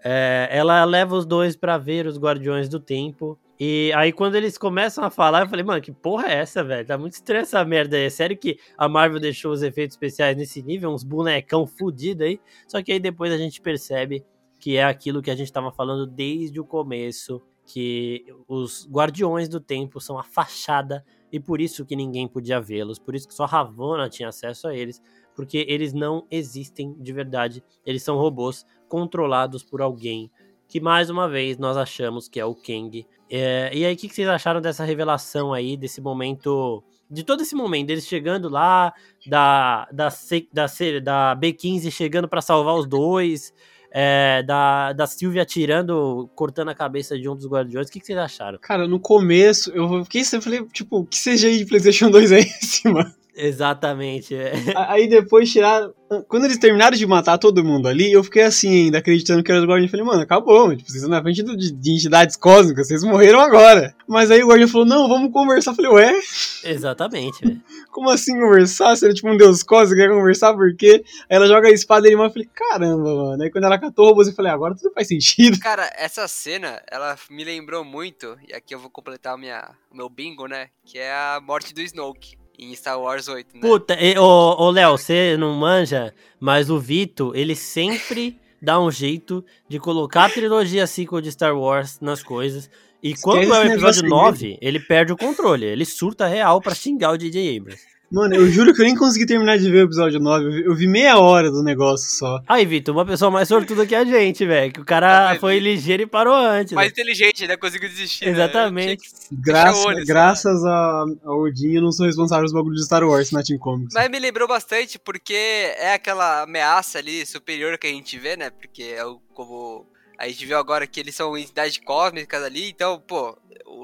É, 0.02 0.48
ela 0.50 0.82
leva 0.86 1.14
os 1.14 1.26
dois 1.26 1.54
pra 1.56 1.76
ver 1.76 2.06
os 2.06 2.18
Guardiões 2.18 2.70
do 2.70 2.80
Tempo. 2.80 3.38
E 3.62 3.92
aí, 3.94 4.10
quando 4.10 4.36
eles 4.36 4.56
começam 4.56 5.04
a 5.04 5.10
falar, 5.10 5.42
eu 5.42 5.48
falei, 5.48 5.62
mano, 5.62 5.82
que 5.82 5.92
porra 5.92 6.28
é 6.28 6.36
essa, 6.36 6.64
velho? 6.64 6.86
Tá 6.86 6.96
muito 6.96 7.12
estranha 7.12 7.42
essa 7.42 7.62
merda 7.62 7.98
aí. 7.98 8.04
É 8.04 8.10
sério 8.10 8.34
que 8.34 8.58
a 8.78 8.88
Marvel 8.88 9.20
deixou 9.20 9.52
os 9.52 9.62
efeitos 9.62 9.94
especiais 9.94 10.34
nesse 10.34 10.62
nível? 10.62 10.90
Uns 10.90 11.04
bonecão 11.04 11.66
fudido 11.66 12.24
aí. 12.24 12.40
Só 12.66 12.82
que 12.82 12.90
aí 12.90 12.98
depois 12.98 13.30
a 13.30 13.36
gente 13.36 13.60
percebe 13.60 14.24
que 14.60 14.76
é 14.76 14.84
aquilo 14.84 15.22
que 15.22 15.30
a 15.30 15.34
gente 15.34 15.50
tava 15.52 15.72
falando 15.72 16.06
desde 16.06 16.60
o 16.60 16.64
começo, 16.64 17.42
que 17.66 18.24
os 18.46 18.86
Guardiões 18.90 19.48
do 19.48 19.60
Tempo 19.60 20.00
são 20.00 20.18
a 20.18 20.22
fachada 20.22 21.04
e 21.32 21.40
por 21.40 21.60
isso 21.60 21.86
que 21.86 21.96
ninguém 21.96 22.28
podia 22.28 22.60
vê-los, 22.60 22.98
por 22.98 23.14
isso 23.14 23.26
que 23.26 23.34
só 23.34 23.44
Ravonna 23.46 24.08
tinha 24.08 24.28
acesso 24.28 24.68
a 24.68 24.74
eles, 24.74 25.00
porque 25.34 25.64
eles 25.68 25.92
não 25.92 26.26
existem 26.30 26.92
de 26.98 27.12
verdade, 27.12 27.62
eles 27.86 28.02
são 28.02 28.16
robôs 28.18 28.66
controlados 28.88 29.62
por 29.62 29.80
alguém 29.80 30.30
que 30.68 30.80
mais 30.80 31.10
uma 31.10 31.28
vez 31.28 31.58
nós 31.58 31.76
achamos 31.76 32.28
que 32.28 32.38
é 32.38 32.44
o 32.44 32.54
Kang. 32.54 33.04
É, 33.28 33.70
e 33.74 33.84
aí, 33.84 33.92
o 33.92 33.96
que, 33.96 34.08
que 34.08 34.14
vocês 34.14 34.28
acharam 34.28 34.60
dessa 34.60 34.84
revelação 34.84 35.52
aí, 35.52 35.76
desse 35.76 36.00
momento, 36.00 36.84
de 37.10 37.24
todo 37.24 37.40
esse 37.42 37.56
momento, 37.56 37.88
deles 37.88 38.06
chegando 38.06 38.48
lá, 38.48 38.92
da, 39.26 39.88
da, 39.92 40.10
C- 40.10 40.48
da, 40.52 40.68
C- 40.68 41.00
da 41.00 41.34
B15 41.36 41.90
chegando 41.90 42.28
pra 42.28 42.40
salvar 42.40 42.76
os 42.76 42.86
dois, 42.86 43.52
é, 43.90 44.42
da, 44.42 44.92
da 44.92 45.06
Sylvia 45.06 45.42
atirando, 45.42 46.30
cortando 46.34 46.68
a 46.68 46.74
cabeça 46.74 47.18
de 47.18 47.28
um 47.28 47.34
dos 47.34 47.46
guardiões. 47.46 47.88
O 47.88 47.90
que, 47.90 48.00
que 48.00 48.06
vocês 48.06 48.18
acharam? 48.18 48.58
Cara, 48.60 48.86
no 48.86 49.00
começo, 49.00 49.70
eu 49.72 50.04
fiquei 50.04 50.22
eu 50.32 50.42
falei, 50.42 50.64
tipo, 50.66 51.04
que 51.06 51.16
CGI 51.16 51.58
de 51.58 51.66
PlayStation 51.66 52.10
2 52.10 52.32
é 52.32 52.40
esse, 52.40 52.88
mano? 52.88 53.12
Exatamente. 53.34 54.34
É. 54.34 54.52
Aí 54.76 55.08
depois 55.08 55.50
tiraram. 55.50 55.92
Quando 56.26 56.44
eles 56.44 56.58
terminaram 56.58 56.96
de 56.96 57.06
matar 57.06 57.38
todo 57.38 57.64
mundo 57.64 57.86
ali, 57.86 58.12
eu 58.12 58.24
fiquei 58.24 58.42
assim 58.42 58.86
ainda, 58.86 58.98
acreditando 58.98 59.44
que 59.44 59.52
era 59.52 59.60
os 59.60 59.66
Guardiões. 59.66 59.90
Falei, 59.90 60.04
mano, 60.04 60.22
acabou. 60.22 60.74
Tipo, 60.74 60.90
vocês 60.90 60.96
estão 60.96 61.10
na 61.10 61.22
frente 61.22 61.40
de, 61.40 61.72
de, 61.72 61.90
entidades 61.92 62.34
cósmicas, 62.34 62.88
vocês 62.88 63.04
morreram 63.04 63.38
agora. 63.38 63.94
Mas 64.08 64.28
aí 64.28 64.42
o 64.42 64.48
Guardião 64.48 64.68
falou, 64.68 64.86
não, 64.86 65.08
vamos 65.08 65.32
conversar. 65.32 65.70
Eu 65.70 65.76
falei, 65.76 65.90
ué? 65.92 66.20
Exatamente, 66.64 67.40
velho. 67.44 67.62
Como 67.92 68.10
assim 68.10 68.38
conversar? 68.40 68.96
Você 68.96 69.08
é 69.08 69.14
tipo 69.14 69.30
um 69.30 69.36
deus 69.36 69.62
cósmico, 69.62 70.02
quer 70.02 70.12
conversar 70.12 70.52
por 70.52 70.74
quê? 70.76 71.04
Aí 71.28 71.36
ela 71.36 71.46
joga 71.46 71.68
a 71.68 71.72
espada 71.72 72.08
e 72.08 72.12
ele 72.12 72.20
eu 72.20 72.30
falei, 72.30 72.48
caramba, 72.52 73.14
mano. 73.14 73.42
Aí 73.42 73.50
quando 73.50 73.64
ela 73.64 73.78
catou 73.78 74.06
o 74.06 74.08
robô, 74.08 74.22
eu 74.24 74.32
falei, 74.32 74.50
agora 74.50 74.74
tudo 74.74 74.92
faz 74.92 75.06
sentido. 75.06 75.58
Cara, 75.62 75.88
essa 75.96 76.26
cena, 76.26 76.82
ela 76.90 77.16
me 77.30 77.44
lembrou 77.44 77.84
muito, 77.84 78.36
e 78.48 78.52
aqui 78.52 78.74
eu 78.74 78.78
vou 78.80 78.90
completar 78.90 79.38
minha, 79.38 79.70
o 79.92 79.96
meu 79.96 80.08
bingo, 80.08 80.46
né? 80.46 80.68
Que 80.84 80.98
é 80.98 81.12
a 81.12 81.40
morte 81.40 81.72
do 81.72 81.80
Snoke 81.80 82.39
em 82.60 82.74
Star 82.74 83.00
Wars 83.00 83.26
8, 83.26 83.54
né? 83.54 83.60
Puta, 83.60 83.94
e, 83.94 84.18
ô, 84.18 84.56
ô 84.58 84.70
Léo, 84.70 84.98
você 84.98 85.36
não 85.36 85.54
manja, 85.54 86.14
mas 86.38 86.70
o 86.70 86.78
Vito, 86.78 87.32
ele 87.34 87.56
sempre 87.56 88.38
dá 88.60 88.78
um 88.78 88.90
jeito 88.90 89.44
de 89.68 89.78
colocar 89.78 90.26
a 90.26 90.30
trilogia 90.30 90.86
sequel 90.86 91.20
de 91.20 91.32
Star 91.32 91.56
Wars 91.56 91.98
nas 92.00 92.22
coisas. 92.22 92.70
E 93.02 93.14
quando 93.14 93.54
é 93.54 93.60
o 93.60 93.72
episódio 93.72 94.08
9, 94.08 94.58
ele 94.60 94.78
perde 94.78 95.12
o 95.12 95.16
controle. 95.16 95.64
Ele 95.64 95.86
surta 95.86 96.26
real 96.26 96.60
pra 96.60 96.74
xingar 96.74 97.12
o 97.12 97.16
DJ 97.16 97.56
Abrams. 97.56 97.82
Mano, 98.10 98.34
eu 98.34 98.50
juro 98.50 98.74
que 98.74 98.80
eu 98.80 98.84
nem 98.84 98.96
consegui 98.96 99.24
terminar 99.24 99.56
de 99.56 99.70
ver 99.70 99.82
o 99.82 99.86
episódio 99.86 100.18
9. 100.18 100.44
Eu 100.44 100.50
vi, 100.50 100.64
eu 100.64 100.74
vi 100.74 100.88
meia 100.88 101.18
hora 101.18 101.48
do 101.48 101.62
negócio 101.62 102.10
só. 102.10 102.42
Aí, 102.48 102.66
Vitor, 102.66 102.92
uma 102.92 103.06
pessoa 103.06 103.30
mais 103.30 103.46
sortuda 103.46 103.86
que 103.86 103.94
a 103.94 104.04
gente, 104.04 104.44
velho. 104.44 104.72
Que 104.72 104.80
o 104.80 104.84
cara 104.84 105.34
é, 105.34 105.38
foi 105.38 105.60
ligeiro 105.60 106.02
e 106.02 106.06
parou 106.06 106.34
antes. 106.34 106.72
Mais 106.72 106.88
né? 106.88 106.92
inteligente, 106.92 107.46
né? 107.46 107.56
Conseguiu 107.56 107.88
desistir. 107.88 108.24
Né? 108.24 108.32
Exatamente. 108.32 109.08
Né? 109.30 109.38
Graças, 109.40 109.84
olho, 109.84 110.04
graças 110.04 110.64
a, 110.64 111.04
a 111.24 111.34
Odin, 111.34 111.76
eu 111.76 111.82
não 111.82 111.92
sou 111.92 112.04
responsável 112.04 112.42
pelos 112.42 112.52
bagulhos 112.52 112.80
de 112.80 112.86
Star 112.86 113.04
Wars 113.04 113.30
na 113.30 113.44
Team 113.44 113.60
Comics. 113.60 113.94
Mas 113.94 114.10
me 114.10 114.18
lembrou 114.18 114.48
bastante, 114.48 114.98
porque 114.98 115.34
é 115.34 115.94
aquela 115.94 116.42
ameaça 116.42 116.98
ali 116.98 117.24
superior 117.24 117.78
que 117.78 117.86
a 117.86 117.90
gente 117.90 118.18
vê, 118.18 118.36
né? 118.36 118.50
Porque 118.50 118.82
é 118.82 119.04
o, 119.04 119.20
como 119.32 119.86
a 120.18 120.26
gente 120.26 120.44
viu 120.44 120.58
agora 120.58 120.86
que 120.86 120.98
eles 120.98 121.14
são 121.14 121.38
entidades 121.38 121.78
cósmicas 121.78 122.42
ali, 122.42 122.68
então, 122.68 123.00
pô, 123.00 123.38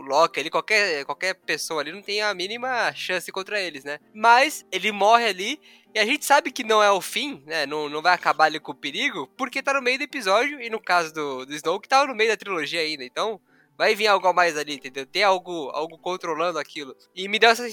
Loki 0.07 0.41
ali, 0.41 0.51
qualquer, 0.51 1.05
qualquer 1.05 1.35
pessoa 1.35 1.81
ali 1.81 1.93
não 1.93 2.03
tem 2.03 2.23
a 2.23 2.33
mínima 2.35 2.93
chance 2.95 3.31
contra 3.31 3.61
eles, 3.61 3.85
né? 3.85 3.99
Mas 4.15 4.65
ele 4.73 4.93
morre 4.93 5.27
ali 5.27 5.61
e 5.95 5.99
a 5.99 6.05
gente 6.05 6.25
sabe 6.25 6.51
que 6.51 6.63
não 6.63 6.83
é 6.83 6.91
o 6.91 7.01
fim, 7.01 7.43
né? 7.47 7.67
Não, 7.67 7.89
não 7.89 8.03
vai 8.03 8.13
acabar 8.15 8.45
ali 8.45 8.61
com 8.61 8.73
o 8.73 8.75
perigo, 8.75 9.27
porque 9.37 9.63
tá 9.63 9.75
no 9.75 9.83
meio 9.83 9.99
do 9.99 10.05
episódio 10.05 10.61
e 10.61 10.69
no 10.69 10.81
caso 10.81 11.13
do, 11.13 11.47
do 11.47 11.55
Snow, 11.55 11.81
que 11.81 11.89
tava 11.89 12.07
no 12.07 12.15
meio 12.15 12.31
da 12.31 12.37
trilogia 12.37 12.81
ainda, 12.81 13.05
então 13.05 13.41
vai 13.77 13.95
vir 13.95 14.07
algo 14.07 14.27
a 14.27 14.33
mais 14.33 14.57
ali, 14.57 14.75
entendeu? 14.75 15.07
Tem 15.07 15.23
algo, 15.23 15.71
algo 15.71 15.99
controlando 15.99 16.59
aquilo. 16.59 16.97
E 17.15 17.29
me 17.29 17.39
deu 17.39 17.51
essa 17.51 17.65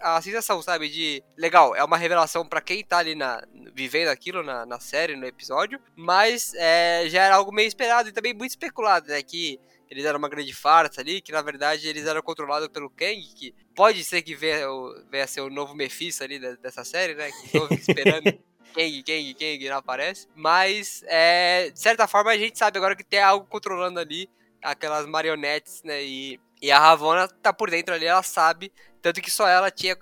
a 0.00 0.22
sensação, 0.22 0.62
sabe, 0.62 0.88
de 0.88 1.22
legal, 1.36 1.74
é 1.74 1.82
uma 1.82 1.96
revelação 1.96 2.46
para 2.46 2.60
quem 2.60 2.84
tá 2.84 2.98
ali 2.98 3.14
na, 3.14 3.42
vivendo 3.74 4.08
aquilo 4.08 4.42
na, 4.42 4.64
na 4.64 4.78
série, 4.78 5.16
no 5.16 5.26
episódio, 5.26 5.80
mas 5.96 6.54
é, 6.54 7.04
já 7.08 7.24
era 7.24 7.36
algo 7.36 7.52
meio 7.52 7.68
esperado 7.68 8.08
e 8.08 8.12
também 8.12 8.32
muito 8.32 8.50
especulado, 8.50 9.08
né? 9.08 9.22
Que 9.22 9.58
eles 9.90 10.04
eram 10.04 10.18
uma 10.18 10.28
grande 10.28 10.52
farsa 10.54 11.00
ali, 11.00 11.20
que 11.20 11.32
na 11.32 11.42
verdade 11.42 11.88
eles 11.88 12.06
eram 12.06 12.22
controlados 12.22 12.68
pelo 12.68 12.88
Kang, 12.88 13.20
que 13.34 13.52
pode 13.74 14.04
ser 14.04 14.22
que 14.22 14.36
venha, 14.36 14.66
venha 15.10 15.24
a 15.24 15.26
ser 15.26 15.40
o 15.40 15.50
novo 15.50 15.74
Mephisto 15.74 16.22
ali 16.22 16.38
dessa 16.58 16.84
série, 16.84 17.14
né? 17.14 17.30
Que 17.32 17.58
tô 17.58 17.74
esperando. 17.74 18.22
Kang, 18.72 19.02
Kang, 19.02 19.34
Kang 19.34 19.68
não 19.68 19.76
aparece. 19.78 20.28
Mas, 20.36 21.02
é, 21.08 21.70
de 21.70 21.80
certa 21.80 22.06
forma, 22.06 22.30
a 22.30 22.38
gente 22.38 22.56
sabe 22.56 22.78
agora 22.78 22.94
que 22.94 23.02
tem 23.02 23.20
algo 23.20 23.44
controlando 23.46 23.98
ali 23.98 24.30
aquelas 24.62 25.06
marionetes, 25.06 25.82
né? 25.82 26.04
E, 26.04 26.38
e 26.62 26.70
a 26.70 26.78
Ravonna 26.78 27.26
tá 27.26 27.52
por 27.52 27.68
dentro 27.68 27.92
ali, 27.92 28.06
ela 28.06 28.22
sabe. 28.22 28.72
Tanto 29.02 29.20
que 29.20 29.30
só 29.30 29.48
ela 29.48 29.72
tinha 29.72 29.96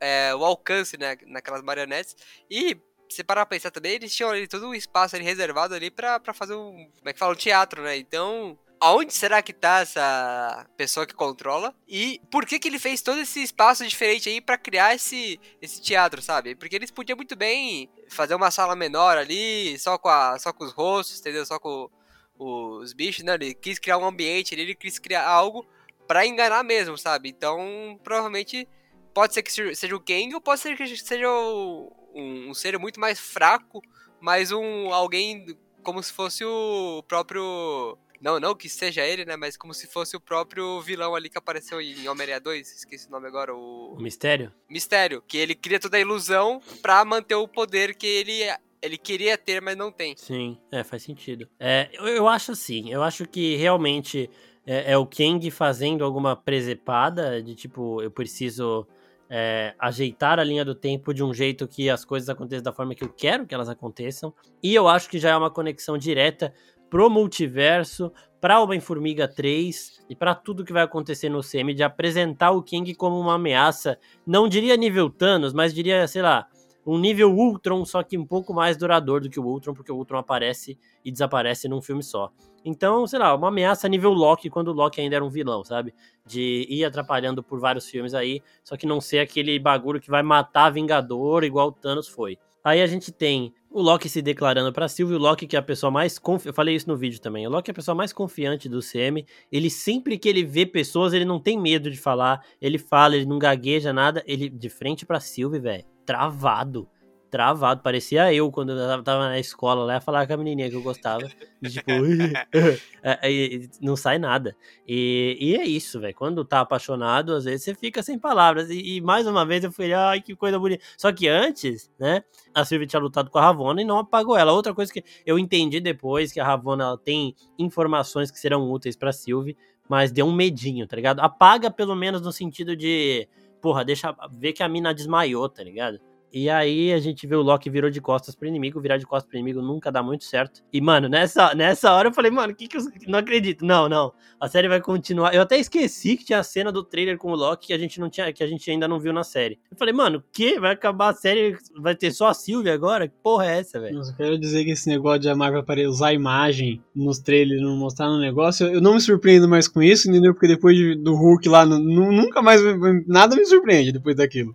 é, 0.00 0.34
o 0.34 0.44
alcance, 0.44 0.96
né? 0.96 1.16
Naquelas 1.26 1.62
marionetes. 1.62 2.16
E 2.50 2.80
se 3.08 3.22
parar 3.22 3.44
pra 3.44 3.56
pensar 3.56 3.70
também, 3.70 3.92
eles 3.92 4.14
tinham 4.14 4.30
ali 4.30 4.48
todo 4.48 4.66
um 4.66 4.74
espaço 4.74 5.14
ali 5.14 5.24
reservado 5.24 5.74
ali 5.74 5.90
pra, 5.90 6.18
pra 6.18 6.32
fazer 6.32 6.54
um. 6.54 6.90
Como 6.98 7.08
é 7.08 7.12
que 7.12 7.18
fala? 7.18 7.32
Um 7.32 7.36
teatro, 7.36 7.82
né? 7.82 7.98
Então. 7.98 8.58
Aonde 8.78 9.14
será 9.14 9.40
que 9.42 9.52
tá 9.52 9.80
essa 9.80 10.66
pessoa 10.76 11.06
que 11.06 11.14
controla? 11.14 11.74
E 11.88 12.20
por 12.30 12.44
que 12.44 12.58
que 12.58 12.68
ele 12.68 12.78
fez 12.78 13.00
todo 13.00 13.20
esse 13.20 13.42
espaço 13.42 13.86
diferente 13.86 14.28
aí 14.28 14.40
para 14.40 14.58
criar 14.58 14.94
esse, 14.94 15.40
esse 15.62 15.80
teatro, 15.80 16.20
sabe? 16.20 16.54
Porque 16.54 16.76
eles 16.76 16.90
podiam 16.90 17.16
muito 17.16 17.34
bem 17.34 17.90
fazer 18.08 18.34
uma 18.34 18.50
sala 18.50 18.76
menor 18.76 19.16
ali, 19.16 19.78
só 19.78 19.96
com, 19.96 20.08
a, 20.08 20.38
só 20.38 20.52
com 20.52 20.64
os 20.64 20.72
rostos, 20.72 21.20
entendeu? 21.20 21.46
Só 21.46 21.58
com, 21.58 21.90
os 22.38 22.92
bichos, 22.92 23.24
né? 23.24 23.34
Ele 23.34 23.54
quis 23.54 23.78
criar 23.78 23.98
um 23.98 24.04
ambiente, 24.04 24.54
ele 24.54 24.74
quis 24.74 24.98
criar 24.98 25.26
algo 25.26 25.66
para 26.06 26.26
enganar 26.26 26.62
mesmo, 26.62 26.96
sabe? 26.96 27.28
Então, 27.28 27.98
provavelmente 28.04 28.68
pode 29.14 29.34
ser 29.34 29.42
que 29.42 29.50
seja 29.50 29.96
o 29.96 30.00
Kang 30.00 30.34
ou 30.34 30.40
pode 30.40 30.60
ser 30.60 30.76
que 30.76 30.96
seja 30.96 31.28
um, 31.30 32.50
um 32.50 32.54
ser 32.54 32.78
muito 32.78 33.00
mais 33.00 33.18
fraco, 33.18 33.82
mas 34.20 34.52
um 34.52 34.92
alguém 34.92 35.46
como 35.82 36.02
se 36.02 36.12
fosse 36.12 36.44
o 36.44 37.02
próprio 37.06 37.96
não, 38.26 38.40
não 38.40 38.56
que 38.56 38.68
seja 38.68 39.06
ele, 39.06 39.24
né? 39.24 39.36
Mas 39.36 39.56
como 39.56 39.72
se 39.72 39.86
fosse 39.86 40.16
o 40.16 40.20
próprio 40.20 40.80
vilão 40.80 41.14
ali 41.14 41.30
que 41.30 41.38
apareceu 41.38 41.80
em 41.80 42.08
Homem-Aranha 42.08 42.40
2. 42.40 42.72
Esqueci 42.72 43.06
o 43.06 43.10
nome 43.12 43.28
agora. 43.28 43.54
O... 43.54 43.94
o 43.94 44.02
Mistério? 44.02 44.52
Mistério. 44.68 45.22
Que 45.28 45.38
ele 45.38 45.54
cria 45.54 45.78
toda 45.78 45.96
a 45.96 46.00
ilusão 46.00 46.60
pra 46.82 47.04
manter 47.04 47.36
o 47.36 47.46
poder 47.46 47.94
que 47.94 48.04
ele 48.04 48.42
ele 48.82 48.98
queria 48.98 49.38
ter, 49.38 49.62
mas 49.62 49.76
não 49.76 49.92
tem. 49.92 50.16
Sim, 50.16 50.58
é, 50.72 50.82
faz 50.82 51.04
sentido. 51.04 51.48
É, 51.58 51.88
eu, 51.92 52.06
eu 52.08 52.28
acho 52.28 52.52
assim, 52.52 52.92
eu 52.92 53.02
acho 53.02 53.26
que 53.26 53.56
realmente 53.56 54.28
é, 54.66 54.92
é, 54.92 54.98
o 54.98 55.06
Kang 55.06 55.48
fazendo 55.50 56.04
alguma 56.04 56.36
presepada 56.36 57.40
de 57.40 57.54
tipo, 57.54 58.02
eu 58.02 58.10
preciso 58.10 58.86
é, 59.30 59.74
ajeitar 59.78 60.38
a 60.38 60.44
linha 60.44 60.64
do 60.64 60.74
tempo 60.74 61.12
de 61.12 61.22
um 61.22 61.32
jeito 61.32 61.66
que 61.66 61.88
as 61.90 62.04
coisas 62.04 62.28
aconteçam 62.28 62.62
da 62.62 62.72
forma 62.72 62.94
que 62.94 63.02
eu 63.02 63.08
quero 63.08 63.46
que 63.46 63.54
elas 63.54 63.68
aconteçam. 63.68 64.32
E 64.62 64.74
eu 64.74 64.88
acho 64.88 65.08
que 65.08 65.18
já 65.18 65.30
é 65.30 65.36
uma 65.36 65.50
conexão 65.50 65.96
direta 65.98 66.52
pro 66.88 67.10
multiverso, 67.10 68.12
para 68.40 68.60
Homem-Formiga 68.60 69.26
3 69.26 70.04
e 70.08 70.14
para 70.14 70.34
tudo 70.34 70.64
que 70.64 70.72
vai 70.72 70.82
acontecer 70.82 71.28
no 71.28 71.40
CM, 71.42 71.74
de 71.74 71.82
apresentar 71.82 72.52
o 72.52 72.62
King 72.62 72.94
como 72.94 73.18
uma 73.18 73.34
ameaça, 73.34 73.98
não 74.26 74.48
diria 74.48 74.76
nível 74.76 75.10
Thanos, 75.10 75.52
mas 75.52 75.74
diria, 75.74 76.06
sei 76.06 76.22
lá, 76.22 76.46
um 76.86 76.98
nível 76.98 77.34
Ultron, 77.34 77.84
só 77.84 78.02
que 78.04 78.16
um 78.16 78.24
pouco 78.24 78.54
mais 78.54 78.76
duradouro 78.76 79.24
do 79.24 79.30
que 79.30 79.40
o 79.40 79.44
Ultron, 79.44 79.74
porque 79.74 79.90
o 79.90 79.96
Ultron 79.96 80.18
aparece 80.18 80.78
e 81.04 81.10
desaparece 81.10 81.68
num 81.68 81.82
filme 81.82 82.02
só. 82.02 82.30
Então, 82.64 83.06
sei 83.06 83.18
lá, 83.18 83.34
uma 83.34 83.48
ameaça 83.48 83.88
nível 83.88 84.12
Loki, 84.12 84.48
quando 84.48 84.68
o 84.68 84.72
Loki 84.72 85.00
ainda 85.00 85.16
era 85.16 85.24
um 85.24 85.28
vilão, 85.28 85.64
sabe? 85.64 85.92
De 86.24 86.66
ir 86.68 86.84
atrapalhando 86.84 87.42
por 87.42 87.58
vários 87.58 87.88
filmes 87.88 88.14
aí, 88.14 88.40
só 88.62 88.76
que 88.76 88.86
não 88.86 89.00
ser 89.00 89.18
aquele 89.18 89.58
bagulho 89.58 90.00
que 90.00 90.10
vai 90.10 90.22
matar 90.22 90.70
Vingador 90.70 91.42
igual 91.42 91.68
o 91.68 91.72
Thanos 91.72 92.06
foi. 92.06 92.38
Aí 92.66 92.82
a 92.82 92.86
gente 92.88 93.12
tem 93.12 93.54
o 93.70 93.80
Loki 93.80 94.08
se 94.08 94.20
declarando 94.20 94.72
para 94.72 94.88
Sylvie, 94.88 95.14
o 95.14 95.20
Loki 95.20 95.46
que 95.46 95.54
é 95.54 95.58
a 95.60 95.62
pessoa 95.62 95.88
mais 95.88 96.18
confiante, 96.18 96.48
eu 96.48 96.52
falei 96.52 96.74
isso 96.74 96.88
no 96.88 96.96
vídeo 96.96 97.20
também, 97.20 97.46
o 97.46 97.50
Loki 97.50 97.70
é 97.70 97.72
a 97.72 97.74
pessoa 97.74 97.94
mais 97.94 98.12
confiante 98.12 98.68
do 98.68 98.80
CM, 98.80 99.24
ele 99.52 99.70
sempre 99.70 100.18
que 100.18 100.28
ele 100.28 100.42
vê 100.42 100.66
pessoas, 100.66 101.12
ele 101.12 101.24
não 101.24 101.38
tem 101.38 101.56
medo 101.56 101.88
de 101.88 101.96
falar, 101.96 102.44
ele 102.60 102.76
fala, 102.76 103.14
ele 103.14 103.24
não 103.24 103.38
gagueja 103.38 103.92
nada, 103.92 104.20
ele 104.26 104.48
de 104.48 104.68
frente 104.68 105.06
pra 105.06 105.20
Sylvie, 105.20 105.60
velho, 105.60 105.84
travado. 106.04 106.88
Travado, 107.30 107.82
parecia 107.82 108.32
eu 108.32 108.50
quando 108.52 108.70
eu 108.72 109.02
tava 109.02 109.28
na 109.28 109.38
escola 109.38 109.84
lá, 109.84 110.00
falar 110.00 110.26
com 110.26 110.34
a 110.34 110.36
menininha 110.36 110.70
que 110.70 110.76
eu 110.76 110.82
gostava. 110.82 111.28
E, 111.60 111.68
tipo, 111.68 111.90
é, 113.02 113.18
é, 113.22 113.68
não 113.80 113.96
sai 113.96 114.18
nada. 114.18 114.56
E, 114.86 115.36
e 115.40 115.56
é 115.56 115.64
isso, 115.64 116.00
velho. 116.00 116.14
Quando 116.14 116.44
tá 116.44 116.60
apaixonado, 116.60 117.34
às 117.34 117.44
vezes 117.44 117.64
você 117.64 117.74
fica 117.74 118.02
sem 118.02 118.18
palavras. 118.18 118.70
E, 118.70 118.96
e, 118.96 119.00
mais 119.00 119.26
uma 119.26 119.44
vez 119.44 119.64
eu 119.64 119.72
falei, 119.72 119.92
ai, 119.92 120.20
que 120.20 120.36
coisa 120.36 120.58
bonita. 120.58 120.84
Só 120.96 121.12
que 121.12 121.26
antes, 121.26 121.90
né, 121.98 122.22
a 122.54 122.64
Sylvie 122.64 122.86
tinha 122.86 123.00
lutado 123.00 123.28
com 123.28 123.38
a 123.38 123.42
Ravonna 123.42 123.82
e 123.82 123.84
não 123.84 123.98
apagou 123.98 124.36
ela. 124.36 124.52
Outra 124.52 124.72
coisa 124.72 124.92
que 124.92 125.02
eu 125.24 125.38
entendi 125.38 125.80
depois, 125.80 126.30
que 126.30 126.38
a 126.38 126.44
Ravonna 126.44 126.84
ela 126.84 126.98
tem 126.98 127.34
informações 127.58 128.30
que 128.30 128.38
serão 128.38 128.70
úteis 128.70 128.96
pra 128.96 129.12
Sylvie, 129.12 129.56
mas 129.88 130.12
deu 130.12 130.26
um 130.26 130.32
medinho, 130.32 130.86
tá 130.86 130.94
ligado? 130.94 131.20
Apaga 131.20 131.70
pelo 131.70 131.94
menos 131.96 132.20
no 132.20 132.32
sentido 132.32 132.76
de, 132.76 133.28
porra, 133.60 133.84
deixa 133.84 134.14
ver 134.30 134.52
que 134.52 134.62
a 134.62 134.68
mina 134.68 134.94
desmaiou, 134.94 135.48
tá 135.48 135.62
ligado? 135.62 136.00
E 136.32 136.50
aí 136.50 136.92
a 136.92 136.98
gente 136.98 137.26
vê 137.26 137.34
o 137.34 137.42
Loki 137.42 137.70
virou 137.70 137.90
de 137.90 138.00
costas 138.00 138.34
pro 138.34 138.46
inimigo, 138.46 138.80
virar 138.80 138.98
de 138.98 139.06
costas 139.06 139.28
pro 139.28 139.38
inimigo 139.38 139.62
nunca 139.62 139.90
dá 139.90 140.02
muito 140.02 140.24
certo. 140.24 140.62
E, 140.72 140.80
mano, 140.80 141.08
nessa, 141.08 141.54
nessa 141.54 141.92
hora 141.92 142.08
eu 142.08 142.12
falei, 142.12 142.30
mano, 142.30 142.54
que 142.54 142.68
que 142.68 142.76
eu 142.76 142.82
não 143.06 143.18
acredito. 143.18 143.64
Não, 143.64 143.88
não. 143.88 144.12
A 144.38 144.48
série 144.48 144.68
vai 144.68 144.80
continuar. 144.80 145.34
Eu 145.34 145.42
até 145.42 145.58
esqueci 145.58 146.16
que 146.16 146.24
tinha 146.24 146.38
a 146.38 146.42
cena 146.42 146.70
do 146.70 146.84
trailer 146.84 147.16
com 147.16 147.32
o 147.32 147.34
Loki 147.34 147.68
que 147.68 147.72
a 147.72 147.78
gente 147.78 147.98
não 147.98 148.10
tinha, 148.10 148.32
que 148.32 148.42
a 148.42 148.46
gente 148.46 148.70
ainda 148.70 148.86
não 148.86 149.00
viu 149.00 149.12
na 149.12 149.24
série. 149.24 149.58
Eu 149.70 149.76
falei, 149.78 149.94
mano, 149.94 150.22
que 150.32 150.60
vai 150.60 150.72
acabar 150.72 151.10
a 151.10 151.14
série, 151.14 151.56
vai 151.78 151.94
ter 151.94 152.10
só 152.10 152.28
a 152.28 152.34
Sylvia 152.34 152.74
agora? 152.74 153.08
Que 153.08 153.14
porra 153.22 153.46
é 153.46 153.58
essa, 153.58 153.80
velho? 153.80 153.98
Eu 153.98 154.16
quero 154.16 154.38
dizer 154.38 154.64
que 154.64 154.72
esse 154.72 154.88
negócio 154.88 155.20
de 155.20 155.30
a 155.30 155.34
Marvel 155.34 155.64
usar 155.88 156.12
imagem 156.12 156.82
nos 156.94 157.18
trailers, 157.18 157.62
não 157.62 157.76
mostrar 157.76 158.08
no 158.08 158.18
negócio, 158.18 158.66
eu 158.66 158.80
não 158.80 158.94
me 158.94 159.00
surpreendo 159.00 159.48
mais 159.48 159.68
com 159.68 159.82
isso, 159.82 160.08
entendeu? 160.08 160.34
Porque 160.34 160.48
depois 160.48 160.76
do 160.98 161.14
Hulk 161.14 161.48
lá, 161.48 161.64
nunca 161.64 162.42
mais 162.42 162.60
nada 163.06 163.36
me 163.36 163.44
surpreende 163.46 163.92
depois 163.92 164.16
daquilo. 164.16 164.54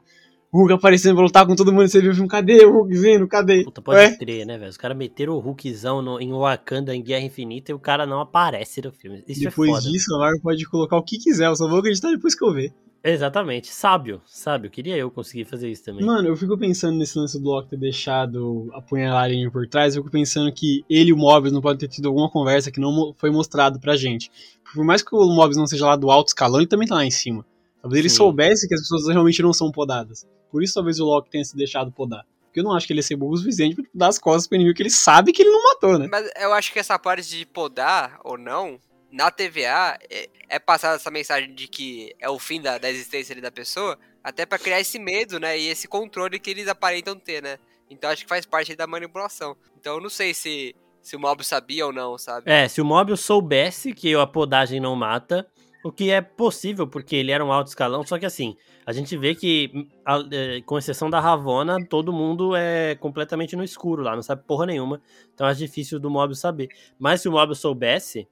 Hulk 0.53 0.73
aparecendo 0.73 1.15
pra 1.15 1.23
lutar 1.23 1.47
com 1.47 1.55
todo 1.55 1.71
mundo, 1.71 1.87
você 1.87 2.01
viu 2.01 2.11
o 2.11 2.13
filme, 2.13 2.27
cadê 2.27 2.65
o 2.65 2.73
Hulk 2.73 2.97
vindo, 2.97 3.27
cadê? 3.27 3.63
Puta, 3.63 3.81
pode 3.81 3.97
Ué? 3.97 4.17
crer, 4.17 4.45
né, 4.45 4.57
velho? 4.57 4.69
Os 4.69 4.75
caras 4.75 4.97
meteram 4.97 5.33
o 5.33 5.39
Hulkzão 5.39 6.01
no, 6.01 6.19
em 6.19 6.31
Wakanda 6.33 6.93
em 6.93 7.01
Guerra 7.01 7.25
Infinita 7.25 7.71
e 7.71 7.75
o 7.75 7.79
cara 7.79 8.05
não 8.05 8.19
aparece 8.19 8.81
no 8.81 8.91
filme. 8.91 9.23
Isso 9.25 9.39
Depois 9.41 9.69
é 9.69 9.73
foda. 9.75 9.89
disso, 9.89 10.13
a 10.13 10.19
Marvel 10.19 10.41
pode 10.41 10.65
colocar 10.65 10.97
o 10.97 11.03
que 11.03 11.17
quiser, 11.17 11.47
eu 11.47 11.55
só 11.55 11.69
vou 11.69 11.79
acreditar 11.79 12.11
depois 12.11 12.35
que 12.35 12.43
eu 12.43 12.53
ver. 12.53 12.73
Exatamente. 13.03 13.73
Sábio, 13.73 14.21
sábio. 14.25 14.69
Queria 14.69 14.95
eu 14.95 15.09
conseguir 15.09 15.45
fazer 15.45 15.69
isso 15.69 15.83
também. 15.83 16.05
Mano, 16.05 16.27
eu 16.27 16.35
fico 16.35 16.57
pensando 16.57 16.97
nesse 16.97 17.17
lance 17.17 17.39
do 17.39 17.49
Loki 17.49 17.69
ter 17.69 17.77
deixado 17.77 18.69
a 18.73 18.81
punhalarinha 18.81 19.49
por 19.49 19.67
trás, 19.67 19.95
eu 19.95 20.03
fico 20.03 20.11
pensando 20.11 20.51
que 20.51 20.83
ele 20.89 21.09
e 21.09 21.13
o 21.13 21.17
Mobius 21.17 21.51
não 21.51 21.61
podem 21.61 21.79
ter 21.79 21.87
tido 21.87 22.07
alguma 22.07 22.29
conversa 22.29 22.71
que 22.71 22.79
não 22.79 23.13
foi 23.17 23.31
mostrado 23.31 23.79
pra 23.79 23.95
gente. 23.95 24.29
Por 24.73 24.85
mais 24.85 25.01
que 25.01 25.15
o 25.15 25.25
Mobius 25.27 25.57
não 25.57 25.65
seja 25.65 25.87
lá 25.87 25.95
do 25.95 26.11
alto 26.11 26.27
escalão, 26.27 26.59
ele 26.59 26.67
também 26.67 26.87
tá 26.87 26.95
lá 26.95 27.05
em 27.05 27.11
cima. 27.11 27.45
Talvez 27.81 27.99
ele 27.99 28.09
Sim. 28.09 28.17
soubesse 28.17 28.67
que 28.67 28.73
as 28.73 28.81
pessoas 28.81 29.07
realmente 29.07 29.41
não 29.41 29.53
são 29.53 29.71
podadas. 29.71 30.27
Por 30.51 30.63
isso 30.63 30.73
talvez 30.73 30.99
o 30.99 31.05
Loki 31.05 31.29
tenha 31.29 31.43
se 31.43 31.55
deixado 31.55 31.91
podar. 31.91 32.25
Porque 32.45 32.59
eu 32.59 32.63
não 32.63 32.73
acho 32.73 32.85
que 32.85 32.93
ele 32.93 32.99
ia 32.99 33.03
ser 33.03 33.15
burro 33.15 33.33
o 33.33 33.37
suficiente 33.37 33.75
pra 33.75 33.85
dar 33.93 34.07
as 34.09 34.19
costas 34.19 34.45
pro 34.45 34.55
inimigo 34.55 34.75
que 34.75 34.83
ele 34.83 34.89
sabe 34.89 35.31
que 35.31 35.41
ele 35.41 35.51
não 35.51 35.63
matou, 35.63 35.97
né? 35.97 36.07
Mas 36.11 36.29
eu 36.37 36.51
acho 36.53 36.71
que 36.71 36.79
essa 36.79 36.99
parte 36.99 37.27
de 37.27 37.45
podar 37.45 38.19
ou 38.25 38.37
não, 38.37 38.77
na 39.09 39.31
TVA, 39.31 39.97
é, 40.09 40.29
é 40.49 40.59
passada 40.59 40.95
essa 40.95 41.09
mensagem 41.09 41.55
de 41.55 41.67
que 41.67 42.13
é 42.19 42.29
o 42.29 42.37
fim 42.37 42.61
da, 42.61 42.77
da 42.77 42.89
existência 42.89 43.33
ali 43.33 43.41
da 43.41 43.51
pessoa, 43.51 43.97
até 44.21 44.45
pra 44.45 44.59
criar 44.59 44.81
esse 44.81 44.99
medo, 44.99 45.39
né? 45.39 45.57
E 45.57 45.67
esse 45.67 45.87
controle 45.87 46.39
que 46.39 46.49
eles 46.49 46.67
aparentam 46.67 47.15
ter, 47.15 47.41
né? 47.41 47.57
Então 47.89 48.09
acho 48.09 48.23
que 48.23 48.29
faz 48.29 48.45
parte 48.45 48.71
aí 48.71 48.77
da 48.77 48.85
manipulação. 48.85 49.55
Então 49.79 49.95
eu 49.95 50.01
não 50.01 50.09
sei 50.09 50.33
se, 50.33 50.75
se 51.01 51.15
o 51.15 51.19
Mobius 51.19 51.47
sabia 51.47 51.85
ou 51.85 51.93
não, 51.93 52.17
sabe? 52.17 52.51
É, 52.51 52.67
se 52.67 52.81
o 52.81 52.85
Mobius 52.85 53.21
soubesse 53.21 53.93
que 53.93 54.13
a 54.13 54.27
podagem 54.27 54.79
não 54.79 54.95
mata, 54.95 55.47
o 55.83 55.91
que 55.91 56.09
é 56.11 56.21
possível, 56.21 56.87
porque 56.87 57.15
ele 57.15 57.31
era 57.31 57.43
um 57.43 57.51
alto 57.51 57.67
escalão, 57.67 58.05
só 58.05 58.19
que 58.19 58.25
assim, 58.25 58.55
a 58.85 58.91
gente 58.91 59.17
vê 59.17 59.33
que, 59.33 59.87
a- 60.05 60.23
é, 60.31 60.61
com 60.61 60.77
exceção 60.77 61.09
da 61.09 61.19
Ravonna, 61.19 61.77
todo 61.87 62.13
mundo 62.13 62.55
é 62.55 62.95
completamente 62.95 63.55
no 63.55 63.63
escuro 63.63 64.03
lá, 64.03 64.15
não 64.15 64.21
sabe 64.21 64.43
porra 64.45 64.65
nenhuma, 64.65 65.01
então 65.33 65.47
é 65.47 65.53
difícil 65.53 65.99
do 65.99 66.09
Mobius 66.09 66.39
saber. 66.39 66.69
Mas 66.99 67.21
se 67.21 67.29
o 67.29 67.31
Mobius 67.31 67.59
soubesse, 67.59 68.27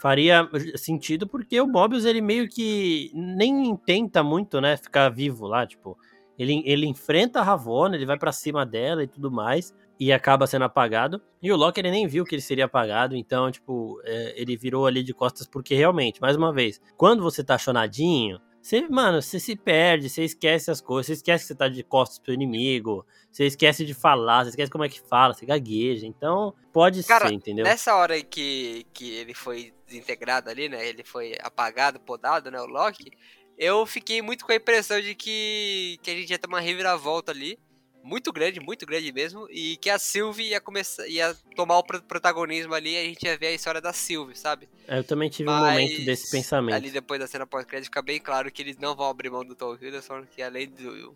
faria 0.00 0.48
sentido, 0.76 1.26
porque 1.26 1.60
o 1.60 1.66
Mobius, 1.66 2.04
ele 2.04 2.20
meio 2.20 2.48
que 2.48 3.10
nem 3.14 3.74
tenta 3.76 4.22
muito, 4.22 4.60
né, 4.60 4.76
ficar 4.76 5.08
vivo 5.08 5.46
lá, 5.46 5.66
tipo... 5.66 5.96
Ele, 6.38 6.62
ele 6.64 6.86
enfrenta 6.86 7.40
a 7.40 7.42
Ravonna, 7.42 7.94
ele 7.96 8.06
vai 8.06 8.18
pra 8.18 8.32
cima 8.32 8.64
dela 8.64 9.04
e 9.04 9.06
tudo 9.06 9.30
mais, 9.30 9.74
e 10.00 10.10
acaba 10.14 10.46
sendo 10.46 10.64
apagado. 10.64 11.20
E 11.42 11.52
o 11.52 11.56
Loki 11.56 11.78
ele 11.78 11.90
nem 11.90 12.06
viu 12.06 12.24
que 12.24 12.34
ele 12.34 12.42
seria 12.42 12.64
apagado, 12.64 13.14
então, 13.14 13.50
tipo, 13.50 14.00
é, 14.04 14.32
ele 14.34 14.56
virou 14.56 14.86
ali 14.86 15.02
de 15.02 15.12
costas 15.12 15.46
porque 15.46 15.74
realmente, 15.74 16.22
mais 16.22 16.36
uma 16.36 16.50
vez, 16.50 16.80
quando 16.96 17.22
você 17.22 17.44
tá 17.44 17.58
chonadinho, 17.58 18.40
você, 18.62 18.86
mano, 18.88 19.20
você 19.20 19.38
se 19.38 19.54
perde, 19.54 20.08
você 20.08 20.24
esquece 20.24 20.70
as 20.70 20.80
coisas, 20.80 21.06
você 21.06 21.12
esquece 21.14 21.44
que 21.44 21.48
você 21.48 21.54
tá 21.54 21.68
de 21.68 21.82
costas 21.82 22.18
pro 22.18 22.32
inimigo, 22.32 23.06
você 23.30 23.44
esquece 23.44 23.84
de 23.84 23.94
falar, 23.94 24.44
você 24.44 24.50
esquece 24.50 24.70
como 24.70 24.84
é 24.84 24.88
que 24.88 25.00
fala, 25.00 25.34
você 25.34 25.46
gagueja. 25.46 26.06
Então, 26.06 26.54
pode 26.72 27.02
Cara, 27.04 27.28
ser, 27.28 27.34
entendeu? 27.34 27.64
Nessa 27.64 27.94
hora 27.94 28.22
que, 28.22 28.86
que 28.92 29.10
ele 29.12 29.34
foi 29.34 29.72
desintegrado 29.86 30.50
ali, 30.50 30.68
né? 30.68 30.86
Ele 30.86 31.04
foi 31.04 31.34
apagado, 31.42 32.00
podado, 32.00 32.50
né? 32.50 32.60
O 32.60 32.66
Loki. 32.66 33.10
Eu 33.56 33.84
fiquei 33.84 34.22
muito 34.22 34.46
com 34.46 34.52
a 34.52 34.56
impressão 34.56 35.00
de 35.00 35.14
que, 35.14 35.98
que 36.02 36.10
a 36.10 36.14
gente 36.14 36.30
ia 36.30 36.38
ter 36.38 36.48
uma 36.48 36.60
reviravolta 36.60 37.32
ali. 37.32 37.58
Muito 38.02 38.32
grande, 38.32 38.60
muito 38.60 38.86
grande 38.86 39.12
mesmo. 39.12 39.46
E 39.50 39.76
que 39.76 39.90
a 39.90 39.98
Sylvie 39.98 40.48
ia 40.50 40.60
começar, 40.60 41.06
ia 41.06 41.34
tomar 41.54 41.78
o 41.78 41.82
pro- 41.84 42.02
protagonismo 42.02 42.74
ali 42.74 42.94
e 42.94 42.96
a 42.98 43.04
gente 43.04 43.22
ia 43.24 43.36
ver 43.36 43.48
a 43.48 43.52
história 43.52 43.80
da 43.80 43.92
Sylvie, 43.92 44.36
sabe? 44.36 44.68
Eu 44.88 45.04
também 45.04 45.28
tive 45.28 45.48
um 45.48 45.52
Mas 45.52 45.74
momento 45.74 46.04
desse 46.04 46.30
pensamento. 46.30 46.74
Ali 46.74 46.90
depois 46.90 47.20
da 47.20 47.26
cena 47.26 47.46
pós-crédito 47.46 47.86
fica 47.86 48.02
bem 48.02 48.18
claro 48.18 48.50
que 48.50 48.62
eles 48.62 48.76
não 48.78 48.96
vão 48.96 49.08
abrir 49.08 49.30
mão 49.30 49.44
do 49.44 49.54
Tom 49.54 49.74
Hiddleston, 49.74 50.24
que 50.26 50.42
além 50.42 50.68
do 50.68 51.14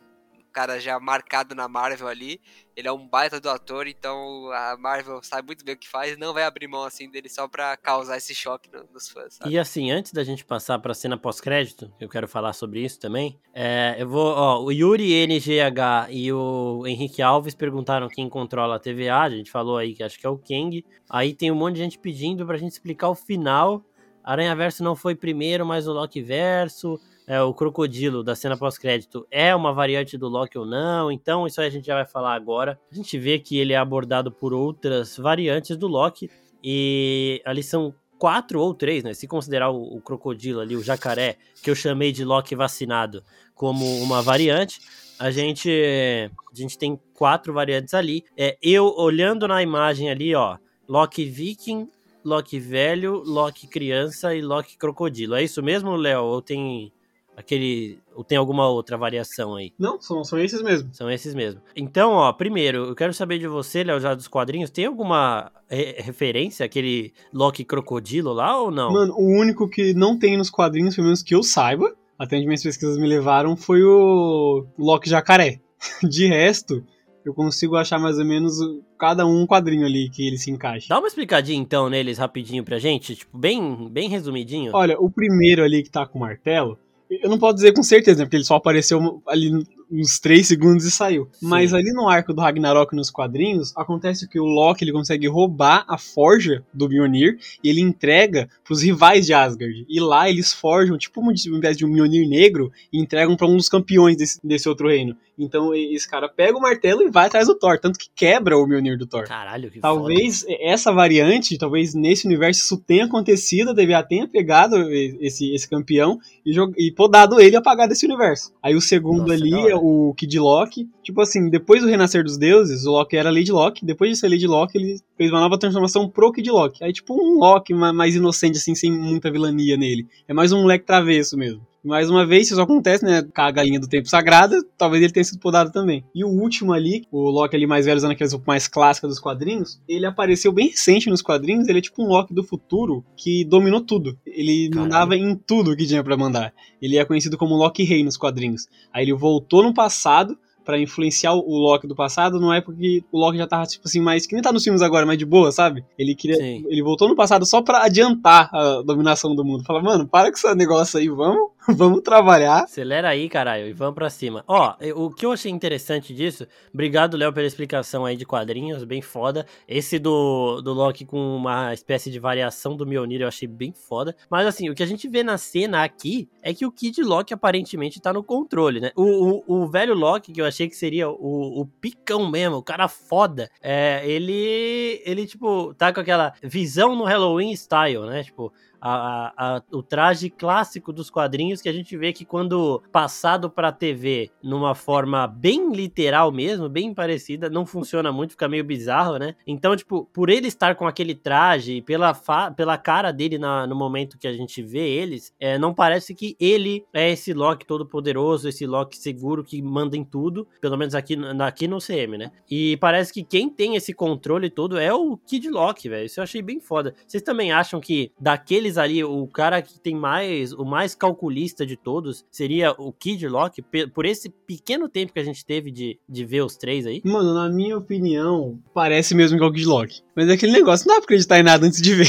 cara 0.55 0.79
já 0.81 0.99
marcado 1.01 1.55
na 1.55 1.67
Marvel 1.69 2.07
ali, 2.09 2.41
ele 2.77 2.87
é 2.89 2.93
um 2.93 3.07
baita 3.09 3.41
do 3.41 3.51
ator, 3.51 3.87
então 3.89 4.51
a 4.53 4.77
Marvel 4.79 5.21
sabe 5.23 5.47
muito 5.49 5.65
bem 5.65 5.75
o 5.75 5.79
que 5.79 5.89
faz, 5.89 6.17
não 6.17 6.33
vai 6.33 6.45
abrir 6.45 6.67
mão 6.69 6.85
assim 6.85 7.11
dele 7.11 7.29
só 7.29 7.47
pra 7.49 7.77
causar 7.77 8.17
esse 8.17 8.35
choque 8.35 8.71
no- 8.73 8.85
nos 8.93 9.09
fãs, 9.09 9.35
sabe? 9.35 9.51
E 9.51 9.59
assim, 9.59 9.91
antes 9.91 10.13
da 10.13 10.23
gente 10.25 10.45
passar 10.45 10.79
pra 10.79 10.95
cena 10.95 11.17
pós-crédito, 11.19 11.93
eu 12.01 12.09
quero 12.09 12.27
falar 12.29 12.53
sobre 12.53 12.85
isso 12.85 12.99
também. 13.01 13.39
é, 13.53 13.97
eu 13.99 14.09
vou, 14.09 14.27
ó, 14.35 14.63
o 14.63 14.71
Yuri 14.73 15.13
NGH 15.27 16.09
e 16.11 16.33
o 16.33 16.85
Henrique 16.87 17.21
Alves 17.23 17.55
perguntaram 17.55 18.09
quem 18.09 18.29
controla 18.29 18.77
a 18.77 18.79
TVA. 18.79 19.23
A 19.23 19.31
gente 19.31 19.51
falou 19.51 19.77
aí 19.77 19.95
que 19.95 20.03
acho 20.03 20.19
que 20.19 20.27
é 20.27 20.29
o 20.31 20.39
Kang. 20.39 20.85
Aí 21.11 21.35
tem 21.35 21.51
um 21.51 21.55
monte 21.55 21.75
de 21.75 21.81
gente 21.81 21.99
pedindo 21.99 22.45
pra 22.47 22.57
gente 22.57 22.73
explicar 22.73 23.09
o 23.09 23.15
final. 23.15 23.85
Aranha 24.23 24.55
Verso 24.57 24.83
não 24.83 24.97
foi 24.97 25.15
primeiro, 25.15 25.65
mas 25.67 25.87
o 25.87 25.93
Loki 25.93 26.21
Verso. 26.23 26.99
É, 27.27 27.41
o 27.41 27.55
crocodilo 27.55 28.23
da 28.23 28.37
cena 28.37 28.57
pós-crédito 28.57 29.27
é 29.31 29.55
uma 29.55 29.73
variante 29.73 30.19
do 30.19 30.29
Loki 30.29 30.59
ou 30.59 30.67
não, 30.67 31.11
então 31.11 31.47
isso 31.47 31.61
aí 31.61 31.69
a 31.69 31.71
gente 31.71 31.87
já 31.87 31.95
vai 31.95 32.05
falar 32.05 32.35
agora. 32.35 32.79
A 32.91 32.95
gente 32.95 33.19
vê 33.19 33.39
que 33.39 33.57
ele 33.57 33.73
é 33.73 33.77
abordado 33.77 34.31
por 34.31 34.53
outras 34.53 35.17
variantes 35.17 35.77
do 35.77 35.87
Loki, 35.87 36.31
e 36.63 37.43
ali 37.45 37.63
são 37.63 37.95
quatro 38.19 38.61
ou 38.61 38.73
três, 38.73 39.05
né? 39.05 39.13
Se 39.13 39.27
considerar 39.27 39.71
o, 39.71 39.97
o 39.97 40.01
crocodilo 40.01 40.61
ali, 40.61 40.77
o 40.77 40.83
jacaré, 40.83 41.37
que 41.63 41.71
eu 41.71 41.75
chamei 41.75 42.11
de 42.11 42.25
Loki 42.25 42.55
vacinado, 42.55 43.23
como 43.55 43.85
uma 44.03 44.23
variante, 44.23 44.81
a 45.19 45.31
gente, 45.31 45.71
a 45.71 46.57
gente 46.57 46.79
tem 46.79 46.99
quatro 47.13 47.53
variantes 47.53 47.95
ali. 47.95 48.25
É, 48.37 48.57
eu 48.63 48.87
olhando 48.97 49.47
na 49.47 49.63
imagem 49.63 50.11
ali, 50.11 50.35
ó, 50.35 50.57
Loki 50.89 51.25
viking, 51.25 51.89
Loki 52.25 52.59
velho, 52.59 53.23
Loki 53.25 53.67
criança 53.67 54.35
e 54.35 54.41
Loki 54.41 54.79
crocodilo. 54.79 55.35
É 55.35 55.43
isso 55.43 55.63
mesmo, 55.63 55.95
Léo? 55.95 56.25
Ou 56.25 56.41
tem 56.41 56.91
aquele, 57.37 57.99
ou 58.15 58.23
tem 58.25 58.39
alguma 58.39 58.69
outra 58.69 58.97
variação 58.97 59.57
aí? 59.57 59.73
Não, 59.79 60.01
são, 60.01 60.23
são 60.25 60.39
esses 60.39 60.63
mesmo. 60.63 60.89
São 60.93 61.11
esses 61.11 61.35
mesmo. 61.35 61.61
Então, 61.77 62.13
ó, 62.13 62.33
primeiro, 62.33 62.87
eu 62.87 62.95
quero 62.95 63.13
saber 63.15 63.39
de 63.39 63.47
você, 63.49 63.83
Léo, 63.85 64.01
já 64.01 64.15
dos 64.15 64.29
quadrinhos, 64.29 64.71
tem 64.71 64.87
alguma 64.87 65.51
re- 65.69 65.97
referência 65.99 66.65
àquele 66.67 67.13
Loki 67.33 67.65
crocodilo 67.65 68.33
lá 68.33 68.61
ou 68.61 68.71
não? 68.71 68.93
Mano, 68.93 69.15
o 69.17 69.41
único 69.41 69.69
que 69.69 69.95
não 69.95 70.19
tem 70.19 70.37
nos 70.37 70.51
quadrinhos, 70.51 70.95
pelo 70.95 71.07
menos 71.07 71.23
que 71.23 71.35
eu 71.35 71.43
saiba, 71.43 71.95
até 72.19 72.37
onde 72.37 72.47
minhas 72.47 72.63
pesquisas 72.63 72.97
me 72.99 73.07
levaram, 73.09 73.57
foi 73.57 73.83
o 73.83 74.67
Loki 74.79 75.09
Jacaré. 75.11 75.61
De 76.09 76.27
resto, 76.29 76.85
eu 77.25 77.35
consigo 77.35 77.77
achar 77.77 77.99
mais 77.99 78.19
ou 78.19 78.25
menos 78.25 78.55
cada 78.99 79.27
um 79.27 79.47
quadrinho 79.47 79.85
ali 79.85 80.09
que 80.09 80.27
ele 80.27 80.39
se 80.39 80.51
encaixa. 80.51 80.87
Dá 80.89 80.99
uma 80.99 81.09
explicadinha 81.09 81.59
então 81.59 81.91
neles 81.91 82.19
rapidinho 82.19 82.63
pra 82.65 82.79
gente, 82.79 83.17
tipo, 83.17 83.37
bem, 83.37 83.89
bem 83.91 84.09
resumidinho. 84.09 84.71
Olha, 84.75 84.99
o 85.01 85.11
primeiro 85.11 85.63
ali 85.65 85.83
que 85.83 85.91
tá 85.91 86.07
com 86.07 86.19
o 86.19 86.21
martelo, 86.21 86.79
eu 87.23 87.31
não 87.31 87.39
posso 87.39 87.57
dizer 87.57 87.73
com 87.73 87.83
certeza, 87.83 88.19
né? 88.19 88.25
Porque 88.25 88.37
ele 88.37 88.45
só 88.45 88.57
apareceu 88.57 89.23
ali 89.27 89.51
uns 89.91 90.19
3 90.19 90.47
segundos 90.47 90.85
e 90.85 90.91
saiu. 90.91 91.29
Sim. 91.33 91.47
Mas 91.47 91.73
ali 91.73 91.93
no 91.93 92.09
arco 92.09 92.33
do 92.33 92.41
Ragnarok 92.41 92.95
nos 92.95 93.11
quadrinhos, 93.11 93.73
acontece 93.77 94.29
que 94.29 94.39
o 94.39 94.45
Loki 94.45 94.85
ele 94.85 94.93
consegue 94.93 95.27
roubar 95.27 95.85
a 95.89 95.99
forja 95.99 96.65
do 96.73 96.89
Mjolnir 96.89 97.39
e 97.63 97.69
ele 97.69 97.81
entrega 97.81 98.49
pros 98.65 98.83
rivais 98.83 99.27
de 99.27 99.33
Asgard. 99.33 99.87
E 99.89 100.01
lá 100.01 100.29
eles 100.29 100.53
forjam, 100.53 100.99
tipo, 100.99 101.21
uma 101.21 101.33
espécie 101.33 101.79
de 101.79 101.87
um 101.87 101.89
Mjolnir 101.89 102.29
negro 102.29 102.73
e 102.93 103.01
entregam 103.01 103.37
pra 103.37 103.47
um 103.47 103.57
dos 103.57 103.69
campeões 103.69 104.17
desse, 104.17 104.41
desse 104.43 104.69
outro 104.69 104.89
reino. 104.89 105.17
Então 105.39 105.75
esse 105.75 106.09
cara 106.09 106.29
pega 106.29 106.57
o 106.57 106.61
martelo 106.61 107.03
e 107.03 107.11
vai 107.11 107.27
atrás 107.27 107.47
do 107.47 107.55
Thor, 107.55 107.79
tanto 107.79 107.99
que 107.99 108.09
quebra 108.15 108.57
o 108.57 108.67
Mjolnir 108.67 108.97
do 108.97 109.07
Thor. 109.07 109.25
Caralho, 109.25 109.71
que 109.71 109.81
Talvez 109.81 110.45
essa 110.61 110.93
variante, 110.93 111.59
talvez 111.59 111.95
nesse 111.95 112.27
universo 112.27 112.61
isso 112.61 112.77
tenha 112.77 113.05
acontecido, 113.05 113.71
a 113.71 114.03
tenha 114.03 114.29
pegado 114.29 114.77
esse, 114.93 115.53
esse 115.53 115.69
campeão 115.69 116.19
e, 116.45 116.55
e 116.79 116.93
podado 116.93 117.41
ele 117.41 117.55
e 117.55 117.57
apagado 117.57 117.93
esse 117.93 118.07
universo. 118.07 118.53
Aí 118.63 118.75
o 118.75 118.81
segundo 118.81 119.29
Nossa, 119.29 119.35
ali 119.35 119.73
o 119.77 120.15
Kid 120.15 120.39
Loki. 120.39 120.89
Tipo 121.03 121.21
assim, 121.21 121.49
depois 121.49 121.83
do 121.83 121.89
renascer 121.89 122.23
dos 122.25 122.37
deuses, 122.39 122.85
o 122.87 122.93
Loki 122.93 123.17
era 123.17 123.31
Lady 123.31 123.53
Loki. 123.53 123.85
Depois 123.85 124.11
de 124.11 124.17
ser 124.17 124.29
Lady 124.29 124.47
Loki, 124.47 124.79
ele 124.79 125.01
fez 125.17 125.31
uma 125.31 125.41
nova 125.41 125.59
transformação 125.59 126.09
pro 126.09 126.33
Kid 126.33 126.51
Loki. 126.51 126.83
Aí 126.83 126.93
tipo 126.93 127.15
um 127.15 127.39
Loki 127.39 127.73
ma- 127.75 127.93
mais 127.93 128.15
inocente, 128.15 128.59
assim, 128.59 128.75
sem 128.75 128.91
muita 128.93 129.31
vilania 129.31 129.77
nele. 129.77 130.07
É 130.29 130.35
mais 130.35 130.53
um 130.53 130.61
moleque 130.63 130.85
travesso 130.87 131.37
mesmo. 131.37 131.61
Mais 131.85 132.09
uma 132.09 132.25
vez, 132.25 132.51
isso 132.51 132.61
acontece, 132.61 133.05
né? 133.05 133.23
Com 133.23 133.43
a 133.43 133.51
galinha 133.51 133.79
do 133.79 133.87
tempo 133.87 134.09
sagrada, 134.09 134.57
talvez 134.79 135.03
ele 135.03 135.13
tenha 135.13 135.25
sido 135.25 135.39
podado 135.39 135.71
também. 135.71 136.05
E 136.15 136.25
o 136.25 136.29
último 136.29 136.73
ali, 136.73 137.07
o 137.13 137.29
Loki 137.31 137.55
ali 137.55 137.67
mais 137.67 137.85
velho, 137.85 137.99
usando 137.99 138.13
aquelas 138.13 138.33
roupas 138.33 138.47
mais 138.47 138.69
clássicas 138.69 139.11
dos 139.11 139.21
quadrinhos, 139.21 139.81
ele 139.89 140.07
apareceu 140.07 140.51
bem 140.51 140.69
recente 140.69 141.11
nos 141.11 141.21
quadrinhos, 141.21 141.69
ele 141.69 141.79
é 141.79 141.83
tipo 141.83 142.03
um 142.03 142.09
Loki 142.09 142.33
do 142.33 142.43
futuro 142.43 143.05
que 143.17 143.45
dominou 143.45 143.81
tudo. 143.81 144.19
Ele 144.27 144.69
Caralho. 144.71 144.91
mandava 144.91 145.17
em 145.17 145.35
tudo 145.37 145.77
que 145.77 145.87
tinha 145.87 146.03
pra 146.03 146.17
mandar. 146.17 146.55
Ele 146.81 146.97
é 146.97 147.05
conhecido 147.05 147.37
como 147.37 147.55
Loki 147.55 147.83
Rei 147.83 148.03
nos 148.03 148.17
quadrinhos. 148.17 148.67
Aí 148.93 149.05
ele 149.05 149.13
voltou 149.13 149.63
no 149.63 149.75
passado 149.75 150.39
pra 150.65 150.79
influenciar 150.79 151.35
o 151.35 151.59
Loki 151.59 151.87
do 151.87 151.95
passado, 151.95 152.41
numa 152.41 152.57
época 152.57 152.79
que 152.79 153.05
o 153.13 153.19
Loki 153.19 153.37
já 153.37 153.47
tava, 153.47 153.67
tipo 153.67 153.87
assim, 153.87 154.01
mais. 154.01 154.27
Que 154.27 154.33
nem 154.33 154.43
tá 154.43 154.51
nos 154.51 154.65
filmes 154.65 154.81
agora, 154.81 155.05
mais 155.05 155.19
de 155.19 155.27
boa, 155.27 155.53
sabe? 155.53 155.85
Ele 155.99 156.15
queria. 156.15 156.37
Sim. 156.37 156.65
Ele 156.67 156.83
voltou 156.83 157.09
no 157.09 157.15
passado 157.15 157.45
só 157.45 157.61
pra 157.61 157.85
adiantar 157.85 158.49
a 158.53 158.83
dominação 158.83 159.37
do 159.37 159.45
mundo. 159.45 159.63
Fala, 159.65 159.83
mano, 159.83 160.09
para 160.09 160.31
com 160.31 160.37
esse 160.37 160.55
negócio 160.55 160.99
aí, 160.99 161.09
vamos 161.09 161.51
vamos 161.77 162.03
trabalhar. 162.03 162.65
Acelera 162.65 163.09
aí, 163.09 163.29
caralho, 163.29 163.67
e 163.67 163.73
vamos 163.73 163.95
pra 163.95 164.11
cima. 164.11 164.45
Ó, 164.47 164.75
o 164.95 165.11
que 165.11 165.25
eu 165.25 165.33
achei 165.33 165.51
interessante 165.51 166.15
disso, 166.15 166.47
obrigado, 166.73 167.17
Léo, 167.17 167.33
pela 167.33 167.47
explicação 167.47 168.05
aí 168.05 168.17
de 168.17 168.27
quadrinhos, 168.27 168.85
bem 168.85 169.01
foda. 169.01 169.47
Esse 169.67 169.99
do, 169.99 170.61
do 170.61 170.73
Loki 170.73 171.05
com 171.07 171.19
uma 171.37 171.73
espécie 171.73 172.11
de 172.11 172.19
variação 172.19 172.77
do 172.77 172.87
Mjolnir 172.87 173.23
eu 173.23 173.29
achei 173.29 173.49
bem 173.49 173.73
foda. 173.73 174.15
Mas 174.29 174.47
assim, 174.47 174.69
o 174.69 174.75
que 174.75 174.83
a 174.83 174.87
gente 174.87 175.09
vê 175.09 175.23
na 175.23 175.39
cena 175.39 175.83
aqui 175.83 176.29
é 176.43 176.53
que 176.53 176.67
o 176.67 176.73
Kid 176.73 177.03
Loki 177.03 177.33
aparentemente 177.33 178.01
tá 178.01 178.13
no 178.13 178.23
controle, 178.23 178.81
né? 178.81 178.91
O, 178.95 179.43
o, 179.47 179.63
o 179.63 179.67
velho 179.67 179.95
Loki, 179.95 180.33
que 180.33 180.41
eu 180.41 180.47
achei 180.47 180.69
que 180.69 180.77
seria 180.77 181.09
o, 181.09 181.61
o 181.61 181.67
picão 181.81 182.31
mesmo, 182.31 182.57
o 182.57 182.63
cara 182.63 182.89
foda, 182.89 183.51
é, 183.63 184.03
ele, 184.05 185.01
ele, 185.05 185.27
tipo, 185.27 185.73
tá 185.75 185.93
com 185.93 186.01
aquela 186.01 186.35
visão 186.43 186.95
no 186.95 187.05
Halloween 187.05 187.53
style, 187.53 188.01
né? 188.01 188.23
Tipo, 188.23 188.53
a, 188.87 189.57
a, 189.57 189.63
o 189.73 189.83
traje 189.83 190.29
clássico 190.29 190.93
dos 190.93 191.09
quadrinhos 191.09 191.63
que 191.63 191.69
a 191.71 191.73
gente 191.73 191.97
vê 191.97 192.13
que 192.13 192.25
quando 192.25 192.83
passado 192.93 193.49
para 193.49 193.73
TV 193.73 194.31
numa 194.43 194.75
forma 194.75 195.27
bem 195.27 195.73
literal 195.73 196.31
mesmo, 196.31 196.69
bem 196.69 196.93
parecida, 196.93 197.49
não 197.49 197.65
funciona 197.65 198.13
muito, 198.13 198.33
fica 198.33 198.47
meio 198.47 198.63
bizarro, 198.63 199.17
né? 199.17 199.35
Então, 199.47 199.75
tipo, 199.75 200.05
por 200.13 200.29
ele 200.29 200.49
estar 200.49 200.75
com 200.75 200.87
aquele 200.87 201.15
traje, 201.15 201.81
pela, 201.81 202.13
pela 202.55 202.77
cara 202.77 203.11
dele 203.11 203.39
na, 203.39 203.67
no 203.67 203.75
momento 203.75 204.19
que 204.19 204.29
a 204.29 204.33
gente 204.35 204.63
vê 204.63 204.87
eles, 204.87 205.33
é, 205.41 205.57
não 205.57 205.73
parece 205.73 206.15
que 206.15 206.37
ele 206.39 206.85
é 206.93 207.11
esse 207.11 207.33
Loki 207.33 207.65
todo 207.67 207.87
poderoso, 207.87 208.49
esse 208.49 208.67
Loki 208.67 208.99
seguro 208.99 209.43
que 209.43 209.63
manda 209.63 209.97
em 209.97 210.05
tudo, 210.05 210.47
pelo 210.61 210.77
menos 210.77 210.95
aqui, 210.95 211.17
aqui 211.41 211.67
no 211.67 211.79
CM, 211.79 212.19
né? 212.19 212.31
E 212.51 212.77
parece 212.77 213.13
que 213.13 213.25
quem 213.25 213.49
tem 213.49 213.77
esse 213.77 213.95
controle 213.95 214.51
todo 214.51 214.79
é 214.79 214.93
o 214.93 215.17
Kid 215.17 215.49
Loki, 215.49 215.89
velho. 215.89 216.05
Isso 216.05 216.21
eu 216.21 216.25
achei 216.25 216.43
bem 216.43 216.61
foda. 216.61 216.95
Vocês 217.07 217.23
também 217.23 217.51
acham 217.51 217.81
que 217.81 218.13
daqueles 218.21 218.74
deles 218.75 218.79
ali, 218.79 219.05
o 219.05 219.27
cara 219.27 219.63
que 219.63 219.79
tem 219.79 219.95
mais, 219.95 220.53
o 220.53 220.65
mais 220.65 220.95
calculista 220.95 221.65
de 221.65 221.77
todos 221.77 222.25
seria 222.31 222.73
o 222.73 222.93
Kid 222.93 223.27
Loki, 223.29 223.63
por 223.93 224.05
esse 224.05 224.29
pequeno 224.29 224.89
tempo 224.89 225.13
que 225.13 225.21
a 225.21 225.25
gente 225.25 225.45
teve 225.45 225.71
de, 225.71 225.99
de 226.09 226.25
ver 226.25 226.43
os 226.43 226.57
três 226.57 226.87
aí? 226.87 227.01
Mano, 227.05 227.35
na 227.35 227.49
minha 227.49 227.79
opinião, 227.79 228.59
parece 228.73 229.15
mesmo 229.15 229.39
que 229.39 229.45
é 229.45 229.47
o 229.47 229.53
Kid 229.53 229.67
Loki. 229.67 230.03
Mas 230.15 230.29
é 230.29 230.33
aquele 230.33 230.53
negócio, 230.53 230.87
não 230.87 230.95
dá 230.95 231.01
pra 231.01 231.05
acreditar 231.05 231.39
em 231.39 231.43
nada 231.43 231.67
antes 231.67 231.81
de 231.81 231.95
ver. 231.95 232.09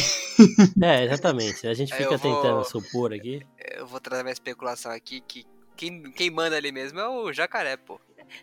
É, 0.82 1.06
exatamente. 1.06 1.66
A 1.68 1.74
gente 1.74 1.94
fica 1.96 2.18
vou... 2.18 2.36
tentando 2.36 2.64
supor 2.66 3.14
aqui. 3.14 3.42
Eu 3.78 3.88
vou 3.88 4.00
trazer 4.00 4.24
minha 4.24 4.34
especulação 4.34 4.92
aqui 4.92 5.22
que 5.26 5.46
quem, 5.76 6.04
quem 6.12 6.30
manda 6.30 6.56
ali 6.56 6.72
mesmo 6.72 7.00
é 7.00 7.08
o 7.08 7.32
jacaré, 7.34 7.78
pô 7.78 8.00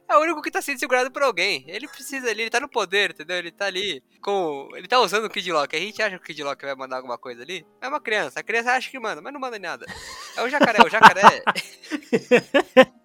é 0.09 0.16
o 0.16 0.20
único 0.20 0.43
que 0.43 0.51
tá 0.51 0.61
sendo 0.62 0.78
segurado 0.78 1.11
por 1.11 1.22
alguém. 1.22 1.64
Ele 1.66 1.89
precisa 1.89 2.28
ali, 2.28 2.43
ele 2.43 2.51
tá 2.51 2.61
no 2.61 2.68
poder, 2.68 3.11
entendeu? 3.11 3.37
Ele 3.37 3.51
tá 3.51 3.66
ali 3.66 4.03
com. 4.20 4.68
Ele 4.74 4.87
tá 4.87 5.01
usando 5.01 5.24
o 5.24 5.30
Kid 5.30 5.51
Lock. 5.53 5.74
A 5.74 5.78
gente 5.78 6.01
acha 6.03 6.16
que 6.18 6.22
o 6.22 6.26
Kid 6.26 6.43
Lock 6.43 6.64
vai 6.64 6.74
mandar 6.74 6.97
alguma 6.97 7.18
coisa 7.18 7.43
ali. 7.43 7.64
É 7.80 7.89
uma 7.89 8.01
criança. 8.01 8.41
A 8.41 8.43
criança 8.43 8.72
acha 8.72 8.91
que 8.91 8.99
manda, 8.99 9.20
mas 9.20 9.33
não 9.33 9.41
manda 9.41 9.59
nada. 9.59 9.87
É 10.37 10.43
o 10.43 10.49
jacaré, 10.49 10.78
o 10.85 10.89
jacaré. 10.89 11.43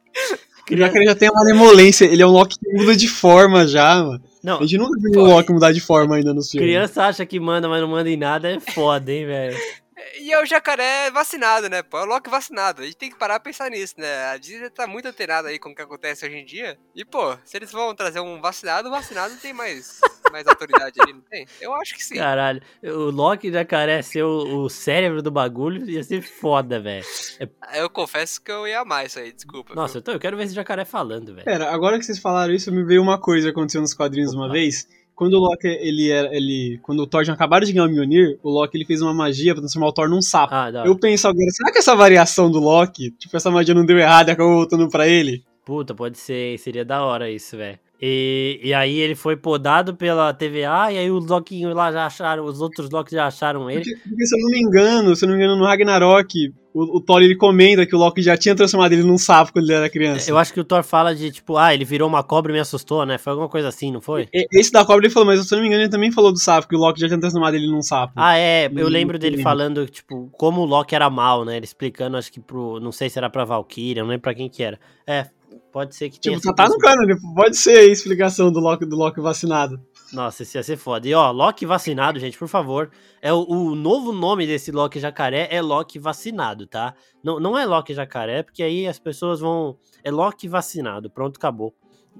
O 0.69 0.75
jacaré 0.75 1.05
já 1.05 1.15
tem 1.15 1.29
uma 1.29 1.39
malemolência, 1.39 2.03
ele 2.03 2.21
é 2.21 2.27
um 2.27 2.31
Loki 2.31 2.57
que 2.59 2.73
muda 2.73 2.93
de 2.93 3.07
forma 3.07 3.65
já, 3.65 4.03
mano. 4.03 4.21
Não, 4.43 4.57
a 4.57 4.61
gente 4.63 4.77
nunca 4.77 4.99
viu 4.99 5.21
o 5.21 5.25
Loki 5.25 5.53
mudar 5.53 5.71
de 5.71 5.79
forma 5.79 6.17
ainda 6.17 6.33
no 6.33 6.43
filme. 6.43 6.67
Criança 6.67 7.03
acha 7.03 7.25
que 7.25 7.39
manda, 7.39 7.69
mas 7.69 7.79
não 7.79 7.87
manda 7.87 8.09
em 8.09 8.17
nada, 8.17 8.49
é 8.49 8.59
foda, 8.59 9.09
hein, 9.09 9.25
velho. 9.25 9.57
E 10.19 10.31
é 10.31 10.41
o 10.41 10.45
jacaré 10.45 11.09
vacinado, 11.09 11.69
né? 11.69 11.81
Pô, 11.81 11.97
é 11.97 12.03
o 12.03 12.05
Loki 12.05 12.29
vacinado. 12.29 12.81
A 12.81 12.85
gente 12.85 12.97
tem 12.97 13.09
que 13.09 13.17
parar 13.17 13.39
pra 13.39 13.51
pensar 13.51 13.69
nisso, 13.69 13.95
né? 13.97 14.25
A 14.25 14.37
Disney 14.37 14.69
tá 14.69 14.85
muito 14.85 15.07
antenada 15.07 15.47
aí 15.47 15.57
com 15.57 15.69
o 15.69 15.75
que 15.75 15.81
acontece 15.81 16.25
hoje 16.25 16.37
em 16.37 16.45
dia. 16.45 16.77
E, 16.95 17.03
pô, 17.03 17.35
se 17.43 17.57
eles 17.57 17.71
vão 17.71 17.95
trazer 17.95 18.19
um 18.19 18.39
vacinado, 18.39 18.89
o 18.89 18.91
vacinado 18.91 19.35
tem 19.37 19.53
mais, 19.53 19.99
mais 20.31 20.45
autoridade 20.47 21.01
ali, 21.01 21.13
não 21.13 21.21
tem? 21.21 21.47
Eu 21.59 21.73
acho 21.73 21.95
que 21.95 22.03
sim. 22.03 22.15
Caralho, 22.15 22.61
o 22.83 23.09
Loki 23.09 23.51
jacaré 23.51 24.01
ser 24.03 24.23
o, 24.23 24.65
o 24.65 24.69
cérebro 24.69 25.21
do 25.21 25.31
bagulho 25.31 25.89
ia 25.89 26.03
ser 26.03 26.21
foda, 26.21 26.79
velho. 26.79 27.05
É... 27.39 27.81
Eu 27.81 27.89
confesso 27.89 28.41
que 28.41 28.51
eu 28.51 28.67
ia 28.67 28.81
amar 28.81 29.05
isso 29.05 29.17
aí, 29.17 29.31
desculpa. 29.31 29.73
Nossa, 29.73 29.97
então 29.97 30.13
eu 30.13 30.19
quero 30.19 30.37
ver 30.37 30.43
esse 30.43 30.53
jacaré 30.53 30.85
falando, 30.85 31.33
velho. 31.33 31.45
Pera, 31.45 31.71
agora 31.71 31.97
que 31.97 32.05
vocês 32.05 32.19
falaram 32.19 32.53
isso, 32.53 32.71
me 32.71 32.83
veio 32.83 33.01
uma 33.01 33.19
coisa 33.19 33.47
que 33.47 33.51
aconteceu 33.51 33.81
nos 33.81 33.95
quadrinhos 33.95 34.33
Opa. 34.33 34.41
uma 34.41 34.51
vez 34.51 34.87
quando 35.17 35.33
o 35.33 35.39
Loki, 35.39 35.67
ele 35.67 36.11
era. 36.11 36.33
Ele, 36.33 36.79
quando 36.83 36.99
o 36.99 37.07
Thor 37.07 37.23
tinha 37.23 37.33
acabado 37.33 37.65
de 37.65 37.73
ganhar 37.73 37.87
o 37.87 37.89
Mjolnir, 37.89 38.37
o 38.43 38.51
Loki 38.51 38.77
ele 38.77 38.85
fez 38.85 39.01
uma 39.01 39.15
magia 39.15 39.53
pra 39.53 39.61
transformar 39.61 39.87
o 39.87 39.91
Thor 39.91 40.07
num 40.07 40.21
sapo. 40.21 40.53
Ah, 40.53 40.71
eu 40.85 40.95
penso 40.95 41.27
agora, 41.27 41.49
será 41.49 41.71
que 41.71 41.79
essa 41.79 41.95
variação 41.95 42.51
do 42.51 42.59
Loki, 42.59 43.09
tipo, 43.17 43.35
essa 43.35 43.49
magia 43.49 43.73
não 43.73 43.83
deu 43.83 43.97
errado 43.97 44.29
e 44.29 44.31
acabou 44.31 44.53
voltando 44.53 44.87
pra 44.89 45.07
ele? 45.07 45.43
Puta, 45.65 45.95
pode 45.95 46.19
ser, 46.19 46.59
seria 46.59 46.85
da 46.85 47.03
hora 47.03 47.31
isso, 47.31 47.57
velho. 47.57 47.79
E, 47.99 48.59
e 48.63 48.73
aí 48.75 48.99
ele 48.99 49.15
foi 49.15 49.35
podado 49.35 49.95
pela 49.95 50.31
TVA, 50.31 50.91
e 50.91 50.99
aí 50.99 51.09
os 51.09 51.25
Loki 51.25 51.65
lá 51.65 51.91
já 51.91 52.05
acharam, 52.05 52.45
os 52.45 52.61
outros 52.61 52.91
Loki 52.91 53.15
já 53.15 53.25
acharam 53.25 53.71
ele. 53.71 53.81
Porque, 53.81 54.07
porque, 54.07 54.25
se 54.27 54.35
eu 54.35 54.39
não 54.39 54.51
me 54.51 54.59
engano, 54.59 55.15
se 55.15 55.25
eu 55.25 55.29
não 55.29 55.35
me 55.35 55.43
engano, 55.43 55.59
no 55.59 55.65
Ragnarok, 55.65 56.53
o, 56.77 56.97
o, 56.97 57.01
Thor 57.01 57.21
ele 57.21 57.35
comenta 57.35 57.85
que 57.85 57.95
o 57.95 57.97
Loki 57.97 58.21
já 58.21 58.37
tinha 58.37 58.55
transformado 58.55 58.93
ele 58.93 59.03
num 59.03 59.17
sapo 59.17 59.51
quando 59.53 59.65
ele 59.65 59.73
era 59.73 59.89
criança. 59.89 60.29
Eu 60.29 60.37
acho 60.37 60.53
que 60.53 60.59
o 60.59 60.63
Thor 60.63 60.83
fala 60.83 61.15
de 61.15 61.31
tipo, 61.31 61.57
ah, 61.57 61.73
ele 61.73 61.83
virou 61.83 62.07
uma 62.07 62.23
cobra 62.23 62.51
e 62.51 62.55
me 62.55 62.59
assustou, 62.59 63.05
né? 63.05 63.17
Foi 63.17 63.31
alguma 63.31 63.49
coisa 63.49 63.67
assim, 63.67 63.91
não 63.91 63.99
foi? 64.01 64.27
Esse 64.51 64.71
da 64.71 64.85
cobra 64.85 65.05
ele 65.05 65.13
falou, 65.13 65.25
mas 65.25 65.45
se 65.45 65.53
eu 65.53 65.57
não 65.57 65.63
me 65.63 65.67
engano, 65.67 65.83
ele 65.83 65.89
também 65.89 66.11
falou 66.11 66.31
do 66.31 66.39
sapo, 66.39 66.67
que 66.67 66.75
o 66.75 66.79
Loki 66.79 66.99
já 66.99 67.07
tinha 67.07 67.19
transformado 67.19 67.55
ele 67.55 67.67
num 67.67 67.81
sapo. 67.81 68.13
Ah, 68.15 68.37
é, 68.37 68.69
eu 68.73 68.87
lembro 68.87 69.17
dele 69.17 69.41
falando, 69.41 69.87
tipo, 69.87 70.29
como 70.33 70.61
o 70.61 70.65
Loki 70.65 70.93
era 70.93 71.09
mal, 71.09 71.43
né? 71.43 71.57
Ele 71.57 71.65
explicando, 71.65 72.17
acho 72.17 72.31
que 72.31 72.39
pro. 72.39 72.79
Não 72.79 72.91
sei 72.91 73.09
se 73.09 73.17
era 73.17 73.29
pra 73.29 73.43
Valkyria, 73.43 74.03
não 74.03 74.09
lembro 74.09 74.21
pra 74.21 74.35
quem 74.35 74.49
que 74.49 74.61
era. 74.61 74.79
É, 75.05 75.27
Pode 75.71 75.95
ser 75.95 76.09
que 76.09 76.19
tenha. 76.19 76.39
Tipo, 76.39 76.55
tá 76.55 76.67
no 76.67 76.77
cano, 76.77 77.05
pode 77.35 77.55
ser 77.57 77.77
a 77.77 77.83
explicação 77.83 78.51
do 78.51 78.59
Loki, 78.59 78.85
do 78.85 78.95
Loki 78.95 79.21
vacinado. 79.21 79.79
Nossa, 80.13 80.43
isso 80.43 80.57
ia 80.57 80.63
ser 80.63 80.77
foda. 80.77 81.07
E 81.07 81.13
ó, 81.13 81.31
Loki 81.31 81.65
vacinado, 81.65 82.19
gente, 82.19 82.37
por 82.37 82.47
favor. 82.47 82.89
É 83.21 83.33
o, 83.33 83.45
o, 83.47 83.75
novo 83.75 84.13
nome 84.13 84.47
desse 84.47 84.71
Loki 84.71 84.99
jacaré 84.99 85.47
é 85.51 85.61
Loki 85.61 85.99
vacinado, 85.99 86.65
tá? 86.65 86.93
Não, 87.23 87.39
não 87.39 87.57
é 87.57 87.65
Loki 87.65 87.93
jacaré, 87.93 88.43
porque 88.43 88.63
aí 88.63 88.87
as 88.87 88.99
pessoas 88.99 89.39
vão. 89.39 89.77
É 90.03 90.11
Loki 90.11 90.47
vacinado. 90.47 91.09
Pronto, 91.09 91.37
acabou. 91.37 91.73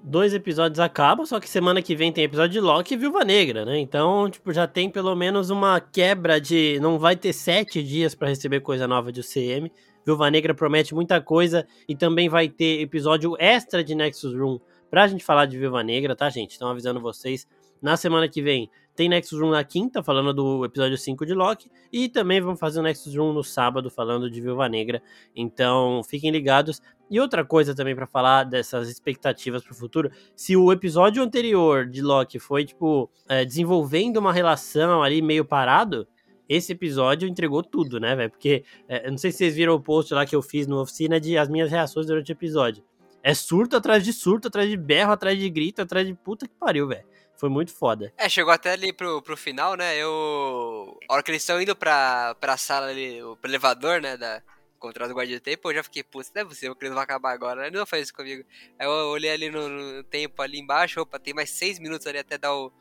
Dois 0.03 0.33
episódios 0.33 0.79
acabam, 0.79 1.25
só 1.25 1.39
que 1.39 1.49
semana 1.49 1.81
que 1.81 1.95
vem 1.95 2.11
tem 2.11 2.23
episódio 2.23 2.53
de 2.53 2.59
Loki 2.59 2.93
e 2.93 2.97
Viúva 2.97 3.23
Negra, 3.25 3.65
né? 3.65 3.79
Então, 3.79 4.29
tipo, 4.29 4.53
já 4.53 4.67
tem 4.67 4.89
pelo 4.89 5.15
menos 5.15 5.49
uma 5.49 5.79
quebra 5.79 6.39
de. 6.39 6.79
Não 6.81 6.99
vai 6.99 7.15
ter 7.15 7.33
sete 7.33 7.81
dias 7.81 8.13
para 8.13 8.27
receber 8.27 8.59
coisa 8.59 8.87
nova 8.87 9.11
de 9.11 9.21
UCM. 9.21 9.71
Viúva 10.05 10.29
Negra 10.29 10.53
promete 10.53 10.93
muita 10.93 11.19
coisa 11.19 11.65
e 11.87 11.95
também 11.95 12.29
vai 12.29 12.47
ter 12.47 12.81
episódio 12.81 13.35
extra 13.39 13.83
de 13.83 13.95
Nexus 13.95 14.33
Room 14.33 14.59
pra 14.89 15.07
gente 15.07 15.23
falar 15.23 15.45
de 15.45 15.57
Viúva 15.57 15.83
Negra, 15.83 16.15
tá, 16.15 16.29
gente? 16.29 16.51
Estão 16.51 16.69
avisando 16.69 17.01
vocês. 17.01 17.47
Na 17.81 17.97
semana 17.97 18.27
que 18.27 18.41
vem 18.41 18.69
tem 18.97 19.07
Nexus 19.07 19.39
Room 19.39 19.51
na 19.51 19.63
quinta, 19.63 20.01
falando 20.01 20.33
do 20.33 20.65
episódio 20.65 20.97
5 20.97 21.23
de 21.23 21.35
Loki. 21.35 21.69
E 21.93 22.09
também 22.09 22.41
vamos 22.41 22.59
fazer 22.59 22.79
o 22.79 22.83
Nexus 22.83 23.15
Room 23.15 23.31
no 23.31 23.43
sábado, 23.43 23.91
falando 23.91 24.29
de 24.29 24.41
Viúva 24.41 24.67
Negra. 24.67 25.03
Então, 25.35 26.01
fiquem 26.03 26.31
ligados. 26.31 26.81
E 27.09 27.19
outra 27.19 27.45
coisa 27.45 27.75
também 27.75 27.95
para 27.95 28.07
falar 28.07 28.43
dessas 28.43 28.89
expectativas 28.89 29.63
para 29.63 29.71
o 29.71 29.75
futuro, 29.75 30.11
se 30.35 30.57
o 30.57 30.71
episódio 30.71 31.21
anterior 31.21 31.85
de 31.85 32.01
Loki 32.01 32.39
foi, 32.39 32.65
tipo, 32.65 33.07
é, 33.29 33.45
desenvolvendo 33.45 34.17
uma 34.17 34.33
relação 34.33 35.03
ali 35.03 35.21
meio 35.21 35.45
parado, 35.45 36.07
esse 36.49 36.71
episódio 36.71 37.29
entregou 37.29 37.61
tudo, 37.61 37.99
né, 37.99 38.15
velho? 38.15 38.31
Porque 38.31 38.63
é, 38.87 39.11
não 39.11 39.17
sei 39.17 39.31
se 39.31 39.37
vocês 39.37 39.55
viram 39.55 39.75
o 39.75 39.79
post 39.79 40.11
lá 40.13 40.25
que 40.25 40.35
eu 40.35 40.41
fiz 40.41 40.65
no 40.65 40.81
oficina 40.81 41.19
de 41.19 41.37
as 41.37 41.47
minhas 41.47 41.69
reações 41.69 42.07
durante 42.07 42.31
o 42.31 42.33
episódio. 42.33 42.83
É 43.21 43.33
surto 43.33 43.75
atrás 43.75 44.03
de 44.03 44.11
surto, 44.11 44.47
atrás 44.47 44.69
de 44.69 44.77
berro, 44.77 45.11
atrás 45.11 45.37
de 45.37 45.49
grito, 45.49 45.81
atrás 45.81 46.07
de 46.07 46.13
puta 46.15 46.47
que 46.47 46.55
pariu, 46.55 46.87
velho. 46.87 47.05
Foi 47.37 47.49
muito 47.49 47.71
foda. 47.71 48.11
É, 48.17 48.27
chegou 48.27 48.51
até 48.51 48.71
ali 48.71 48.91
pro, 48.91 49.21
pro 49.21 49.37
final, 49.37 49.75
né? 49.75 49.95
Eu. 49.95 50.97
A 51.07 51.13
hora 51.13 51.23
que 51.23 51.31
eles 51.31 51.43
estão 51.43 51.61
indo 51.61 51.75
pra, 51.75 52.35
pra 52.35 52.57
sala 52.57 52.87
ali, 52.87 53.19
pro 53.41 53.49
elevador, 53.49 54.01
né? 54.01 54.17
Da, 54.17 54.41
contra 54.77 55.05
o 55.05 55.07
do 55.07 55.39
tempo, 55.39 55.69
eu 55.69 55.75
já 55.75 55.83
fiquei, 55.83 56.03
putz, 56.03 56.31
não 56.33 56.41
é 56.41 56.45
possível 56.45 56.75
que 56.75 56.83
eles 56.83 56.93
vão 56.93 57.03
acabar 57.03 57.31
agora, 57.31 57.61
né? 57.61 57.69
Não 57.71 57.85
faz 57.85 58.03
isso 58.03 58.13
comigo. 58.13 58.43
Aí 58.79 58.87
eu 58.87 58.91
olhei 59.09 59.31
ali 59.31 59.49
no, 59.49 59.67
no 59.67 60.03
tempo 60.03 60.41
ali 60.41 60.59
embaixo, 60.59 61.01
opa, 61.01 61.19
tem 61.19 61.33
mais 61.33 61.49
seis 61.49 61.79
minutos 61.79 62.07
ali 62.07 62.19
até 62.19 62.37
dar 62.37 62.53
o, 62.53 62.71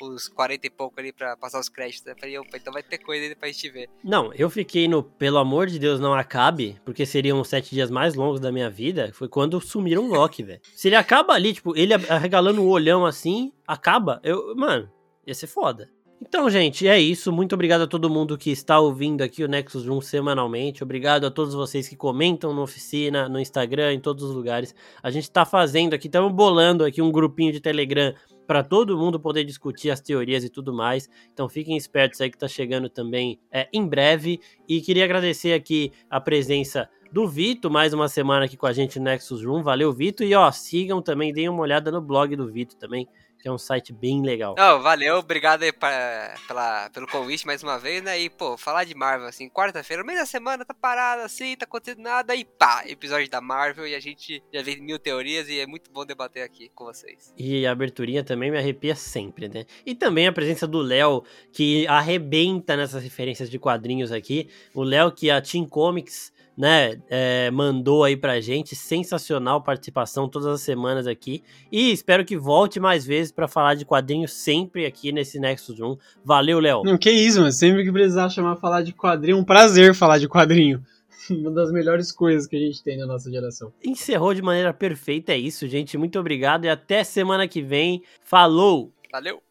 os 0.00 0.28
40 0.28 0.66
e 0.66 0.70
pouco 0.70 0.98
ali 0.98 1.12
pra 1.12 1.36
passar 1.36 1.60
os 1.60 1.68
créditos. 1.68 2.06
Eu 2.06 2.16
falei, 2.16 2.38
opa, 2.38 2.56
então 2.56 2.72
vai 2.72 2.82
ter 2.82 2.98
coisa 2.98 3.26
aí 3.26 3.34
pra 3.34 3.48
gente 3.48 3.70
ver. 3.70 3.88
Não, 4.02 4.32
eu 4.34 4.48
fiquei 4.50 4.88
no 4.88 5.02
pelo 5.02 5.38
amor 5.38 5.66
de 5.66 5.78
Deus 5.78 6.00
não 6.00 6.14
acabe, 6.14 6.80
porque 6.84 7.06
seriam 7.06 7.40
os 7.40 7.48
sete 7.48 7.74
dias 7.74 7.90
mais 7.90 8.14
longos 8.14 8.40
da 8.40 8.52
minha 8.52 8.70
vida. 8.70 9.10
Foi 9.12 9.28
quando 9.28 9.60
sumiram 9.60 10.04
o 10.04 10.12
Loki, 10.12 10.42
velho. 10.42 10.60
Se 10.74 10.88
ele 10.88 10.96
acaba 10.96 11.34
ali, 11.34 11.54
tipo, 11.54 11.76
ele 11.76 11.94
arregalando 11.94 12.62
o 12.62 12.68
olhão 12.68 13.04
assim, 13.06 13.52
acaba, 13.66 14.20
eu, 14.22 14.54
mano, 14.56 14.90
ia 15.26 15.34
ser 15.34 15.46
foda. 15.46 15.88
Então, 16.24 16.48
gente, 16.48 16.86
é 16.86 17.00
isso. 17.00 17.32
Muito 17.32 17.54
obrigado 17.54 17.82
a 17.82 17.86
todo 17.86 18.08
mundo 18.08 18.38
que 18.38 18.50
está 18.50 18.78
ouvindo 18.78 19.22
aqui 19.22 19.42
o 19.42 19.48
Nexus 19.48 19.84
Room 19.84 20.00
semanalmente. 20.00 20.82
Obrigado 20.82 21.26
a 21.26 21.30
todos 21.32 21.52
vocês 21.52 21.88
que 21.88 21.96
comentam 21.96 22.54
na 22.54 22.62
oficina, 22.62 23.28
no 23.28 23.40
Instagram, 23.40 23.94
em 23.94 24.00
todos 24.00 24.22
os 24.22 24.32
lugares. 24.32 24.72
A 25.02 25.10
gente 25.10 25.24
está 25.24 25.44
fazendo 25.44 25.94
aqui, 25.94 26.06
estamos 26.06 26.32
bolando 26.32 26.84
aqui 26.84 27.02
um 27.02 27.10
grupinho 27.10 27.52
de 27.52 27.60
Telegram 27.60 28.14
para 28.46 28.62
todo 28.62 28.96
mundo 28.96 29.18
poder 29.20 29.44
discutir 29.44 29.90
as 29.90 30.00
teorias 30.00 30.44
e 30.44 30.48
tudo 30.48 30.72
mais. 30.72 31.08
Então 31.32 31.48
fiquem 31.48 31.76
espertos 31.76 32.20
aí 32.20 32.30
que 32.30 32.38
tá 32.38 32.48
chegando 32.48 32.88
também 32.88 33.40
é, 33.50 33.68
em 33.72 33.86
breve. 33.86 34.40
E 34.68 34.80
queria 34.80 35.04
agradecer 35.04 35.52
aqui 35.52 35.92
a 36.10 36.20
presença 36.20 36.88
do 37.12 37.28
Vito, 37.28 37.70
mais 37.70 37.92
uma 37.92 38.08
semana 38.08 38.46
aqui 38.46 38.56
com 38.56 38.66
a 38.66 38.72
gente 38.72 38.98
no 38.98 39.04
Nexus 39.04 39.44
Room. 39.44 39.62
Valeu, 39.62 39.92
Vito. 39.92 40.24
E 40.24 40.34
ó, 40.34 40.50
sigam 40.50 41.02
também, 41.02 41.32
deem 41.32 41.48
uma 41.48 41.60
olhada 41.60 41.90
no 41.90 42.00
blog 42.00 42.34
do 42.34 42.50
Vito 42.50 42.76
também, 42.76 43.06
que 43.42 43.48
é 43.48 43.52
um 43.52 43.58
site 43.58 43.92
bem 43.92 44.22
legal. 44.22 44.54
Não, 44.56 44.80
valeu, 44.80 45.16
obrigado 45.16 45.64
aí 45.64 45.72
pra, 45.72 46.34
pela, 46.46 46.88
pelo 46.90 47.08
convite 47.08 47.44
mais 47.44 47.60
uma 47.60 47.76
vez, 47.76 48.00
né? 48.00 48.20
E, 48.20 48.30
pô, 48.30 48.56
falar 48.56 48.84
de 48.84 48.94
Marvel, 48.94 49.26
assim, 49.26 49.50
quarta-feira, 49.50 50.02
no 50.02 50.06
meio 50.06 50.20
da 50.20 50.24
semana, 50.24 50.64
tá 50.64 50.72
parado 50.72 51.22
assim, 51.22 51.56
tá 51.56 51.64
acontecendo 51.64 52.02
nada, 52.02 52.36
e 52.36 52.44
pá, 52.44 52.84
episódio 52.86 53.28
da 53.28 53.40
Marvel, 53.40 53.86
e 53.86 53.96
a 53.96 54.00
gente 54.00 54.40
já 54.54 54.62
vê 54.62 54.76
mil 54.76 54.96
teorias, 54.96 55.48
e 55.48 55.58
é 55.58 55.66
muito 55.66 55.90
bom 55.90 56.06
debater 56.06 56.44
aqui 56.44 56.70
com 56.72 56.84
vocês. 56.84 57.34
E 57.36 57.66
a 57.66 57.72
aberturinha 57.72 58.22
também 58.22 58.48
me 58.48 58.58
arrepia 58.58 58.94
sempre, 58.94 59.48
né? 59.48 59.66
E 59.84 59.92
também 59.92 60.28
a 60.28 60.32
presença 60.32 60.66
do 60.66 60.78
Léo, 60.78 61.24
que 61.52 61.84
arrebenta 61.88 62.76
nessas 62.76 63.02
referências 63.02 63.50
de 63.50 63.58
quadrinhos 63.58 64.12
aqui. 64.12 64.48
O 64.72 64.84
Léo, 64.84 65.10
que 65.10 65.30
a 65.30 65.42
Team 65.42 65.66
Comics 65.66 66.31
né, 66.56 67.00
é, 67.08 67.50
mandou 67.50 68.04
aí 68.04 68.16
pra 68.16 68.40
gente. 68.40 68.74
Sensacional 68.74 69.62
participação 69.62 70.28
todas 70.28 70.48
as 70.48 70.60
semanas 70.60 71.06
aqui. 71.06 71.42
E 71.70 71.92
espero 71.92 72.24
que 72.24 72.36
volte 72.36 72.78
mais 72.78 73.04
vezes 73.04 73.32
para 73.32 73.48
falar 73.48 73.74
de 73.74 73.84
quadrinhos 73.84 74.32
sempre 74.32 74.86
aqui 74.86 75.12
nesse 75.12 75.38
Nexus 75.38 75.80
1. 75.80 75.96
Valeu, 76.24 76.58
Léo. 76.58 76.82
Não, 76.84 76.98
que 76.98 77.10
isso, 77.10 77.40
mano. 77.40 77.52
Sempre 77.52 77.84
que 77.84 77.92
precisar 77.92 78.28
chamar 78.28 78.56
falar 78.56 78.82
de 78.82 78.92
quadrinho, 78.92 79.38
um 79.38 79.44
prazer 79.44 79.94
falar 79.94 80.18
de 80.18 80.28
quadrinho. 80.28 80.82
Uma 81.30 81.50
das 81.50 81.70
melhores 81.70 82.10
coisas 82.10 82.46
que 82.46 82.56
a 82.56 82.58
gente 82.58 82.82
tem 82.82 82.98
na 82.98 83.06
nossa 83.06 83.30
geração. 83.30 83.72
Encerrou 83.84 84.34
de 84.34 84.42
maneira 84.42 84.72
perfeita, 84.72 85.32
é 85.32 85.38
isso, 85.38 85.68
gente. 85.68 85.96
Muito 85.96 86.18
obrigado 86.18 86.64
e 86.64 86.68
até 86.68 87.04
semana 87.04 87.46
que 87.46 87.62
vem. 87.62 88.02
Falou! 88.22 88.92
Valeu! 89.10 89.40